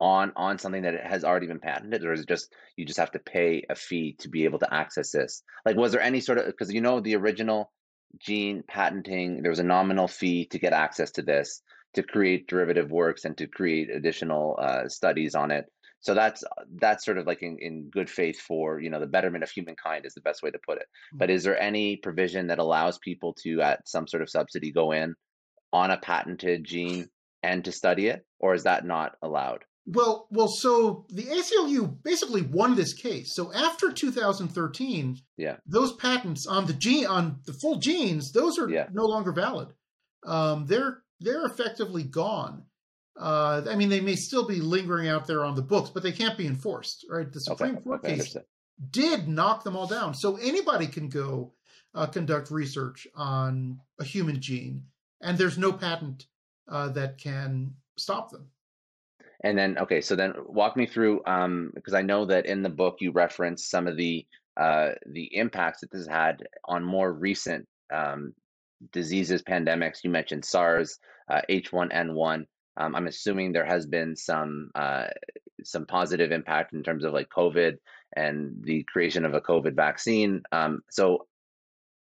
on 0.00 0.32
on 0.36 0.58
something 0.58 0.82
that 0.82 1.06
has 1.06 1.24
already 1.24 1.46
been 1.46 1.60
patented? 1.60 2.04
Or 2.04 2.12
is 2.12 2.20
it 2.20 2.28
just 2.28 2.52
you 2.76 2.84
just 2.84 2.98
have 2.98 3.12
to 3.12 3.18
pay 3.18 3.64
a 3.68 3.74
fee 3.74 4.16
to 4.20 4.28
be 4.28 4.44
able 4.44 4.58
to 4.60 4.74
access 4.74 5.10
this? 5.10 5.42
Like 5.64 5.76
was 5.76 5.92
there 5.92 6.00
any 6.00 6.20
sort 6.20 6.38
of 6.38 6.46
because 6.46 6.72
you 6.72 6.80
know 6.80 7.00
the 7.00 7.16
original 7.16 7.70
gene 8.18 8.62
patenting 8.66 9.42
there 9.42 9.50
was 9.50 9.58
a 9.58 9.64
nominal 9.64 10.08
fee 10.08 10.46
to 10.46 10.58
get 10.58 10.72
access 10.72 11.10
to 11.12 11.22
this 11.22 11.62
to 11.94 12.02
create 12.02 12.46
derivative 12.46 12.90
works 12.90 13.24
and 13.24 13.36
to 13.36 13.46
create 13.46 13.90
additional 13.90 14.58
uh, 14.60 14.88
studies 14.88 15.34
on 15.34 15.50
it 15.50 15.66
so 16.00 16.14
that's 16.14 16.44
that's 16.80 17.04
sort 17.04 17.18
of 17.18 17.26
like 17.26 17.42
in, 17.42 17.56
in 17.60 17.90
good 17.90 18.08
faith 18.08 18.40
for 18.40 18.80
you 18.80 18.90
know 18.90 19.00
the 19.00 19.06
betterment 19.06 19.44
of 19.44 19.50
humankind 19.50 20.06
is 20.06 20.14
the 20.14 20.20
best 20.20 20.42
way 20.42 20.50
to 20.50 20.58
put 20.66 20.78
it 20.78 20.84
mm-hmm. 20.84 21.18
but 21.18 21.30
is 21.30 21.44
there 21.44 21.60
any 21.60 21.96
provision 21.96 22.46
that 22.46 22.58
allows 22.58 22.98
people 22.98 23.34
to 23.42 23.60
at 23.60 23.86
some 23.88 24.06
sort 24.06 24.22
of 24.22 24.30
subsidy 24.30 24.72
go 24.72 24.92
in 24.92 25.14
on 25.72 25.90
a 25.90 25.98
patented 25.98 26.64
gene 26.64 27.08
and 27.42 27.64
to 27.64 27.72
study 27.72 28.08
it, 28.08 28.24
or 28.40 28.54
is 28.54 28.64
that 28.64 28.84
not 28.84 29.16
allowed? 29.22 29.64
Well, 29.86 30.26
well, 30.30 30.48
so 30.48 31.06
the 31.10 31.22
ACLU 31.22 32.02
basically 32.02 32.42
won 32.42 32.74
this 32.74 32.92
case. 32.92 33.34
So 33.34 33.52
after 33.52 33.92
2013, 33.92 35.16
yeah, 35.36 35.56
those 35.64 35.92
patents 35.94 36.46
on 36.46 36.66
the 36.66 36.72
gene 36.72 37.06
on 37.06 37.40
the 37.46 37.52
full 37.52 37.76
genes, 37.76 38.32
those 38.32 38.58
are 38.58 38.68
yeah. 38.68 38.88
no 38.92 39.04
longer 39.04 39.32
valid. 39.32 39.68
Um, 40.26 40.66
they're 40.66 41.02
they're 41.20 41.44
effectively 41.44 42.02
gone. 42.02 42.64
Uh, 43.18 43.62
I 43.68 43.76
mean, 43.76 43.88
they 43.88 44.00
may 44.00 44.16
still 44.16 44.46
be 44.46 44.60
lingering 44.60 45.08
out 45.08 45.26
there 45.26 45.44
on 45.44 45.54
the 45.54 45.62
books, 45.62 45.90
but 45.90 46.02
they 46.02 46.12
can't 46.12 46.36
be 46.36 46.46
enforced, 46.46 47.06
right? 47.08 47.30
The 47.30 47.40
Supreme 47.40 47.76
okay. 47.76 47.82
Court 47.82 48.04
okay, 48.04 48.16
case 48.16 48.36
did 48.90 49.26
knock 49.26 49.64
them 49.64 49.76
all 49.76 49.86
down. 49.86 50.14
So 50.14 50.36
anybody 50.36 50.86
can 50.86 51.08
go 51.08 51.52
uh, 51.94 52.06
conduct 52.06 52.50
research 52.50 53.06
on 53.14 53.80
a 53.98 54.04
human 54.04 54.40
gene, 54.40 54.84
and 55.22 55.38
there's 55.38 55.56
no 55.56 55.72
patent 55.72 56.26
uh, 56.70 56.88
that 56.90 57.18
can 57.18 57.72
stop 57.96 58.30
them. 58.30 58.48
And 59.44 59.56
then, 59.56 59.78
okay, 59.78 60.00
so 60.00 60.16
then 60.16 60.34
walk 60.46 60.76
me 60.76 60.86
through, 60.86 61.22
um, 61.26 61.70
because 61.74 61.94
I 61.94 62.02
know 62.02 62.24
that 62.26 62.46
in 62.46 62.62
the 62.62 62.70
book 62.70 62.96
you 63.00 63.12
reference 63.12 63.66
some 63.66 63.86
of 63.86 63.96
the 63.96 64.26
uh, 64.56 64.92
the 65.12 65.36
impacts 65.36 65.80
that 65.80 65.90
this 65.90 66.06
had 66.06 66.42
on 66.64 66.82
more 66.82 67.12
recent 67.12 67.66
um, 67.92 68.32
diseases, 68.90 69.42
pandemics. 69.42 70.02
You 70.02 70.08
mentioned 70.08 70.46
SARS, 70.46 70.98
uh, 71.30 71.42
H1N1. 71.50 72.46
Um, 72.76 72.94
I'm 72.94 73.06
assuming 73.06 73.52
there 73.52 73.64
has 73.64 73.86
been 73.86 74.16
some 74.16 74.70
uh, 74.74 75.06
some 75.64 75.86
positive 75.86 76.32
impact 76.32 76.72
in 76.72 76.82
terms 76.82 77.04
of 77.04 77.12
like 77.12 77.28
COVID 77.28 77.76
and 78.14 78.62
the 78.62 78.84
creation 78.84 79.24
of 79.24 79.34
a 79.34 79.40
COVID 79.40 79.74
vaccine. 79.74 80.42
Um, 80.52 80.80
so, 80.90 81.26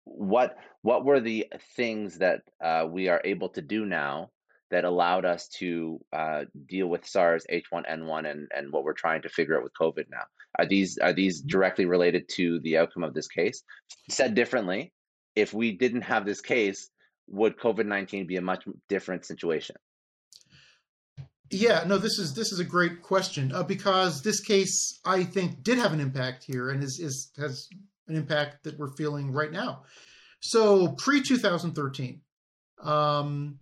what 0.06 0.58
what 0.82 1.06
were 1.06 1.20
the 1.20 1.48
things 1.76 2.18
that 2.20 2.42
uh, 2.64 2.86
we 2.90 3.08
are 3.08 3.22
able 3.24 3.50
to 3.50 3.62
do 3.62 3.86
now 3.86 4.30
that 4.72 4.86
allowed 4.86 5.26
us 5.26 5.50
to 5.50 6.00
uh, 6.14 6.46
deal 6.66 6.88
with 6.88 7.06
SARS, 7.06 7.46
H1N1, 7.52 8.30
and 8.30 8.48
and 8.56 8.72
what 8.72 8.84
we're 8.84 8.94
trying 8.94 9.22
to 9.24 9.30
figure 9.30 9.58
out 9.58 9.64
with 9.64 9.74
COVID 9.80 10.06
now? 10.10 10.24
Are 10.58 10.66
these 10.66 10.98
are 10.98 11.14
these 11.14 11.42
mm-hmm. 11.42 11.50
directly 11.50 11.86
related 11.86 12.28
to 12.30 12.60
the 12.62 12.78
outcome 12.78 13.04
of 13.04 13.14
this 13.14 13.28
case? 13.28 13.64
Said 14.10 14.36
differently, 14.36 14.92
if 15.36 15.54
we 15.54 15.78
didn't 15.78 16.02
have 16.02 16.26
this 16.26 16.42
case, 16.42 16.90
would 17.28 17.60
COVID 17.60 17.86
nineteen 17.86 18.26
be 18.26 18.38
a 18.38 18.42
much 18.42 18.64
different 18.90 19.26
situation? 19.26 19.76
Yeah, 21.52 21.84
no, 21.86 21.98
this 21.98 22.18
is 22.18 22.34
this 22.34 22.54
is 22.54 22.60
a 22.60 22.66
great 22.66 23.02
question 23.02 23.52
uh, 23.54 23.64
because 23.64 24.22
this 24.22 24.40
case 24.40 25.00
I 25.04 25.26
think 25.26 25.64
did 25.64 25.78
have 25.78 25.92
an 25.92 26.00
impact 26.00 26.46
here 26.46 26.70
and 26.70 26.82
is 26.82 26.98
is 27.00 27.32
has 27.38 27.68
an 28.08 28.16
impact 28.16 28.64
that 28.64 28.80
we're 28.80 28.96
feeling 28.96 29.32
right 29.32 29.52
now. 29.52 29.84
So 30.40 30.90
pre 30.94 31.22
2013, 31.22 32.22
um, 32.82 33.60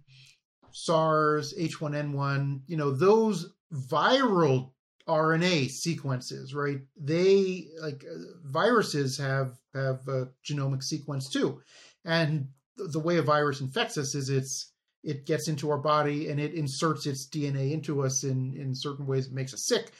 SARS, 0.71 1.53
H1N1, 1.59 2.61
you 2.67 2.77
know, 2.77 2.91
those 2.91 3.51
viral 3.73 4.71
RNA 5.07 5.69
sequences, 5.69 6.53
right? 6.53 6.81
They 6.95 7.69
like 7.81 8.05
uh, 8.05 8.19
viruses 8.45 9.17
have 9.17 9.53
have 9.73 10.07
a 10.07 10.29
genomic 10.47 10.83
sequence 10.83 11.27
too, 11.27 11.61
and 12.05 12.49
the 12.77 12.99
way 12.99 13.17
a 13.17 13.23
virus 13.23 13.61
infects 13.61 13.97
us 13.97 14.13
is 14.13 14.29
it's 14.29 14.71
it 15.03 15.25
gets 15.25 15.47
into 15.47 15.69
our 15.69 15.77
body 15.77 16.29
and 16.29 16.39
it 16.39 16.53
inserts 16.53 17.05
its 17.05 17.27
DNA 17.27 17.71
into 17.71 18.03
us 18.03 18.23
in 18.23 18.55
in 18.55 18.75
certain 18.75 19.05
ways. 19.05 19.27
It 19.27 19.33
makes 19.33 19.53
us 19.53 19.65
sick. 19.65 19.91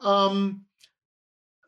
Um, 0.00 0.64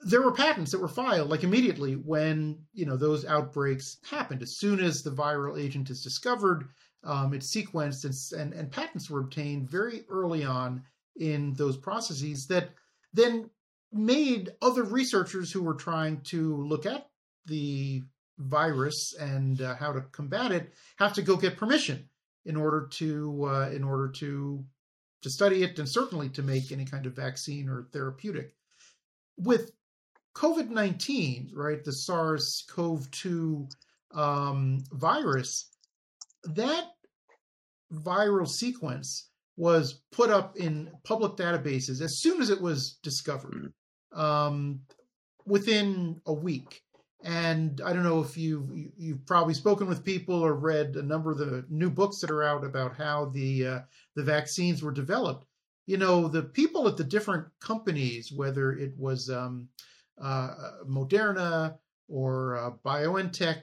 there 0.02 0.22
were 0.22 0.32
patents 0.32 0.72
that 0.72 0.80
were 0.80 0.88
filed 0.88 1.28
like 1.28 1.44
immediately 1.44 1.94
when 1.94 2.58
you 2.72 2.86
know 2.86 2.96
those 2.96 3.24
outbreaks 3.24 3.98
happened. 4.08 4.42
As 4.42 4.58
soon 4.58 4.80
as 4.80 5.02
the 5.02 5.10
viral 5.10 5.60
agent 5.60 5.90
is 5.90 6.02
discovered, 6.02 6.68
um, 7.04 7.34
it's 7.34 7.54
sequenced 7.54 8.04
and, 8.04 8.40
and 8.40 8.52
and 8.54 8.72
patents 8.72 9.10
were 9.10 9.20
obtained 9.20 9.70
very 9.70 10.04
early 10.08 10.44
on 10.44 10.82
in 11.16 11.54
those 11.54 11.76
processes 11.76 12.46
that 12.46 12.70
then 13.12 13.50
made 13.92 14.50
other 14.62 14.84
researchers 14.84 15.50
who 15.50 15.62
were 15.62 15.74
trying 15.74 16.20
to 16.22 16.56
look 16.64 16.86
at 16.86 17.08
the 17.46 18.02
virus 18.38 19.14
and 19.20 19.60
uh, 19.60 19.74
how 19.74 19.92
to 19.92 20.00
combat 20.12 20.50
it 20.52 20.72
have 20.96 21.12
to 21.12 21.22
go 21.22 21.36
get 21.36 21.56
permission 21.56 22.08
in 22.44 22.56
order 22.56 22.88
to 22.90 23.44
uh, 23.44 23.70
in 23.70 23.84
order 23.84 24.08
to 24.08 24.64
to 25.22 25.30
study 25.30 25.62
it 25.62 25.78
and 25.78 25.88
certainly 25.88 26.28
to 26.30 26.42
make 26.42 26.72
any 26.72 26.84
kind 26.84 27.06
of 27.06 27.14
vaccine 27.14 27.68
or 27.68 27.88
therapeutic. 27.92 28.54
With 29.36 29.72
COVID 30.34 30.70
nineteen, 30.70 31.50
right, 31.54 31.82
the 31.84 31.92
SARS 31.92 32.64
CoV 32.70 33.10
two 33.10 33.68
um, 34.14 34.82
virus, 34.92 35.70
that 36.44 36.84
viral 37.92 38.48
sequence 38.48 39.28
was 39.56 40.00
put 40.12 40.30
up 40.30 40.56
in 40.56 40.90
public 41.04 41.36
databases 41.36 42.00
as 42.00 42.20
soon 42.20 42.40
as 42.40 42.48
it 42.48 42.60
was 42.60 42.98
discovered 43.02 43.72
mm. 44.14 44.18
um, 44.18 44.80
within 45.44 46.20
a 46.26 46.32
week. 46.32 46.82
And 47.22 47.80
I 47.84 47.92
don't 47.92 48.02
know 48.02 48.20
if 48.20 48.36
you've 48.36 48.70
you've 48.96 49.26
probably 49.26 49.54
spoken 49.54 49.86
with 49.86 50.04
people 50.04 50.42
or 50.42 50.54
read 50.54 50.96
a 50.96 51.02
number 51.02 51.30
of 51.30 51.38
the 51.38 51.66
new 51.68 51.90
books 51.90 52.18
that 52.20 52.30
are 52.30 52.42
out 52.42 52.64
about 52.64 52.96
how 52.96 53.26
the 53.26 53.66
uh, 53.66 53.80
the 54.16 54.22
vaccines 54.22 54.82
were 54.82 54.92
developed. 54.92 55.46
You 55.86 55.98
know, 55.98 56.28
the 56.28 56.42
people 56.42 56.88
at 56.88 56.96
the 56.96 57.04
different 57.04 57.46
companies, 57.60 58.32
whether 58.32 58.72
it 58.72 58.96
was 58.96 59.28
um, 59.28 59.68
uh, 60.20 60.54
Moderna 60.88 61.76
or 62.08 62.56
uh, 62.56 62.70
BioNTech, 62.84 63.62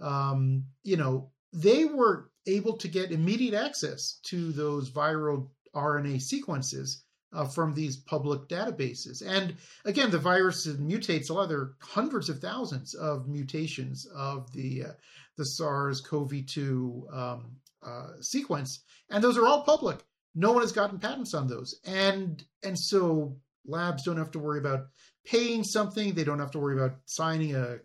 um, 0.00 0.64
you 0.82 0.96
know, 0.96 1.30
they 1.52 1.84
were 1.86 2.30
able 2.46 2.76
to 2.76 2.88
get 2.88 3.12
immediate 3.12 3.54
access 3.54 4.18
to 4.24 4.52
those 4.52 4.90
viral 4.90 5.48
RNA 5.74 6.20
sequences 6.20 7.04
uh, 7.32 7.46
from 7.46 7.74
these 7.74 7.96
public 7.96 8.48
databases. 8.48 9.22
And 9.26 9.54
again, 9.84 10.10
the 10.10 10.18
virus 10.18 10.66
mutates 10.66 11.30
a 11.30 11.34
lot. 11.34 11.48
There 11.48 11.58
are 11.58 11.74
hundreds 11.80 12.28
of 12.28 12.40
thousands 12.40 12.94
of 12.94 13.28
mutations 13.28 14.06
of 14.14 14.50
the 14.52 14.84
uh, 14.84 14.92
the 15.36 15.44
SARS-CoV-2 15.44 17.16
um, 17.16 17.52
uh, 17.86 18.20
sequence, 18.20 18.82
and 19.08 19.22
those 19.22 19.38
are 19.38 19.46
all 19.46 19.62
public. 19.62 20.04
No 20.34 20.50
one 20.50 20.62
has 20.62 20.72
gotten 20.72 20.98
patents 20.98 21.34
on 21.34 21.46
those, 21.46 21.78
and 21.84 22.42
and 22.64 22.78
so 22.78 23.36
labs 23.66 24.04
don't 24.04 24.16
have 24.16 24.32
to 24.32 24.38
worry 24.38 24.58
about 24.58 24.86
paying 25.24 25.62
something. 25.62 26.14
They 26.14 26.24
don't 26.24 26.40
have 26.40 26.50
to 26.52 26.58
worry 26.58 26.76
about 26.76 26.96
signing 27.04 27.54
a 27.54 27.78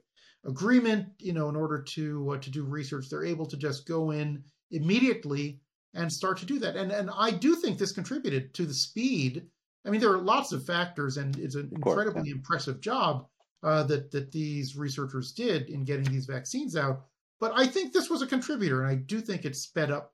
agreement, 0.46 1.08
you 1.20 1.34
know, 1.34 1.50
in 1.50 1.56
order 1.56 1.82
to 1.82 2.32
uh, 2.32 2.38
to 2.38 2.50
do 2.50 2.64
research. 2.64 3.10
They're 3.10 3.26
able 3.26 3.46
to 3.48 3.58
just 3.58 3.88
go 3.88 4.12
in 4.12 4.44
immediately 4.72 5.62
and 5.94 6.12
start 6.12 6.38
to 6.39 6.46
do 6.46 6.60
that. 6.60 6.76
And 6.76 6.91
and 6.91 7.10
I 7.16 7.32
do 7.32 7.56
think 7.56 7.78
this 7.78 7.91
contributed 7.91 8.54
to 8.56 8.66
the 8.66 8.74
speed. 8.74 9.46
I 9.86 9.89
mean, 9.89 10.02
there 10.02 10.12
are 10.12 10.22
lots 10.22 10.52
of 10.52 10.66
factors, 10.66 11.18
and 11.18 11.38
it's 11.38 11.56
an 11.56 11.70
course, 11.82 11.98
incredibly 11.98 12.30
yeah. 12.30 12.36
impressive 12.36 12.82
job 12.82 13.28
uh, 13.64 13.84
that 13.84 14.12
that 14.12 14.32
these 14.32 14.76
researchers 14.76 15.32
did 15.32 15.70
in 15.70 15.84
getting 15.84 16.06
these 16.06 16.26
vaccines 16.26 16.76
out. 16.76 17.06
But 17.39 17.54
I 17.56 17.68
think 17.68 17.91
this 17.91 18.10
was 18.10 18.22
a 18.22 18.28
contributor, 18.28 18.84
and 18.84 18.91
I 18.91 18.96
do 18.96 19.20
think 19.20 19.46
it 19.46 19.56
sped 19.56 19.91
up 19.91 20.14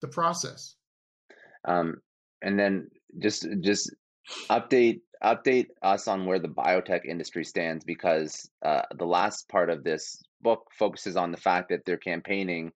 the 0.00 0.08
process. 0.08 0.76
Um, 1.64 2.00
and 2.42 2.58
then 2.58 2.88
just 3.18 3.46
just 3.60 3.94
update 4.48 5.00
update 5.22 5.66
us 5.82 6.08
on 6.08 6.24
where 6.24 6.38
the 6.38 6.48
biotech 6.48 7.04
industry 7.04 7.44
stands 7.44 7.84
because 7.84 8.48
uh, 8.64 8.82
the 8.96 9.04
last 9.04 9.48
part 9.48 9.68
of 9.68 9.84
this 9.84 10.22
book 10.40 10.68
focuses 10.78 11.16
on 11.16 11.30
the 11.30 11.36
fact 11.36 11.68
that 11.68 11.84
they're 11.84 11.98
campaigning 11.98 12.72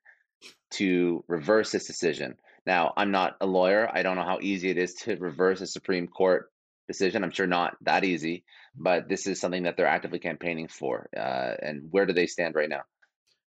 to 0.73 1.25
reverse 1.29 1.73
this 1.73 1.87
decision. 1.87 2.35
Now, 2.67 2.93
I'm 2.97 3.11
not 3.11 3.37
a 3.41 3.47
lawyer. 3.47 3.89
I 3.93 4.03
don't 4.03 4.17
know 4.17 4.25
how 4.25 4.39
easy 4.41 4.71
it 4.71 4.79
is 4.79 4.95
to 5.05 5.17
reverse 5.17 5.61
a 5.61 5.67
Supreme 5.67 6.09
Court 6.09 6.51
decision. 6.89 7.25
I'm 7.25 7.31
sure 7.31 7.47
not 7.47 7.77
that 7.83 8.05
easy, 8.05 8.45
but 8.77 9.09
this 9.09 9.27
is 9.27 9.41
something 9.41 9.65
that 9.65 9.77
they're 9.77 9.87
actively 9.87 10.19
campaigning 10.19 10.69
for. 10.69 11.09
Uh, 11.17 11.55
and 11.61 11.89
where 11.91 12.07
do 12.07 12.13
they 12.13 12.27
stand 12.27 12.55
right 12.55 12.69
now? 12.69 12.83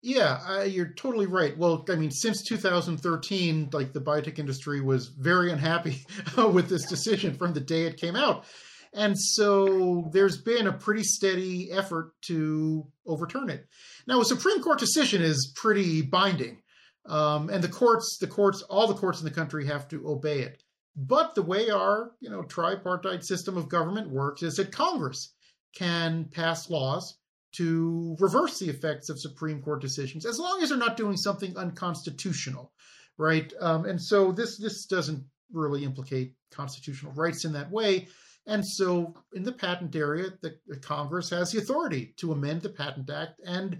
Yeah, 0.03 0.63
you're 0.63 0.93
totally 0.93 1.27
right. 1.27 1.55
Well, 1.55 1.85
I 1.89 1.95
mean, 1.95 2.09
since 2.09 2.41
2013, 2.43 3.69
like 3.71 3.93
the 3.93 4.01
biotech 4.01 4.39
industry 4.39 4.81
was 4.81 5.07
very 5.07 5.51
unhappy 5.51 6.05
with 6.37 6.69
this 6.69 6.87
decision 6.87 7.35
from 7.35 7.53
the 7.53 7.59
day 7.59 7.83
it 7.83 7.97
came 7.97 8.15
out. 8.15 8.45
And 8.93 9.17
so 9.17 10.09
there's 10.11 10.41
been 10.41 10.67
a 10.67 10.73
pretty 10.73 11.03
steady 11.03 11.71
effort 11.71 12.13
to 12.23 12.87
overturn 13.05 13.49
it. 13.49 13.67
Now, 14.07 14.19
a 14.19 14.25
Supreme 14.25 14.61
Court 14.61 14.79
decision 14.79 15.21
is 15.21 15.53
pretty 15.55 16.01
binding. 16.01 16.60
Um, 17.05 17.49
and 17.49 17.63
the 17.63 17.69
courts, 17.69 18.17
the 18.17 18.27
courts, 18.27 18.61
all 18.63 18.87
the 18.87 18.93
courts 18.93 19.19
in 19.19 19.25
the 19.25 19.31
country 19.31 19.65
have 19.65 19.87
to 19.89 20.07
obey 20.07 20.41
it. 20.41 20.63
But 20.95 21.35
the 21.35 21.41
way 21.41 21.69
our, 21.69 22.11
you 22.19 22.29
know, 22.29 22.43
tripartite 22.43 23.23
system 23.23 23.57
of 23.57 23.69
government 23.69 24.09
works 24.09 24.43
is 24.43 24.57
that 24.57 24.71
Congress 24.71 25.33
can 25.73 26.25
pass 26.25 26.69
laws 26.69 27.17
to 27.53 28.15
reverse 28.19 28.59
the 28.59 28.69
effects 28.69 29.09
of 29.09 29.19
Supreme 29.19 29.61
Court 29.61 29.81
decisions, 29.81 30.25
as 30.25 30.39
long 30.39 30.61
as 30.61 30.69
they're 30.69 30.77
not 30.77 30.97
doing 30.97 31.17
something 31.17 31.55
unconstitutional, 31.57 32.71
right? 33.17 33.51
Um, 33.59 33.85
and 33.85 34.01
so 34.01 34.31
this 34.31 34.57
this 34.57 34.85
doesn't 34.85 35.23
really 35.51 35.83
implicate 35.83 36.35
constitutional 36.51 37.13
rights 37.13 37.45
in 37.45 37.53
that 37.53 37.71
way. 37.71 38.07
And 38.47 38.65
so, 38.65 39.13
in 39.33 39.43
the 39.43 39.51
patent 39.51 39.95
area, 39.95 40.29
the, 40.41 40.57
the 40.67 40.77
Congress 40.77 41.29
has 41.29 41.51
the 41.51 41.59
authority 41.59 42.13
to 42.17 42.31
amend 42.31 42.61
the 42.61 42.69
Patent 42.69 43.09
Act 43.09 43.39
and 43.45 43.79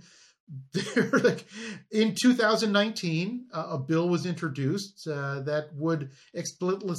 like 1.13 1.45
in 1.91 2.15
2019, 2.19 3.47
uh, 3.53 3.67
a 3.71 3.77
bill 3.77 4.09
was 4.09 4.25
introduced 4.25 5.07
uh, 5.07 5.41
that 5.41 5.69
would 5.75 6.11
explicitly 6.33 6.95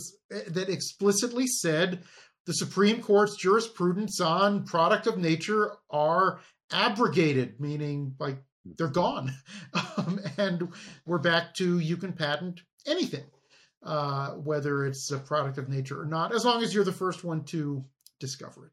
that 0.48 0.68
explicitly 0.68 1.46
said 1.46 2.02
the 2.46 2.54
Supreme 2.54 3.00
Court's 3.00 3.36
jurisprudence 3.36 4.20
on 4.20 4.64
product 4.64 5.06
of 5.06 5.18
nature 5.18 5.74
are 5.90 6.40
abrogated, 6.72 7.60
meaning 7.60 8.14
like 8.18 8.38
they're 8.78 8.88
gone, 8.88 9.32
um, 9.96 10.20
and 10.38 10.68
we're 11.04 11.18
back 11.18 11.54
to 11.54 11.78
you 11.78 11.96
can 11.96 12.12
patent 12.12 12.60
anything, 12.86 13.24
uh, 13.84 14.30
whether 14.30 14.86
it's 14.86 15.10
a 15.10 15.18
product 15.18 15.58
of 15.58 15.68
nature 15.68 16.00
or 16.00 16.06
not, 16.06 16.34
as 16.34 16.44
long 16.44 16.62
as 16.62 16.74
you're 16.74 16.84
the 16.84 16.92
first 16.92 17.22
one 17.22 17.44
to 17.44 17.84
discover 18.18 18.66
it, 18.66 18.72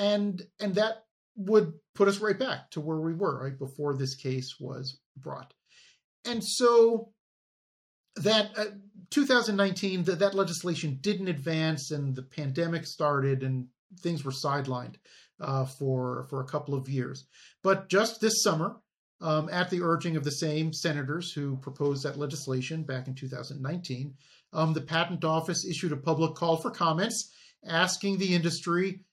and 0.00 0.42
and 0.58 0.74
that 0.74 1.04
would 1.46 1.72
put 1.94 2.08
us 2.08 2.18
right 2.18 2.38
back 2.38 2.70
to 2.70 2.80
where 2.80 3.00
we 3.00 3.14
were 3.14 3.42
right 3.42 3.58
before 3.58 3.94
this 3.94 4.14
case 4.14 4.56
was 4.60 4.98
brought. 5.16 5.52
And 6.24 6.42
so 6.44 7.12
that 8.16 8.50
uh, 8.56 8.66
2019 9.10 10.04
that 10.04 10.18
that 10.18 10.34
legislation 10.34 10.98
didn't 11.00 11.28
advance 11.28 11.90
and 11.90 12.14
the 12.14 12.22
pandemic 12.22 12.86
started 12.86 13.42
and 13.42 13.66
things 14.00 14.24
were 14.24 14.32
sidelined 14.32 14.96
uh, 15.40 15.64
for 15.64 16.26
for 16.28 16.40
a 16.40 16.46
couple 16.46 16.74
of 16.74 16.88
years. 16.88 17.26
But 17.62 17.88
just 17.88 18.20
this 18.20 18.42
summer, 18.42 18.76
um, 19.20 19.48
at 19.50 19.70
the 19.70 19.82
urging 19.82 20.16
of 20.16 20.24
the 20.24 20.30
same 20.30 20.72
senators 20.72 21.32
who 21.32 21.56
proposed 21.56 22.04
that 22.04 22.18
legislation 22.18 22.82
back 22.82 23.08
in 23.08 23.14
2019, 23.14 24.14
um, 24.52 24.72
the 24.72 24.80
Patent 24.80 25.24
Office 25.24 25.64
issued 25.64 25.92
a 25.92 25.96
public 25.96 26.34
call 26.34 26.56
for 26.56 26.70
comments 26.70 27.30
asking 27.66 28.18
the 28.18 28.34
industry, 28.34 29.04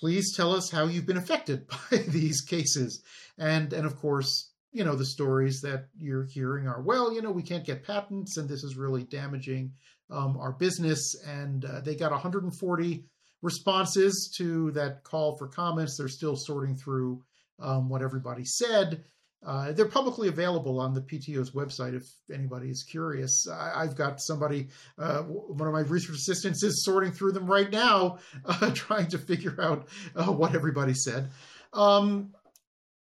please 0.00 0.34
tell 0.36 0.52
us 0.52 0.70
how 0.70 0.84
you've 0.84 1.06
been 1.06 1.16
affected 1.16 1.66
by 1.90 1.98
these 1.98 2.42
cases. 2.42 3.02
And, 3.38 3.72
and 3.72 3.86
of 3.86 3.96
course, 3.96 4.50
you 4.72 4.84
know, 4.84 4.94
the 4.94 5.06
stories 5.06 5.60
that 5.62 5.88
you're 5.98 6.26
hearing 6.26 6.66
are, 6.66 6.82
well, 6.82 7.12
you 7.12 7.22
know, 7.22 7.30
we 7.30 7.42
can't 7.42 7.64
get 7.64 7.84
patents 7.84 8.36
and 8.36 8.48
this 8.48 8.62
is 8.62 8.76
really 8.76 9.04
damaging 9.04 9.72
um, 10.10 10.36
our 10.36 10.52
business. 10.52 11.14
And 11.26 11.64
uh, 11.64 11.80
they 11.80 11.94
got 11.94 12.10
140 12.10 13.04
responses 13.42 14.34
to 14.38 14.70
that 14.72 15.02
call 15.04 15.36
for 15.36 15.48
comments. 15.48 15.96
They're 15.96 16.08
still 16.08 16.36
sorting 16.36 16.76
through 16.76 17.22
um, 17.58 17.88
what 17.88 18.02
everybody 18.02 18.44
said. 18.44 19.04
Uh, 19.44 19.72
they're 19.72 19.86
publicly 19.86 20.28
available 20.28 20.80
on 20.80 20.94
the 20.94 21.00
PTO's 21.00 21.52
website 21.52 21.94
if 21.94 22.04
anybody 22.32 22.68
is 22.68 22.82
curious. 22.82 23.46
I, 23.48 23.82
have 23.82 23.94
got 23.94 24.20
somebody, 24.20 24.68
uh, 24.98 25.22
one 25.22 25.68
of 25.68 25.74
my 25.74 25.80
research 25.80 26.16
assistants 26.16 26.62
is 26.62 26.84
sorting 26.84 27.12
through 27.12 27.32
them 27.32 27.46
right 27.46 27.70
now, 27.70 28.18
uh, 28.44 28.70
trying 28.74 29.08
to 29.08 29.18
figure 29.18 29.56
out 29.60 29.88
uh, 30.14 30.32
what 30.32 30.54
everybody 30.54 30.94
said. 30.94 31.30
Um, 31.72 32.34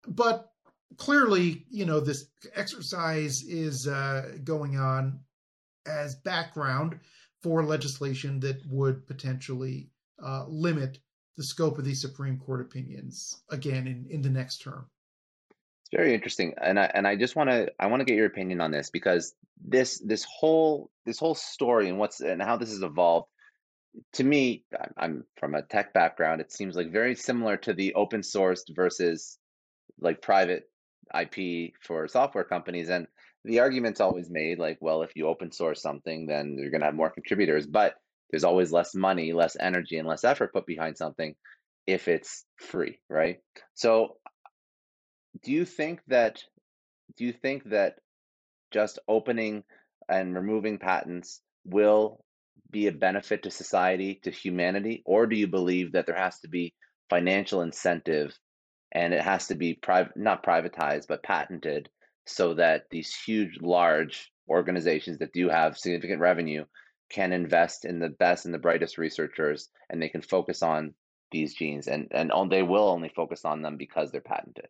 but 0.06 0.52
clearly, 0.98 1.64
you 1.70 1.86
know, 1.86 2.00
this 2.00 2.26
exercise 2.54 3.42
is 3.42 3.86
uh, 3.86 4.36
going 4.44 4.76
on 4.76 5.20
as 5.86 6.14
background 6.16 7.00
for 7.42 7.64
legislation 7.64 8.40
that 8.40 8.60
would 8.68 9.06
potentially 9.06 9.88
uh, 10.22 10.44
limit 10.46 10.98
the 11.36 11.44
scope 11.44 11.78
of 11.78 11.84
these 11.84 12.02
Supreme 12.02 12.38
Court 12.38 12.60
opinions 12.60 13.42
again 13.50 13.86
in, 13.86 14.06
in 14.10 14.22
the 14.22 14.28
next 14.28 14.58
term. 14.58 14.86
It's 15.90 15.98
very 15.98 16.14
interesting, 16.14 16.54
and 16.62 16.78
I 16.78 16.90
and 16.94 17.06
I 17.06 17.16
just 17.16 17.36
want 17.36 17.50
to 17.50 17.70
I 17.78 17.86
want 17.86 18.00
to 18.00 18.04
get 18.04 18.16
your 18.16 18.26
opinion 18.26 18.60
on 18.60 18.70
this 18.70 18.90
because 18.90 19.34
this 19.62 19.98
this 19.98 20.24
whole 20.24 20.90
this 21.04 21.18
whole 21.18 21.34
story 21.34 21.88
and 21.88 21.98
what's 21.98 22.20
and 22.20 22.40
how 22.42 22.56
this 22.56 22.70
has 22.70 22.82
evolved 22.82 23.28
to 24.14 24.24
me 24.24 24.64
I'm 24.96 25.24
from 25.38 25.54
a 25.54 25.62
tech 25.62 25.92
background 25.92 26.40
it 26.40 26.52
seems 26.52 26.76
like 26.76 26.92
very 26.92 27.16
similar 27.16 27.56
to 27.58 27.74
the 27.74 27.94
open 27.94 28.20
sourced 28.20 28.62
versus 28.74 29.36
like 30.00 30.22
private 30.22 30.70
IP 31.12 31.72
for 31.82 32.06
software 32.06 32.44
companies 32.44 32.88
and 32.88 33.08
the 33.44 33.58
argument's 33.58 34.00
always 34.00 34.30
made 34.30 34.60
like 34.60 34.78
well 34.80 35.02
if 35.02 35.10
you 35.16 35.26
open 35.26 35.50
source 35.50 35.82
something 35.82 36.26
then 36.26 36.56
you're 36.56 36.70
going 36.70 36.80
to 36.82 36.86
have 36.86 36.94
more 36.94 37.10
contributors 37.10 37.66
but 37.66 37.96
there's 38.30 38.44
always 38.44 38.72
less 38.72 38.94
money, 38.94 39.32
less 39.32 39.56
energy, 39.58 39.98
and 39.98 40.08
less 40.08 40.24
effort 40.24 40.52
put 40.52 40.66
behind 40.66 40.96
something 40.96 41.34
if 41.86 42.08
it's 42.08 42.44
free, 42.56 43.00
right? 43.08 43.38
So 43.74 44.16
do 45.42 45.52
you 45.52 45.64
think 45.64 46.00
that 46.08 46.42
do 47.16 47.24
you 47.24 47.32
think 47.32 47.64
that 47.70 47.96
just 48.70 48.98
opening 49.08 49.64
and 50.08 50.34
removing 50.34 50.78
patents 50.78 51.40
will 51.64 52.24
be 52.70 52.86
a 52.86 52.92
benefit 52.92 53.42
to 53.42 53.50
society, 53.50 54.20
to 54.22 54.30
humanity, 54.30 55.02
or 55.04 55.26
do 55.26 55.36
you 55.36 55.48
believe 55.48 55.92
that 55.92 56.06
there 56.06 56.16
has 56.16 56.38
to 56.40 56.48
be 56.48 56.72
financial 57.08 57.62
incentive 57.62 58.38
and 58.92 59.12
it 59.12 59.20
has 59.20 59.48
to 59.48 59.54
be 59.54 59.74
private 59.74 60.16
not 60.16 60.44
privatized 60.44 61.06
but 61.08 61.22
patented 61.22 61.88
so 62.26 62.54
that 62.54 62.84
these 62.90 63.14
huge 63.14 63.58
large 63.60 64.30
organizations 64.48 65.18
that 65.18 65.32
do 65.32 65.48
have 65.48 65.76
significant 65.76 66.20
revenue 66.20 66.64
can 67.10 67.32
invest 67.32 67.84
in 67.84 67.98
the 67.98 68.08
best 68.08 68.44
and 68.44 68.54
the 68.54 68.58
brightest 68.58 68.98
researchers 68.98 69.68
and 69.88 70.00
they 70.00 70.08
can 70.08 70.22
focus 70.22 70.62
on 70.62 70.94
these 71.32 71.54
genes 71.54 71.88
and 71.88 72.08
and 72.12 72.32
they 72.50 72.62
will 72.62 72.88
only 72.88 73.08
focus 73.08 73.44
on 73.44 73.62
them 73.62 73.76
because 73.76 74.10
they're 74.10 74.20
patented 74.20 74.68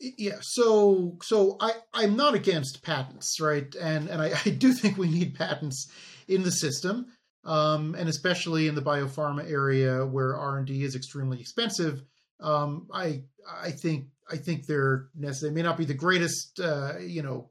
yeah 0.00 0.36
so 0.40 1.16
so 1.22 1.56
i 1.60 1.72
i'm 1.94 2.16
not 2.16 2.34
against 2.34 2.82
patents 2.82 3.40
right? 3.40 3.74
And 3.80 4.08
and 4.08 4.22
i, 4.22 4.32
I 4.46 4.50
do 4.50 4.72
think 4.72 4.96
we 4.96 5.08
need 5.08 5.34
patents 5.34 5.90
in 6.26 6.42
the 6.42 6.50
system 6.50 7.06
um, 7.44 7.94
and 7.96 8.08
especially 8.08 8.68
in 8.68 8.74
the 8.74 8.82
biopharma 8.82 9.50
area 9.50 10.04
where 10.04 10.36
r&d 10.36 10.82
is 10.82 10.94
extremely 10.94 11.40
expensive. 11.40 12.02
Um, 12.40 12.86
i 12.92 13.22
i 13.62 13.70
think 13.70 14.06
i 14.30 14.36
think 14.36 14.66
they're 14.66 15.08
necessary 15.16 15.50
they 15.50 15.54
may 15.56 15.62
not 15.62 15.76
be 15.76 15.84
the 15.84 15.94
greatest 15.94 16.60
uh, 16.60 16.98
you 17.00 17.22
know 17.22 17.48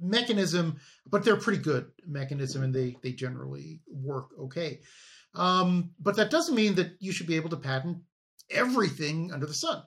mechanism, 0.00 0.80
but 1.06 1.24
they're 1.24 1.36
pretty 1.36 1.62
good 1.62 1.90
mechanism 2.06 2.62
and 2.62 2.74
they 2.74 2.96
they 3.02 3.12
generally 3.12 3.80
work 3.86 4.30
okay. 4.38 4.80
Um, 5.34 5.90
but 6.00 6.16
that 6.16 6.30
doesn't 6.30 6.54
mean 6.54 6.74
that 6.76 6.96
you 6.98 7.12
should 7.12 7.28
be 7.28 7.36
able 7.36 7.50
to 7.50 7.56
patent 7.56 7.98
everything 8.50 9.30
under 9.32 9.46
the 9.46 9.54
sun, 9.54 9.82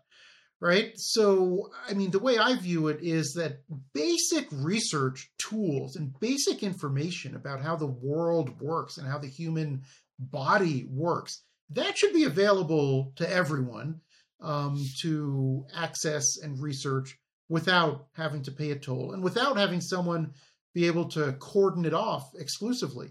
right? 0.59 0.91
So, 0.95 1.69
I 1.89 1.93
mean, 1.93 2.11
the 2.11 2.19
way 2.19 2.37
I 2.37 2.55
view 2.55 2.87
it 2.87 2.99
is 3.01 3.33
that 3.33 3.63
basic 3.93 4.47
research 4.51 5.31
tools 5.37 5.95
and 5.95 6.17
basic 6.19 6.63
information 6.63 7.35
about 7.35 7.61
how 7.61 7.75
the 7.75 7.87
world 7.87 8.61
works 8.61 8.97
and 8.97 9.07
how 9.07 9.17
the 9.17 9.27
human 9.27 9.83
body 10.19 10.87
works 10.89 11.43
that 11.73 11.97
should 11.97 12.13
be 12.13 12.23
available 12.23 13.13
to 13.15 13.29
everyone 13.29 14.01
um, 14.41 14.83
to 15.01 15.65
access 15.75 16.37
and 16.41 16.61
research 16.61 17.17
without 17.49 18.07
having 18.13 18.43
to 18.43 18.51
pay 18.51 18.71
a 18.71 18.75
toll 18.75 19.13
and 19.13 19.23
without 19.23 19.57
having 19.57 19.81
someone 19.81 20.33
be 20.73 20.87
able 20.87 21.05
to 21.05 21.33
cordon 21.33 21.85
it 21.85 21.93
off 21.93 22.31
exclusively. 22.37 23.09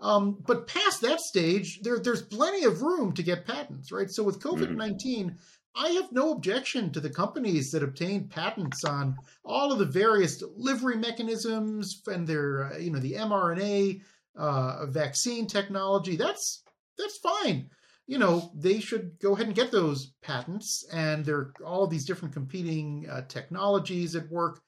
Um, 0.00 0.38
but 0.46 0.68
past 0.68 1.00
that 1.02 1.20
stage, 1.20 1.80
there, 1.82 1.98
there's 1.98 2.22
plenty 2.22 2.64
of 2.64 2.82
room 2.82 3.12
to 3.14 3.22
get 3.22 3.46
patents, 3.46 3.90
right? 3.90 4.08
So 4.08 4.22
with 4.22 4.40
COVID 4.40 4.76
19, 4.76 5.26
mm-hmm. 5.26 5.36
I 5.78 5.90
have 5.90 6.10
no 6.12 6.32
objection 6.32 6.90
to 6.92 7.00
the 7.00 7.10
companies 7.10 7.70
that 7.70 7.82
obtain 7.82 8.28
patents 8.28 8.84
on 8.84 9.16
all 9.44 9.72
of 9.72 9.78
the 9.78 9.84
various 9.84 10.36
delivery 10.36 10.96
mechanisms 10.96 12.02
and 12.06 12.26
their, 12.26 12.72
uh, 12.72 12.78
you 12.78 12.90
know, 12.90 12.98
the 12.98 13.14
mRNA 13.14 14.00
uh, 14.36 14.86
vaccine 14.86 15.46
technology. 15.46 16.16
That's 16.16 16.62
that's 16.98 17.18
fine 17.18 17.70
you 18.08 18.16
know, 18.16 18.50
they 18.54 18.80
should 18.80 19.20
go 19.20 19.34
ahead 19.34 19.46
and 19.46 19.54
get 19.54 19.70
those 19.70 20.14
patents. 20.22 20.84
And 20.90 21.24
there 21.24 21.36
are 21.36 21.54
all 21.64 21.86
these 21.86 22.06
different 22.06 22.32
competing 22.32 23.06
uh, 23.08 23.22
technologies 23.28 24.16
at 24.16 24.30
work. 24.30 24.62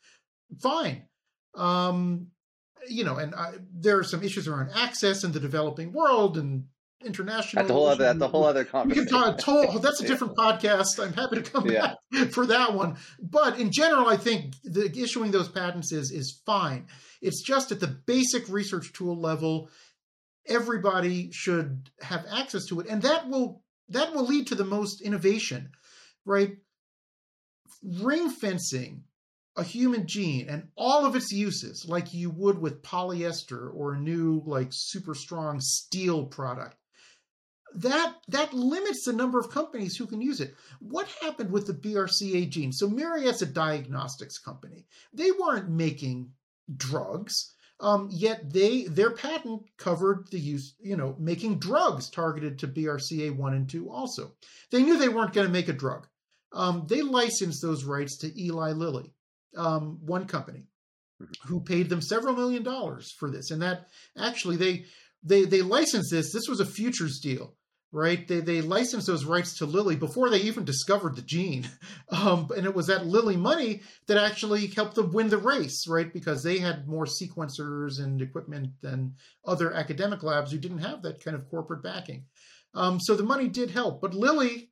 Fine. 0.60 1.06
Um, 1.56 2.28
you 2.86 3.02
know, 3.02 3.16
and 3.16 3.34
I, 3.34 3.54
there 3.74 3.98
are 3.98 4.04
some 4.04 4.22
issues 4.22 4.46
around 4.46 4.70
access 4.74 5.24
in 5.24 5.32
the 5.32 5.40
developing 5.40 5.92
world 5.92 6.36
and 6.36 6.64
international. 7.04 7.62
That's 7.62 7.68
the 7.68 7.74
whole 7.74 7.86
other. 7.86 8.04
That's 8.04 8.18
the 8.18 8.28
whole 8.28 8.44
other 8.44 8.64
conversation. 8.64 9.04
We 9.04 9.10
can 9.10 9.36
talk. 9.36 9.48
Oh, 9.48 9.78
that's 9.78 10.00
a 10.00 10.06
different 10.08 10.36
podcast. 10.36 11.02
I'm 11.02 11.12
happy 11.12 11.42
to 11.42 11.42
come 11.42 11.66
yeah. 11.68 11.94
back 12.12 12.28
for 12.30 12.46
that 12.46 12.74
one. 12.74 12.96
But 13.20 13.58
in 13.58 13.72
general, 13.72 14.08
I 14.08 14.16
think 14.16 14.54
the 14.64 14.90
issuing 14.96 15.30
those 15.30 15.48
patents 15.48 15.92
is 15.92 16.10
is 16.10 16.40
fine. 16.46 16.86
It's 17.22 17.42
just 17.42 17.72
at 17.72 17.80
the 17.80 17.86
basic 17.86 18.48
research 18.48 18.92
tool 18.92 19.18
level 19.18 19.70
everybody 20.46 21.30
should 21.32 21.90
have 22.00 22.26
access 22.32 22.66
to 22.66 22.80
it 22.80 22.86
and 22.88 23.02
that 23.02 23.28
will 23.28 23.62
that 23.88 24.12
will 24.12 24.24
lead 24.24 24.46
to 24.46 24.54
the 24.54 24.64
most 24.64 25.00
innovation 25.00 25.70
right 26.24 26.56
ring 27.82 28.30
fencing 28.30 29.04
a 29.56 29.62
human 29.62 30.06
gene 30.06 30.48
and 30.48 30.68
all 30.76 31.04
of 31.04 31.14
its 31.14 31.32
uses 31.32 31.86
like 31.88 32.14
you 32.14 32.30
would 32.30 32.58
with 32.58 32.82
polyester 32.82 33.70
or 33.74 33.94
a 33.94 33.98
new 33.98 34.42
like 34.46 34.68
super 34.70 35.14
strong 35.14 35.60
steel 35.60 36.24
product 36.24 36.76
that 37.74 38.14
that 38.28 38.52
limits 38.52 39.04
the 39.04 39.12
number 39.12 39.38
of 39.38 39.50
companies 39.50 39.96
who 39.96 40.06
can 40.06 40.20
use 40.20 40.40
it 40.40 40.54
what 40.80 41.08
happened 41.22 41.50
with 41.50 41.66
the 41.66 41.74
brca 41.74 42.48
gene 42.48 42.72
so 42.72 42.88
myriad's 42.88 43.42
a 43.42 43.46
diagnostics 43.46 44.38
company 44.38 44.86
they 45.12 45.30
weren't 45.30 45.68
making 45.68 46.30
drugs 46.76 47.54
um, 47.80 48.08
yet 48.12 48.52
they 48.52 48.84
their 48.84 49.10
patent 49.10 49.62
covered 49.78 50.30
the 50.30 50.38
use, 50.38 50.74
you 50.80 50.96
know, 50.96 51.16
making 51.18 51.58
drugs 51.58 52.10
targeted 52.10 52.58
to 52.58 52.68
BRCA 52.68 53.34
one 53.34 53.54
and 53.54 53.68
two. 53.68 53.90
Also, 53.90 54.34
they 54.70 54.82
knew 54.82 54.98
they 54.98 55.08
weren't 55.08 55.32
going 55.32 55.46
to 55.46 55.52
make 55.52 55.68
a 55.68 55.72
drug. 55.72 56.06
Um, 56.52 56.86
they 56.88 57.00
licensed 57.00 57.62
those 57.62 57.84
rights 57.84 58.18
to 58.18 58.40
Eli 58.40 58.72
Lilly, 58.72 59.14
um, 59.56 59.98
one 60.04 60.26
company, 60.26 60.66
mm-hmm. 61.22 61.48
who 61.48 61.60
paid 61.60 61.88
them 61.88 62.02
several 62.02 62.34
million 62.34 62.62
dollars 62.62 63.14
for 63.18 63.30
this. 63.30 63.50
And 63.50 63.62
that 63.62 63.86
actually 64.18 64.56
they 64.56 64.84
they 65.22 65.46
they 65.46 65.62
licensed 65.62 66.10
this. 66.10 66.32
This 66.32 66.48
was 66.48 66.60
a 66.60 66.66
futures 66.66 67.18
deal 67.18 67.56
right? 67.92 68.26
They 68.26 68.40
they 68.40 68.60
licensed 68.60 69.06
those 69.06 69.24
rights 69.24 69.58
to 69.58 69.66
Lilly 69.66 69.96
before 69.96 70.30
they 70.30 70.40
even 70.40 70.64
discovered 70.64 71.16
the 71.16 71.22
gene, 71.22 71.68
um, 72.10 72.48
and 72.56 72.66
it 72.66 72.74
was 72.74 72.86
that 72.86 73.06
Lilly 73.06 73.36
money 73.36 73.82
that 74.06 74.16
actually 74.16 74.66
helped 74.68 74.94
them 74.94 75.12
win 75.12 75.28
the 75.28 75.38
race, 75.38 75.86
right? 75.88 76.12
Because 76.12 76.42
they 76.42 76.58
had 76.58 76.88
more 76.88 77.04
sequencers 77.04 78.02
and 78.02 78.20
equipment 78.22 78.70
than 78.80 79.14
other 79.44 79.72
academic 79.72 80.22
labs 80.22 80.52
who 80.52 80.58
didn't 80.58 80.78
have 80.78 81.02
that 81.02 81.22
kind 81.22 81.36
of 81.36 81.48
corporate 81.48 81.82
backing. 81.82 82.24
Um, 82.74 83.00
so 83.00 83.16
the 83.16 83.22
money 83.24 83.48
did 83.48 83.70
help, 83.70 84.00
but 84.00 84.14
Lilly 84.14 84.70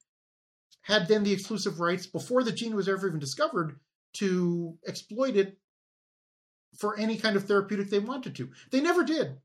had 0.82 1.08
then 1.08 1.24
the 1.24 1.32
exclusive 1.32 1.80
rights 1.80 2.06
before 2.06 2.44
the 2.44 2.52
gene 2.52 2.76
was 2.76 2.88
ever 2.88 3.08
even 3.08 3.18
discovered 3.18 3.78
to 4.14 4.78
exploit 4.86 5.36
it 5.36 5.58
for 6.78 6.96
any 6.98 7.16
kind 7.16 7.36
of 7.36 7.44
therapeutic 7.44 7.90
they 7.90 7.98
wanted 7.98 8.36
to. 8.36 8.50
They 8.70 8.80
never 8.80 9.04
did. 9.04 9.38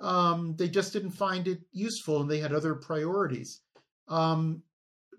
Um, 0.00 0.54
they 0.56 0.68
just 0.68 0.92
didn't 0.92 1.12
find 1.12 1.48
it 1.48 1.60
useful 1.72 2.20
and 2.20 2.30
they 2.30 2.38
had 2.38 2.52
other 2.52 2.74
priorities. 2.74 3.62
Um, 4.08 4.62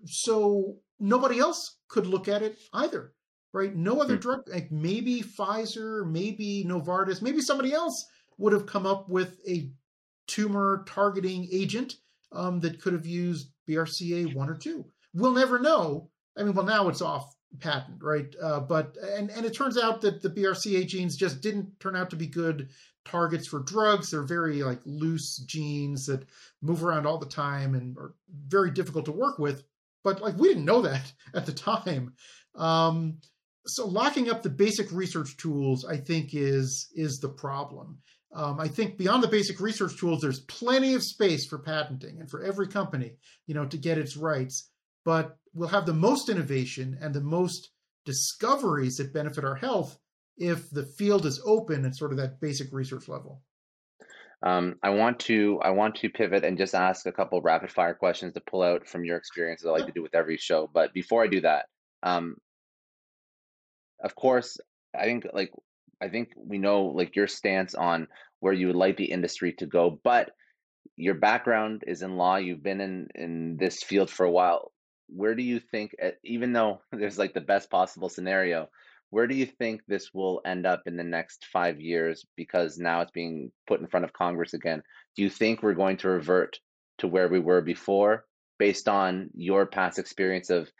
so 0.04 0.76
nobody 1.00 1.38
else 1.38 1.78
could 1.88 2.06
look 2.06 2.28
at 2.28 2.42
it 2.42 2.58
either, 2.72 3.12
right? 3.52 3.74
No 3.74 4.00
other 4.00 4.14
hmm. 4.14 4.20
drug, 4.20 4.48
like 4.48 4.70
maybe 4.70 5.22
Pfizer, 5.22 6.08
maybe 6.08 6.64
Novartis, 6.66 7.22
maybe 7.22 7.40
somebody 7.40 7.72
else 7.72 8.06
would 8.38 8.52
have 8.52 8.66
come 8.66 8.86
up 8.86 9.08
with 9.08 9.40
a 9.48 9.70
tumor 10.26 10.84
targeting 10.86 11.48
agent 11.50 11.96
um, 12.32 12.60
that 12.60 12.80
could 12.80 12.92
have 12.92 13.06
used 13.06 13.50
BRCA 13.68 14.34
one 14.34 14.48
or 14.48 14.56
two. 14.56 14.84
We'll 15.14 15.32
never 15.32 15.58
know. 15.58 16.10
I 16.36 16.44
mean, 16.44 16.54
well, 16.54 16.66
now 16.66 16.88
it's 16.88 17.02
off 17.02 17.34
patent, 17.60 18.02
right? 18.02 18.34
Uh, 18.42 18.60
but 18.60 18.96
and 19.16 19.30
and 19.30 19.44
it 19.44 19.54
turns 19.54 19.78
out 19.78 20.00
that 20.02 20.22
the 20.22 20.30
BRCA 20.30 20.86
genes 20.86 21.16
just 21.16 21.40
didn't 21.40 21.80
turn 21.80 21.96
out 21.96 22.10
to 22.10 22.16
be 22.16 22.26
good 22.26 22.68
targets 23.04 23.48
for 23.48 23.60
drugs. 23.60 24.10
They're 24.10 24.22
very 24.22 24.62
like 24.62 24.80
loose 24.84 25.38
genes 25.38 26.06
that 26.06 26.26
move 26.62 26.84
around 26.84 27.06
all 27.06 27.18
the 27.18 27.26
time 27.26 27.74
and 27.74 27.96
are 27.96 28.14
very 28.46 28.70
difficult 28.70 29.06
to 29.06 29.12
work 29.12 29.38
with. 29.38 29.64
But 30.04 30.20
like 30.20 30.36
we 30.36 30.48
didn't 30.48 30.64
know 30.64 30.82
that 30.82 31.12
at 31.34 31.46
the 31.46 31.52
time. 31.52 32.14
Um, 32.54 33.18
so 33.66 33.86
locking 33.86 34.30
up 34.30 34.42
the 34.42 34.50
basic 34.50 34.90
research 34.92 35.36
tools, 35.36 35.84
I 35.84 35.96
think, 35.96 36.30
is 36.32 36.88
is 36.94 37.18
the 37.18 37.28
problem. 37.28 37.98
Um, 38.34 38.60
I 38.60 38.68
think 38.68 38.98
beyond 38.98 39.22
the 39.22 39.28
basic 39.28 39.58
research 39.58 39.98
tools, 39.98 40.20
there's 40.20 40.40
plenty 40.40 40.94
of 40.94 41.02
space 41.02 41.46
for 41.46 41.58
patenting 41.58 42.20
and 42.20 42.30
for 42.30 42.42
every 42.42 42.68
company, 42.68 43.16
you 43.46 43.54
know, 43.54 43.64
to 43.66 43.78
get 43.78 43.96
its 43.96 44.16
rights. 44.16 44.68
But 45.08 45.38
we'll 45.54 45.70
have 45.70 45.86
the 45.86 45.94
most 45.94 46.28
innovation 46.28 46.98
and 47.00 47.14
the 47.14 47.22
most 47.22 47.70
discoveries 48.04 48.98
that 48.98 49.14
benefit 49.14 49.42
our 49.42 49.54
health 49.54 49.96
if 50.36 50.68
the 50.68 50.84
field 50.84 51.24
is 51.24 51.42
open 51.46 51.86
at 51.86 51.96
sort 51.96 52.12
of 52.12 52.18
that 52.18 52.42
basic 52.42 52.74
research 52.74 53.08
level. 53.08 53.40
Um, 54.42 54.74
I 54.82 54.90
want 54.90 55.18
to 55.20 55.60
I 55.62 55.70
want 55.70 55.94
to 55.96 56.10
pivot 56.10 56.44
and 56.44 56.58
just 56.58 56.74
ask 56.74 57.06
a 57.06 57.12
couple 57.12 57.40
rapid 57.40 57.72
fire 57.72 57.94
questions 57.94 58.34
to 58.34 58.42
pull 58.50 58.60
out 58.60 58.86
from 58.86 59.06
your 59.06 59.16
experience, 59.16 59.62
as 59.62 59.68
I 59.68 59.70
like 59.70 59.86
to 59.86 59.92
do 59.92 60.02
with 60.02 60.14
every 60.14 60.36
show. 60.36 60.68
But 60.70 60.92
before 60.92 61.24
I 61.24 61.28
do 61.28 61.40
that, 61.40 61.64
um, 62.02 62.36
of 64.04 64.14
course, 64.14 64.58
I 64.94 65.04
think 65.04 65.24
like 65.32 65.52
I 66.02 66.10
think 66.10 66.32
we 66.36 66.58
know 66.58 66.82
like 66.82 67.16
your 67.16 67.28
stance 67.28 67.74
on 67.74 68.08
where 68.40 68.52
you 68.52 68.66
would 68.66 68.76
like 68.76 68.98
the 68.98 69.10
industry 69.10 69.54
to 69.60 69.64
go, 69.66 69.98
but 70.04 70.32
your 70.96 71.14
background 71.14 71.84
is 71.86 72.02
in 72.02 72.18
law. 72.18 72.36
You've 72.36 72.62
been 72.62 72.82
in 72.82 73.08
in 73.14 73.56
this 73.58 73.82
field 73.82 74.10
for 74.10 74.26
a 74.26 74.30
while. 74.30 74.70
Where 75.08 75.34
do 75.34 75.42
you 75.42 75.60
think, 75.60 75.94
eh, 75.98 76.12
even 76.24 76.52
though 76.52 76.80
there's 76.92 77.18
like 77.18 77.34
the 77.34 77.40
best 77.40 77.70
possible 77.70 78.08
scenario, 78.08 78.68
where 79.10 79.26
do 79.26 79.34
you 79.34 79.46
think 79.46 79.80
this 79.86 80.12
will 80.12 80.42
end 80.44 80.66
up 80.66 80.82
in 80.86 80.96
the 80.96 81.04
next 81.04 81.46
five 81.46 81.80
years? 81.80 82.26
Because 82.36 82.78
now 82.78 83.00
it's 83.00 83.10
being 83.10 83.50
put 83.66 83.80
in 83.80 83.86
front 83.86 84.04
of 84.04 84.12
Congress 84.12 84.52
again. 84.52 84.82
Do 85.16 85.22
you 85.22 85.30
think 85.30 85.62
we're 85.62 85.74
going 85.74 85.96
to 85.98 86.08
revert 86.08 86.58
to 86.98 87.08
where 87.08 87.28
we 87.28 87.40
were 87.40 87.62
before, 87.62 88.26
based 88.58 88.88
on 88.88 89.30
your 89.34 89.66
past 89.66 89.98
experience 89.98 90.50
of 90.50 90.70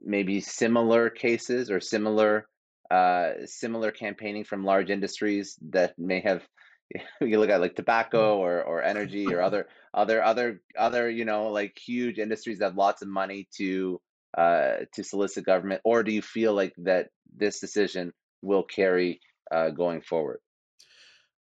maybe 0.00 0.40
similar 0.40 1.10
cases 1.10 1.70
or 1.70 1.80
similar 1.80 2.46
uh, 2.90 3.46
similar 3.46 3.92
campaigning 3.92 4.42
from 4.42 4.64
large 4.64 4.90
industries 4.90 5.56
that 5.70 5.96
may 5.96 6.18
have 6.18 6.42
you 7.20 7.38
look 7.38 7.50
at 7.50 7.60
like 7.60 7.76
tobacco 7.76 8.36
mm. 8.36 8.40
or 8.40 8.62
or 8.62 8.82
energy 8.82 9.32
or 9.32 9.42
other 9.42 9.68
other 9.94 10.22
other 10.22 10.60
other 10.78 11.10
you 11.10 11.24
know 11.24 11.48
like 11.48 11.78
huge 11.78 12.18
industries 12.18 12.58
that 12.58 12.66
have 12.66 12.76
lots 12.76 13.02
of 13.02 13.08
money 13.08 13.48
to 13.56 14.00
uh, 14.36 14.84
to 14.94 15.02
solicit 15.02 15.44
government, 15.44 15.80
or 15.84 16.02
do 16.02 16.12
you 16.12 16.22
feel 16.22 16.54
like 16.54 16.74
that 16.78 17.08
this 17.36 17.60
decision 17.60 18.12
will 18.42 18.62
carry 18.62 19.20
uh, 19.50 19.70
going 19.70 20.00
forward? 20.00 20.38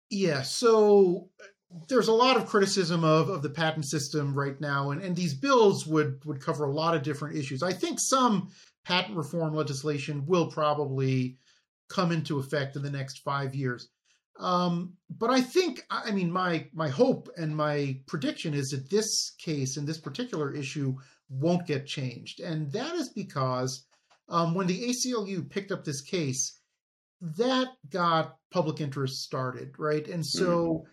Yeah, 0.10 0.42
so 0.42 1.30
there's 1.88 2.08
a 2.08 2.14
lot 2.14 2.38
of 2.38 2.46
criticism 2.46 3.04
of, 3.04 3.30
of 3.30 3.42
the 3.42 3.50
patent 3.50 3.86
system 3.86 4.34
right 4.34 4.60
now, 4.60 4.92
and, 4.92 5.02
and 5.02 5.16
these 5.16 5.34
bills 5.34 5.86
would 5.86 6.24
would 6.26 6.42
cover 6.42 6.66
a 6.66 6.74
lot 6.74 6.96
of 6.96 7.04
different 7.04 7.38
issues. 7.38 7.64
I 7.64 7.74
think 7.74 8.00
some 8.00 8.50
patent 8.86 9.18
reform 9.18 9.54
legislation 9.54 10.26
will 10.26 10.50
probably 10.50 11.38
come 11.90 12.12
into 12.12 12.40
effect 12.40 12.76
in 12.76 12.82
the 12.84 12.92
next 12.92 13.20
five 13.20 13.54
years. 13.54 13.90
Um, 14.42 14.94
but 15.10 15.30
I 15.30 15.42
think, 15.42 15.82
I 15.90 16.12
mean, 16.12 16.32
my 16.32 16.68
my 16.74 16.90
hope 16.90 17.30
and 17.38 17.56
my 17.56 18.00
prediction 18.08 18.54
is 18.54 18.72
that 18.72 18.90
this 18.90 19.36
case 19.38 19.78
and 19.78 19.88
this 19.88 20.00
particular 20.00 20.54
issue 20.54 20.96
won't 21.30 21.68
get 21.68 21.86
changed, 21.86 22.40
and 22.40 22.72
that 22.72 22.96
is 22.96 23.10
because 23.10 23.86
um, 24.30 24.56
when 24.56 24.68
the 24.68 24.90
ACLU 24.90 25.48
picked 25.50 25.72
up 25.72 25.84
this 25.84 26.02
case, 26.02 26.60
that 27.22 27.68
got 27.90 28.38
public 28.52 28.82
interest 28.82 29.22
started, 29.22 29.76
right? 29.78 30.08
And 30.08 30.26
so. 30.26 30.48
Mm-hmm 30.48 30.92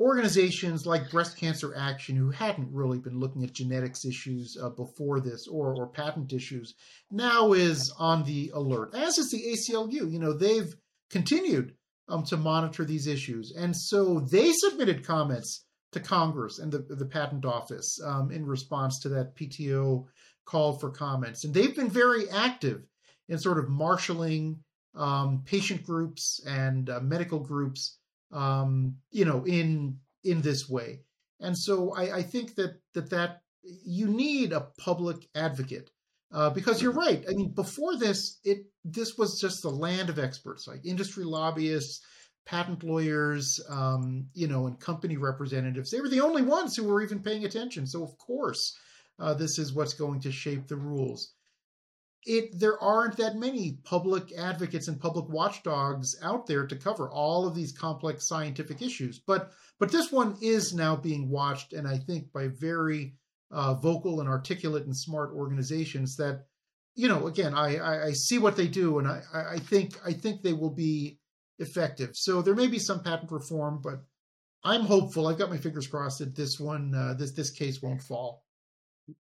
organizations 0.00 0.86
like 0.86 1.10
Breast 1.10 1.36
Cancer 1.36 1.74
Action, 1.76 2.16
who 2.16 2.30
hadn't 2.30 2.72
really 2.72 2.98
been 2.98 3.20
looking 3.20 3.44
at 3.44 3.52
genetics 3.52 4.06
issues 4.06 4.56
uh, 4.60 4.70
before 4.70 5.20
this 5.20 5.46
or, 5.46 5.76
or 5.76 5.88
patent 5.88 6.32
issues, 6.32 6.74
now 7.10 7.52
is 7.52 7.92
on 7.98 8.24
the 8.24 8.50
alert, 8.54 8.94
as 8.94 9.18
is 9.18 9.30
the 9.30 9.44
ACLU. 9.52 10.10
You 10.10 10.18
know, 10.18 10.32
they've 10.32 10.74
continued 11.10 11.74
um, 12.10 12.24
to 12.24 12.36
monitor 12.36 12.84
these 12.84 13.06
issues. 13.06 13.52
And 13.56 13.76
so 13.76 14.20
they 14.20 14.52
submitted 14.52 15.06
comments 15.06 15.64
to 15.92 16.00
Congress 16.00 16.58
and 16.58 16.70
the, 16.70 16.78
the 16.78 17.06
Patent 17.06 17.44
Office 17.44 17.98
um, 18.04 18.30
in 18.30 18.46
response 18.46 19.00
to 19.00 19.08
that 19.10 19.34
PTO 19.36 20.04
call 20.44 20.78
for 20.78 20.90
comments. 20.90 21.44
And 21.44 21.54
they've 21.54 21.74
been 21.74 21.90
very 21.90 22.28
active 22.30 22.82
in 23.28 23.38
sort 23.38 23.58
of 23.58 23.68
marshaling 23.68 24.58
um, 24.94 25.42
patient 25.46 25.84
groups 25.84 26.40
and 26.46 26.90
uh, 26.90 27.00
medical 27.00 27.38
groups 27.38 27.98
um, 28.32 28.96
you 29.10 29.24
know, 29.24 29.44
in 29.44 29.98
in 30.24 30.40
this 30.40 30.68
way. 30.68 31.00
And 31.40 31.56
so 31.56 31.94
I, 31.94 32.18
I 32.18 32.22
think 32.22 32.54
that 32.56 32.80
that 32.94 33.10
that 33.10 33.42
you 33.62 34.08
need 34.08 34.52
a 34.52 34.68
public 34.78 35.28
advocate 35.34 35.90
uh, 36.32 36.50
because 36.50 36.80
you're 36.80 36.92
right. 36.92 37.24
I 37.28 37.32
mean, 37.32 37.52
before 37.52 37.96
this, 37.96 38.38
it 38.44 38.66
this 38.84 39.18
was 39.18 39.40
just 39.40 39.62
the 39.62 39.70
land 39.70 40.08
of 40.08 40.18
experts, 40.18 40.66
like 40.66 40.84
industry 40.84 41.24
lobbyists, 41.24 42.00
patent 42.46 42.82
lawyers, 42.82 43.60
um, 43.68 44.26
you 44.34 44.48
know, 44.48 44.66
and 44.66 44.78
company 44.80 45.16
representatives. 45.16 45.90
They 45.90 46.00
were 46.00 46.08
the 46.08 46.20
only 46.20 46.42
ones 46.42 46.76
who 46.76 46.84
were 46.84 47.02
even 47.02 47.22
paying 47.22 47.44
attention. 47.44 47.86
So 47.86 48.02
of 48.02 48.16
course, 48.18 48.76
uh, 49.18 49.34
this 49.34 49.58
is 49.58 49.72
what's 49.72 49.94
going 49.94 50.20
to 50.20 50.32
shape 50.32 50.68
the 50.68 50.76
rules 50.76 51.34
it 52.26 52.58
there 52.58 52.78
aren't 52.82 53.16
that 53.16 53.36
many 53.36 53.78
public 53.84 54.32
advocates 54.36 54.88
and 54.88 55.00
public 55.00 55.26
watchdogs 55.28 56.16
out 56.22 56.46
there 56.46 56.66
to 56.66 56.76
cover 56.76 57.10
all 57.10 57.46
of 57.46 57.54
these 57.54 57.72
complex 57.72 58.26
scientific 58.26 58.82
issues 58.82 59.18
but 59.18 59.52
but 59.78 59.90
this 59.90 60.12
one 60.12 60.36
is 60.42 60.74
now 60.74 60.94
being 60.94 61.30
watched 61.30 61.72
and 61.72 61.88
i 61.88 61.96
think 61.96 62.30
by 62.32 62.46
very 62.48 63.14
uh, 63.50 63.74
vocal 63.74 64.20
and 64.20 64.28
articulate 64.28 64.84
and 64.84 64.96
smart 64.96 65.32
organizations 65.34 66.16
that 66.16 66.44
you 66.94 67.08
know 67.08 67.26
again 67.26 67.54
I, 67.54 67.76
I, 67.76 68.04
I 68.06 68.12
see 68.12 68.38
what 68.38 68.56
they 68.56 68.68
do 68.68 68.98
and 68.98 69.08
I 69.08 69.22
I 69.32 69.58
think 69.58 69.94
I 70.04 70.12
think 70.12 70.42
they 70.42 70.52
will 70.52 70.74
be 70.74 71.18
effective. 71.58 72.10
So 72.14 72.42
there 72.42 72.54
may 72.54 72.66
be 72.66 72.78
some 72.78 73.02
patent 73.02 73.30
reform, 73.30 73.80
but 73.82 74.02
I'm 74.64 74.82
hopeful. 74.82 75.26
I've 75.26 75.38
got 75.38 75.50
my 75.50 75.58
fingers 75.58 75.86
crossed 75.86 76.18
that 76.18 76.34
this 76.34 76.58
one 76.58 76.94
uh, 76.94 77.14
this 77.14 77.32
this 77.32 77.50
case 77.50 77.80
won't 77.80 78.02
fall. 78.02 78.44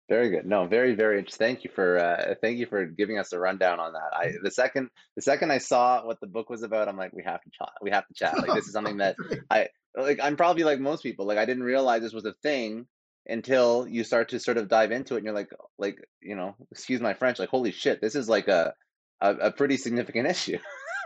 Very 0.08 0.30
good. 0.30 0.46
No, 0.46 0.66
very, 0.66 0.94
very 0.94 1.18
interesting. 1.18 1.46
Thank 1.46 1.64
you 1.64 1.70
for 1.74 1.98
uh, 1.98 2.34
thank 2.40 2.58
you 2.58 2.66
for 2.66 2.86
giving 2.86 3.18
us 3.18 3.32
a 3.32 3.38
rundown 3.38 3.80
on 3.80 3.92
that. 3.92 4.14
I 4.14 4.32
the 4.42 4.50
second 4.50 4.88
the 5.16 5.22
second 5.22 5.50
I 5.50 5.58
saw 5.58 6.04
what 6.04 6.20
the 6.20 6.26
book 6.26 6.48
was 6.50 6.62
about, 6.62 6.88
I'm 6.88 6.96
like, 6.96 7.12
we 7.12 7.22
have 7.24 7.42
to 7.42 7.50
chat. 7.50 7.72
We 7.82 7.90
have 7.90 8.06
to 8.06 8.14
chat. 8.14 8.36
Like 8.38 8.54
this 8.54 8.66
is 8.66 8.72
something 8.72 8.98
that 8.98 9.16
I 9.50 9.68
like. 9.96 10.18
I'm 10.22 10.36
probably 10.36 10.64
like 10.64 10.80
most 10.80 11.02
people. 11.02 11.26
Like 11.26 11.38
I 11.38 11.44
didn't 11.44 11.64
realize 11.64 12.02
this 12.02 12.12
was 12.12 12.24
a 12.24 12.34
thing 12.42 12.86
until 13.28 13.86
you 13.88 14.04
start 14.04 14.28
to 14.30 14.38
sort 14.38 14.56
of 14.56 14.68
dive 14.68 14.92
into 14.92 15.14
it, 15.14 15.18
and 15.18 15.24
you're 15.24 15.34
like, 15.34 15.50
like 15.78 15.98
you 16.20 16.36
know, 16.36 16.54
excuse 16.70 17.00
my 17.00 17.14
French, 17.14 17.38
like 17.38 17.48
holy 17.48 17.72
shit, 17.72 18.00
this 18.00 18.14
is 18.14 18.28
like 18.28 18.48
a 18.48 18.74
a, 19.20 19.34
a 19.34 19.50
pretty 19.50 19.76
significant 19.76 20.26
issue. 20.30 20.58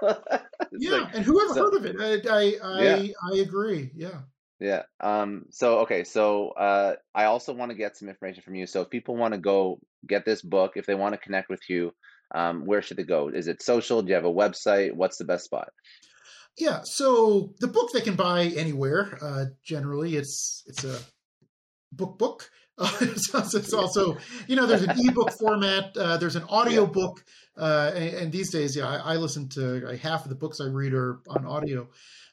yeah, 0.02 0.92
like, 0.92 1.14
and 1.14 1.24
whoever 1.24 1.54
so, 1.54 1.64
heard 1.64 1.74
of 1.74 1.86
it? 1.86 1.96
I 1.98 2.30
I 2.30 2.54
I. 2.62 3.14
I 3.32 3.38
agree. 3.38 3.90
Yeah. 3.94 4.20
Yeah. 4.60 4.82
Um, 5.00 5.46
so 5.50 5.80
okay, 5.80 6.04
so 6.04 6.50
uh, 6.50 6.96
I 7.14 7.24
also 7.24 7.54
want 7.54 7.70
to 7.70 7.76
get 7.76 7.96
some 7.96 8.08
information 8.08 8.42
from 8.42 8.54
you. 8.54 8.66
So 8.66 8.82
if 8.82 8.90
people 8.90 9.16
want 9.16 9.32
to 9.32 9.40
go 9.40 9.80
get 10.06 10.24
this 10.24 10.42
book, 10.42 10.72
if 10.76 10.86
they 10.86 10.94
want 10.94 11.14
to 11.14 11.20
connect 11.20 11.48
with 11.48 11.62
you, 11.68 11.92
um, 12.34 12.66
where 12.66 12.82
should 12.82 12.98
they 12.98 13.04
go? 13.04 13.28
Is 13.28 13.48
it 13.48 13.62
social? 13.62 14.02
Do 14.02 14.08
you 14.08 14.14
have 14.14 14.26
a 14.26 14.32
website? 14.32 14.92
What's 14.92 15.16
the 15.16 15.24
best 15.24 15.46
spot? 15.46 15.70
Yeah. 16.58 16.82
So 16.82 17.54
the 17.60 17.68
book 17.68 17.90
they 17.92 18.02
can 18.02 18.16
buy 18.16 18.44
anywhere. 18.44 19.18
Uh, 19.22 19.46
generally, 19.64 20.16
it's 20.16 20.62
it's 20.66 20.84
a 20.84 20.98
book 21.92 22.18
book. 22.18 22.50
Uh, 22.80 22.90
it's, 23.02 23.54
it's, 23.54 23.74
also 23.74 24.16
you 24.46 24.56
know 24.56 24.64
there's 24.64 24.84
an 24.84 24.96
ebook 25.06 25.30
format. 25.38 25.94
Uh, 25.94 26.16
there's 26.16 26.34
an 26.34 26.44
audio 26.44 26.86
book. 26.86 27.22
Uh, 27.54 27.92
and, 27.94 28.14
and, 28.14 28.32
these 28.32 28.50
days, 28.50 28.74
yeah, 28.74 28.88
I, 28.88 29.12
I 29.12 29.16
listen 29.16 29.50
to 29.50 29.98
half 30.00 30.24
of 30.24 30.30
the 30.30 30.34
books 30.34 30.62
I 30.62 30.64
read 30.64 30.94
are 30.94 31.20
on 31.28 31.44
audio. 31.44 31.90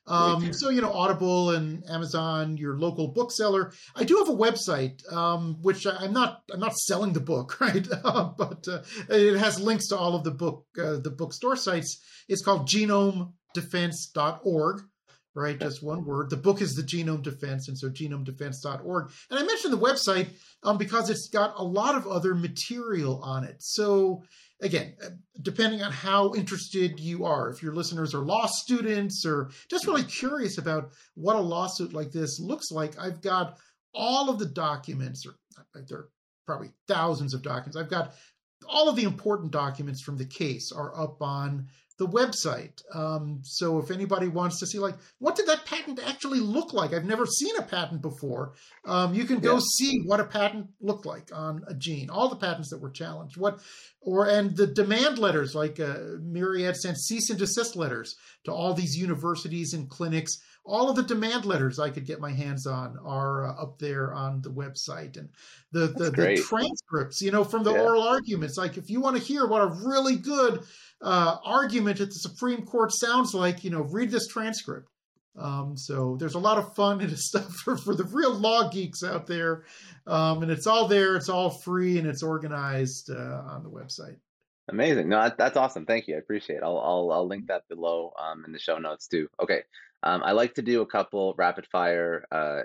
Um, 0.07 0.53
so 0.53 0.69
you 0.69 0.81
know, 0.81 0.91
Audible 0.91 1.51
and 1.51 1.87
Amazon, 1.89 2.57
your 2.57 2.79
local 2.79 3.09
bookseller. 3.09 3.73
I 3.95 4.05
do 4.05 4.17
have 4.17 4.29
a 4.29 4.35
website, 4.35 5.05
um, 5.11 5.57
which 5.61 5.85
I, 5.85 6.05
am 6.05 6.13
not 6.13 6.43
I'm 6.51 6.61
not 6.61 6.75
selling 6.77 7.13
the 7.13 7.19
book, 7.19 7.61
right? 7.61 7.87
Uh, 8.03 8.31
but 8.37 8.67
uh, 8.67 8.81
it 9.09 9.37
has 9.37 9.59
links 9.59 9.87
to 9.89 9.97
all 9.97 10.15
of 10.15 10.23
the 10.23 10.31
book 10.31 10.65
uh, 10.79 10.97
the 10.97 11.11
bookstore 11.11 11.57
sites. 11.57 12.01
It's 12.29 12.43
called 12.43 12.67
GenomeDefense.org 12.67 14.81
right? 15.37 15.59
Just 15.59 15.83
one 15.83 16.03
word. 16.03 16.29
The 16.29 16.37
book 16.37 16.61
is 16.61 16.73
the 16.73 16.81
Genome 16.81 17.21
Defense, 17.21 17.67
and 17.67 17.77
so 17.77 17.89
genomedefense.org. 17.89 19.11
And 19.29 19.39
I 19.39 19.43
mentioned 19.43 19.71
the 19.71 19.77
website 19.77 20.29
um, 20.63 20.77
because 20.77 21.09
it's 21.09 21.29
got 21.29 21.53
a 21.57 21.63
lot 21.63 21.95
of 21.95 22.07
other 22.07 22.33
material 22.33 23.21
on 23.23 23.43
it. 23.43 23.57
So 23.59 24.23
again, 24.61 24.95
uh, 25.05 25.09
depending 25.41 25.83
on 25.83 25.91
how 25.91 26.33
interested 26.33 26.99
you 26.99 27.25
are, 27.25 27.49
if 27.49 27.61
your 27.61 27.75
listeners 27.75 28.15
are 28.15 28.21
law 28.21 28.47
students 28.47 29.25
or 29.25 29.51
just 29.69 29.85
really 29.85 30.03
curious 30.03 30.57
about 30.57 30.89
what 31.13 31.35
a 31.35 31.39
lawsuit 31.39 31.93
like 31.93 32.11
this 32.11 32.39
looks 32.39 32.71
like, 32.71 32.99
I've 32.99 33.21
got 33.21 33.57
all 33.93 34.29
of 34.29 34.39
the 34.39 34.45
documents, 34.45 35.25
or 35.25 35.35
uh, 35.59 35.81
there 35.87 35.99
are 35.99 36.09
probably 36.47 36.71
thousands 36.87 37.35
of 37.35 37.43
documents. 37.43 37.77
I've 37.77 37.89
got 37.89 38.13
all 38.67 38.89
of 38.89 38.95
the 38.95 39.03
important 39.03 39.51
documents 39.51 40.01
from 40.01 40.17
the 40.17 40.25
case 40.25 40.71
are 40.71 40.99
up 40.99 41.21
on 41.21 41.67
the 41.97 42.07
website. 42.07 42.83
Um, 42.95 43.39
so 43.43 43.79
if 43.79 43.89
anybody 43.89 44.27
wants 44.27 44.59
to 44.59 44.67
see, 44.67 44.77
like, 44.77 44.95
what 45.19 45.35
did 45.35 45.47
that 45.47 45.65
patent 45.65 45.99
actually 46.05 46.39
look 46.39 46.73
like? 46.73 46.93
I've 46.93 47.05
never 47.05 47.25
seen 47.25 47.55
a 47.57 47.63
patent 47.63 48.01
before. 48.01 48.53
Um, 48.85 49.13
you 49.13 49.25
can 49.25 49.39
go 49.39 49.55
yeah. 49.55 49.61
see 49.77 50.01
what 50.05 50.19
a 50.19 50.25
patent 50.25 50.67
looked 50.79 51.05
like 51.05 51.29
on 51.33 51.63
a 51.67 51.73
gene. 51.73 52.09
All 52.09 52.29
the 52.29 52.35
patents 52.35 52.69
that 52.69 52.81
were 52.81 52.91
challenged. 52.91 53.37
What, 53.37 53.59
or 54.01 54.27
and 54.27 54.55
the 54.55 54.67
demand 54.67 55.17
letters, 55.17 55.55
like 55.55 55.79
uh, 55.79 55.97
Myriad 56.21 56.75
sent 56.75 56.97
cease 56.97 57.29
and 57.29 57.39
desist 57.39 57.75
letters 57.75 58.15
to 58.45 58.53
all 58.53 58.73
these 58.73 58.95
universities 58.95 59.73
and 59.73 59.89
clinics. 59.89 60.39
All 60.65 60.89
of 60.89 60.97
the 60.97 61.03
demand 61.03 61.45
letters 61.45 61.79
I 61.79 61.89
could 61.89 62.05
get 62.05 62.19
my 62.19 62.31
hands 62.31 62.67
on 62.67 62.97
are 63.03 63.45
uh, 63.45 63.61
up 63.61 63.79
there 63.79 64.13
on 64.13 64.41
the 64.41 64.49
website, 64.49 65.17
and 65.17 65.29
the 65.71 65.87
the, 65.87 66.11
the 66.11 66.35
transcripts, 66.35 67.21
you 67.21 67.31
know, 67.31 67.43
from 67.43 67.63
the 67.63 67.73
yeah. 67.73 67.81
oral 67.81 68.03
arguments. 68.03 68.57
Like 68.57 68.77
if 68.77 68.89
you 68.89 68.99
want 68.99 69.15
to 69.15 69.23
hear 69.23 69.47
what 69.47 69.61
a 69.61 69.67
really 69.85 70.17
good 70.17 70.63
uh, 71.01 71.37
argument 71.43 71.99
at 71.99 72.07
the 72.07 72.15
Supreme 72.15 72.65
Court 72.65 72.91
sounds 72.91 73.33
like, 73.33 73.63
you 73.63 73.69
know, 73.69 73.81
read 73.81 74.11
this 74.11 74.27
transcript. 74.27 74.89
Um, 75.37 75.77
so 75.77 76.17
there's 76.19 76.33
a 76.33 76.39
lot 76.39 76.57
of 76.57 76.75
fun 76.75 76.99
and 77.01 77.17
stuff 77.17 77.53
for, 77.63 77.77
for 77.77 77.95
the 77.95 78.05
real 78.05 78.33
law 78.33 78.69
geeks 78.69 79.03
out 79.03 79.27
there. 79.27 79.63
Um, 80.05 80.41
and 80.43 80.51
it's 80.51 80.67
all 80.67 80.87
there, 80.87 81.15
it's 81.15 81.29
all 81.29 81.49
free, 81.49 81.99
and 81.99 82.07
it's 82.07 82.23
organized 82.23 83.11
uh, 83.11 83.43
on 83.47 83.63
the 83.63 83.69
website. 83.69 84.17
Amazing. 84.69 85.09
No, 85.09 85.31
that's 85.37 85.55
awesome. 85.55 85.85
Thank 85.85 86.07
you. 86.07 86.15
I 86.15 86.19
appreciate 86.19 86.57
it. 86.57 86.63
I'll, 86.63 86.79
I'll, 86.79 87.11
I'll 87.11 87.27
link 87.27 87.47
that 87.47 87.67
below 87.69 88.13
um, 88.19 88.43
in 88.45 88.51
the 88.51 88.59
show 88.59 88.77
notes 88.77 89.07
too. 89.07 89.29
Okay. 89.39 89.61
Um, 90.03 90.21
I 90.23 90.31
like 90.31 90.55
to 90.55 90.61
do 90.61 90.81
a 90.81 90.85
couple 90.85 91.33
rapid 91.37 91.65
fire 91.71 92.25
uh, 92.31 92.63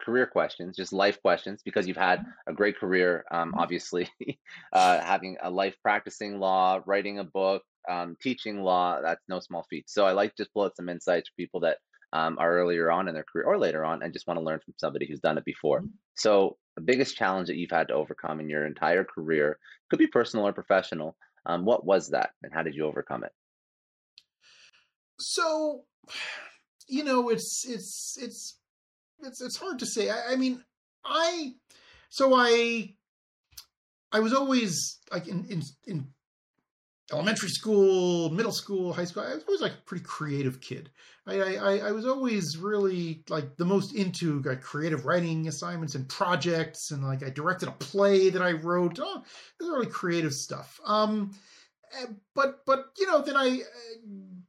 career 0.00 0.26
questions, 0.26 0.76
just 0.76 0.92
life 0.92 1.20
questions, 1.20 1.60
because 1.64 1.86
you've 1.86 1.96
had 1.96 2.24
a 2.46 2.52
great 2.52 2.78
career, 2.78 3.24
um, 3.30 3.50
mm-hmm. 3.50 3.58
obviously, 3.58 4.08
uh, 4.72 5.00
having 5.00 5.36
a 5.42 5.50
life 5.50 5.76
practicing 5.82 6.38
law, 6.38 6.80
writing 6.86 7.18
a 7.18 7.24
book, 7.24 7.62
um, 7.88 8.16
teaching 8.22 8.62
law, 8.62 9.00
that's 9.00 9.24
no 9.28 9.40
small 9.40 9.66
feat. 9.68 9.88
So 9.88 10.06
I 10.06 10.12
like 10.12 10.34
to 10.34 10.42
just 10.44 10.52
pull 10.52 10.64
out 10.64 10.76
some 10.76 10.88
insights 10.88 11.28
for 11.28 11.34
people 11.36 11.60
that 11.60 11.78
um, 12.12 12.38
are 12.38 12.52
earlier 12.52 12.90
on 12.90 13.08
in 13.08 13.14
their 13.14 13.24
career 13.24 13.44
or 13.44 13.58
later 13.58 13.84
on 13.84 14.02
and 14.02 14.12
just 14.12 14.26
want 14.26 14.38
to 14.38 14.44
learn 14.44 14.60
from 14.60 14.74
somebody 14.78 15.06
who's 15.06 15.20
done 15.20 15.38
it 15.38 15.44
before. 15.44 15.80
Mm-hmm. 15.80 15.90
So 16.14 16.56
the 16.76 16.82
biggest 16.82 17.16
challenge 17.16 17.48
that 17.48 17.56
you've 17.56 17.70
had 17.70 17.88
to 17.88 17.94
overcome 17.94 18.40
in 18.40 18.48
your 18.48 18.66
entire 18.66 19.04
career 19.04 19.58
could 19.90 19.98
be 19.98 20.06
personal 20.06 20.46
or 20.46 20.52
professional. 20.52 21.16
Um, 21.46 21.64
what 21.64 21.84
was 21.84 22.10
that 22.10 22.30
and 22.42 22.52
how 22.52 22.62
did 22.62 22.74
you 22.74 22.84
overcome 22.86 23.24
it? 23.24 23.32
So, 25.20 25.84
you 26.88 27.04
know, 27.04 27.28
it's, 27.28 27.64
it's, 27.68 28.16
it's, 28.20 28.58
it's 29.20 29.40
it's 29.40 29.56
hard 29.56 29.78
to 29.80 29.86
say. 29.86 30.10
I, 30.10 30.32
I 30.32 30.36
mean, 30.36 30.62
I 31.04 31.54
so 32.08 32.34
I 32.34 32.94
I 34.12 34.20
was 34.20 34.32
always 34.32 34.98
like 35.12 35.28
in 35.28 35.44
in 35.46 35.62
in 35.86 36.08
elementary 37.12 37.48
school, 37.48 38.30
middle 38.30 38.52
school, 38.52 38.92
high 38.92 39.04
school. 39.04 39.22
I 39.22 39.34
was 39.34 39.44
always 39.44 39.60
like 39.60 39.72
a 39.72 39.86
pretty 39.86 40.04
creative 40.04 40.60
kid. 40.60 40.90
I, 41.26 41.56
I, 41.56 41.78
I 41.78 41.92
was 41.92 42.06
always 42.06 42.56
really 42.56 43.22
like 43.28 43.56
the 43.56 43.64
most 43.64 43.94
into 43.94 44.40
like 44.42 44.62
creative 44.62 45.04
writing 45.04 45.48
assignments 45.48 45.94
and 45.94 46.08
projects, 46.08 46.90
and 46.90 47.04
like 47.04 47.22
I 47.22 47.30
directed 47.30 47.68
a 47.68 47.72
play 47.72 48.30
that 48.30 48.42
I 48.42 48.52
wrote. 48.52 48.98
Oh, 49.00 49.22
this 49.58 49.66
is 49.66 49.72
really 49.72 49.86
creative 49.86 50.32
stuff. 50.32 50.80
Um, 50.86 51.32
eh, 52.00 52.06
but 52.34 52.64
but 52.64 52.92
you 52.98 53.06
know 53.06 53.20
then 53.20 53.36
I 53.36 53.60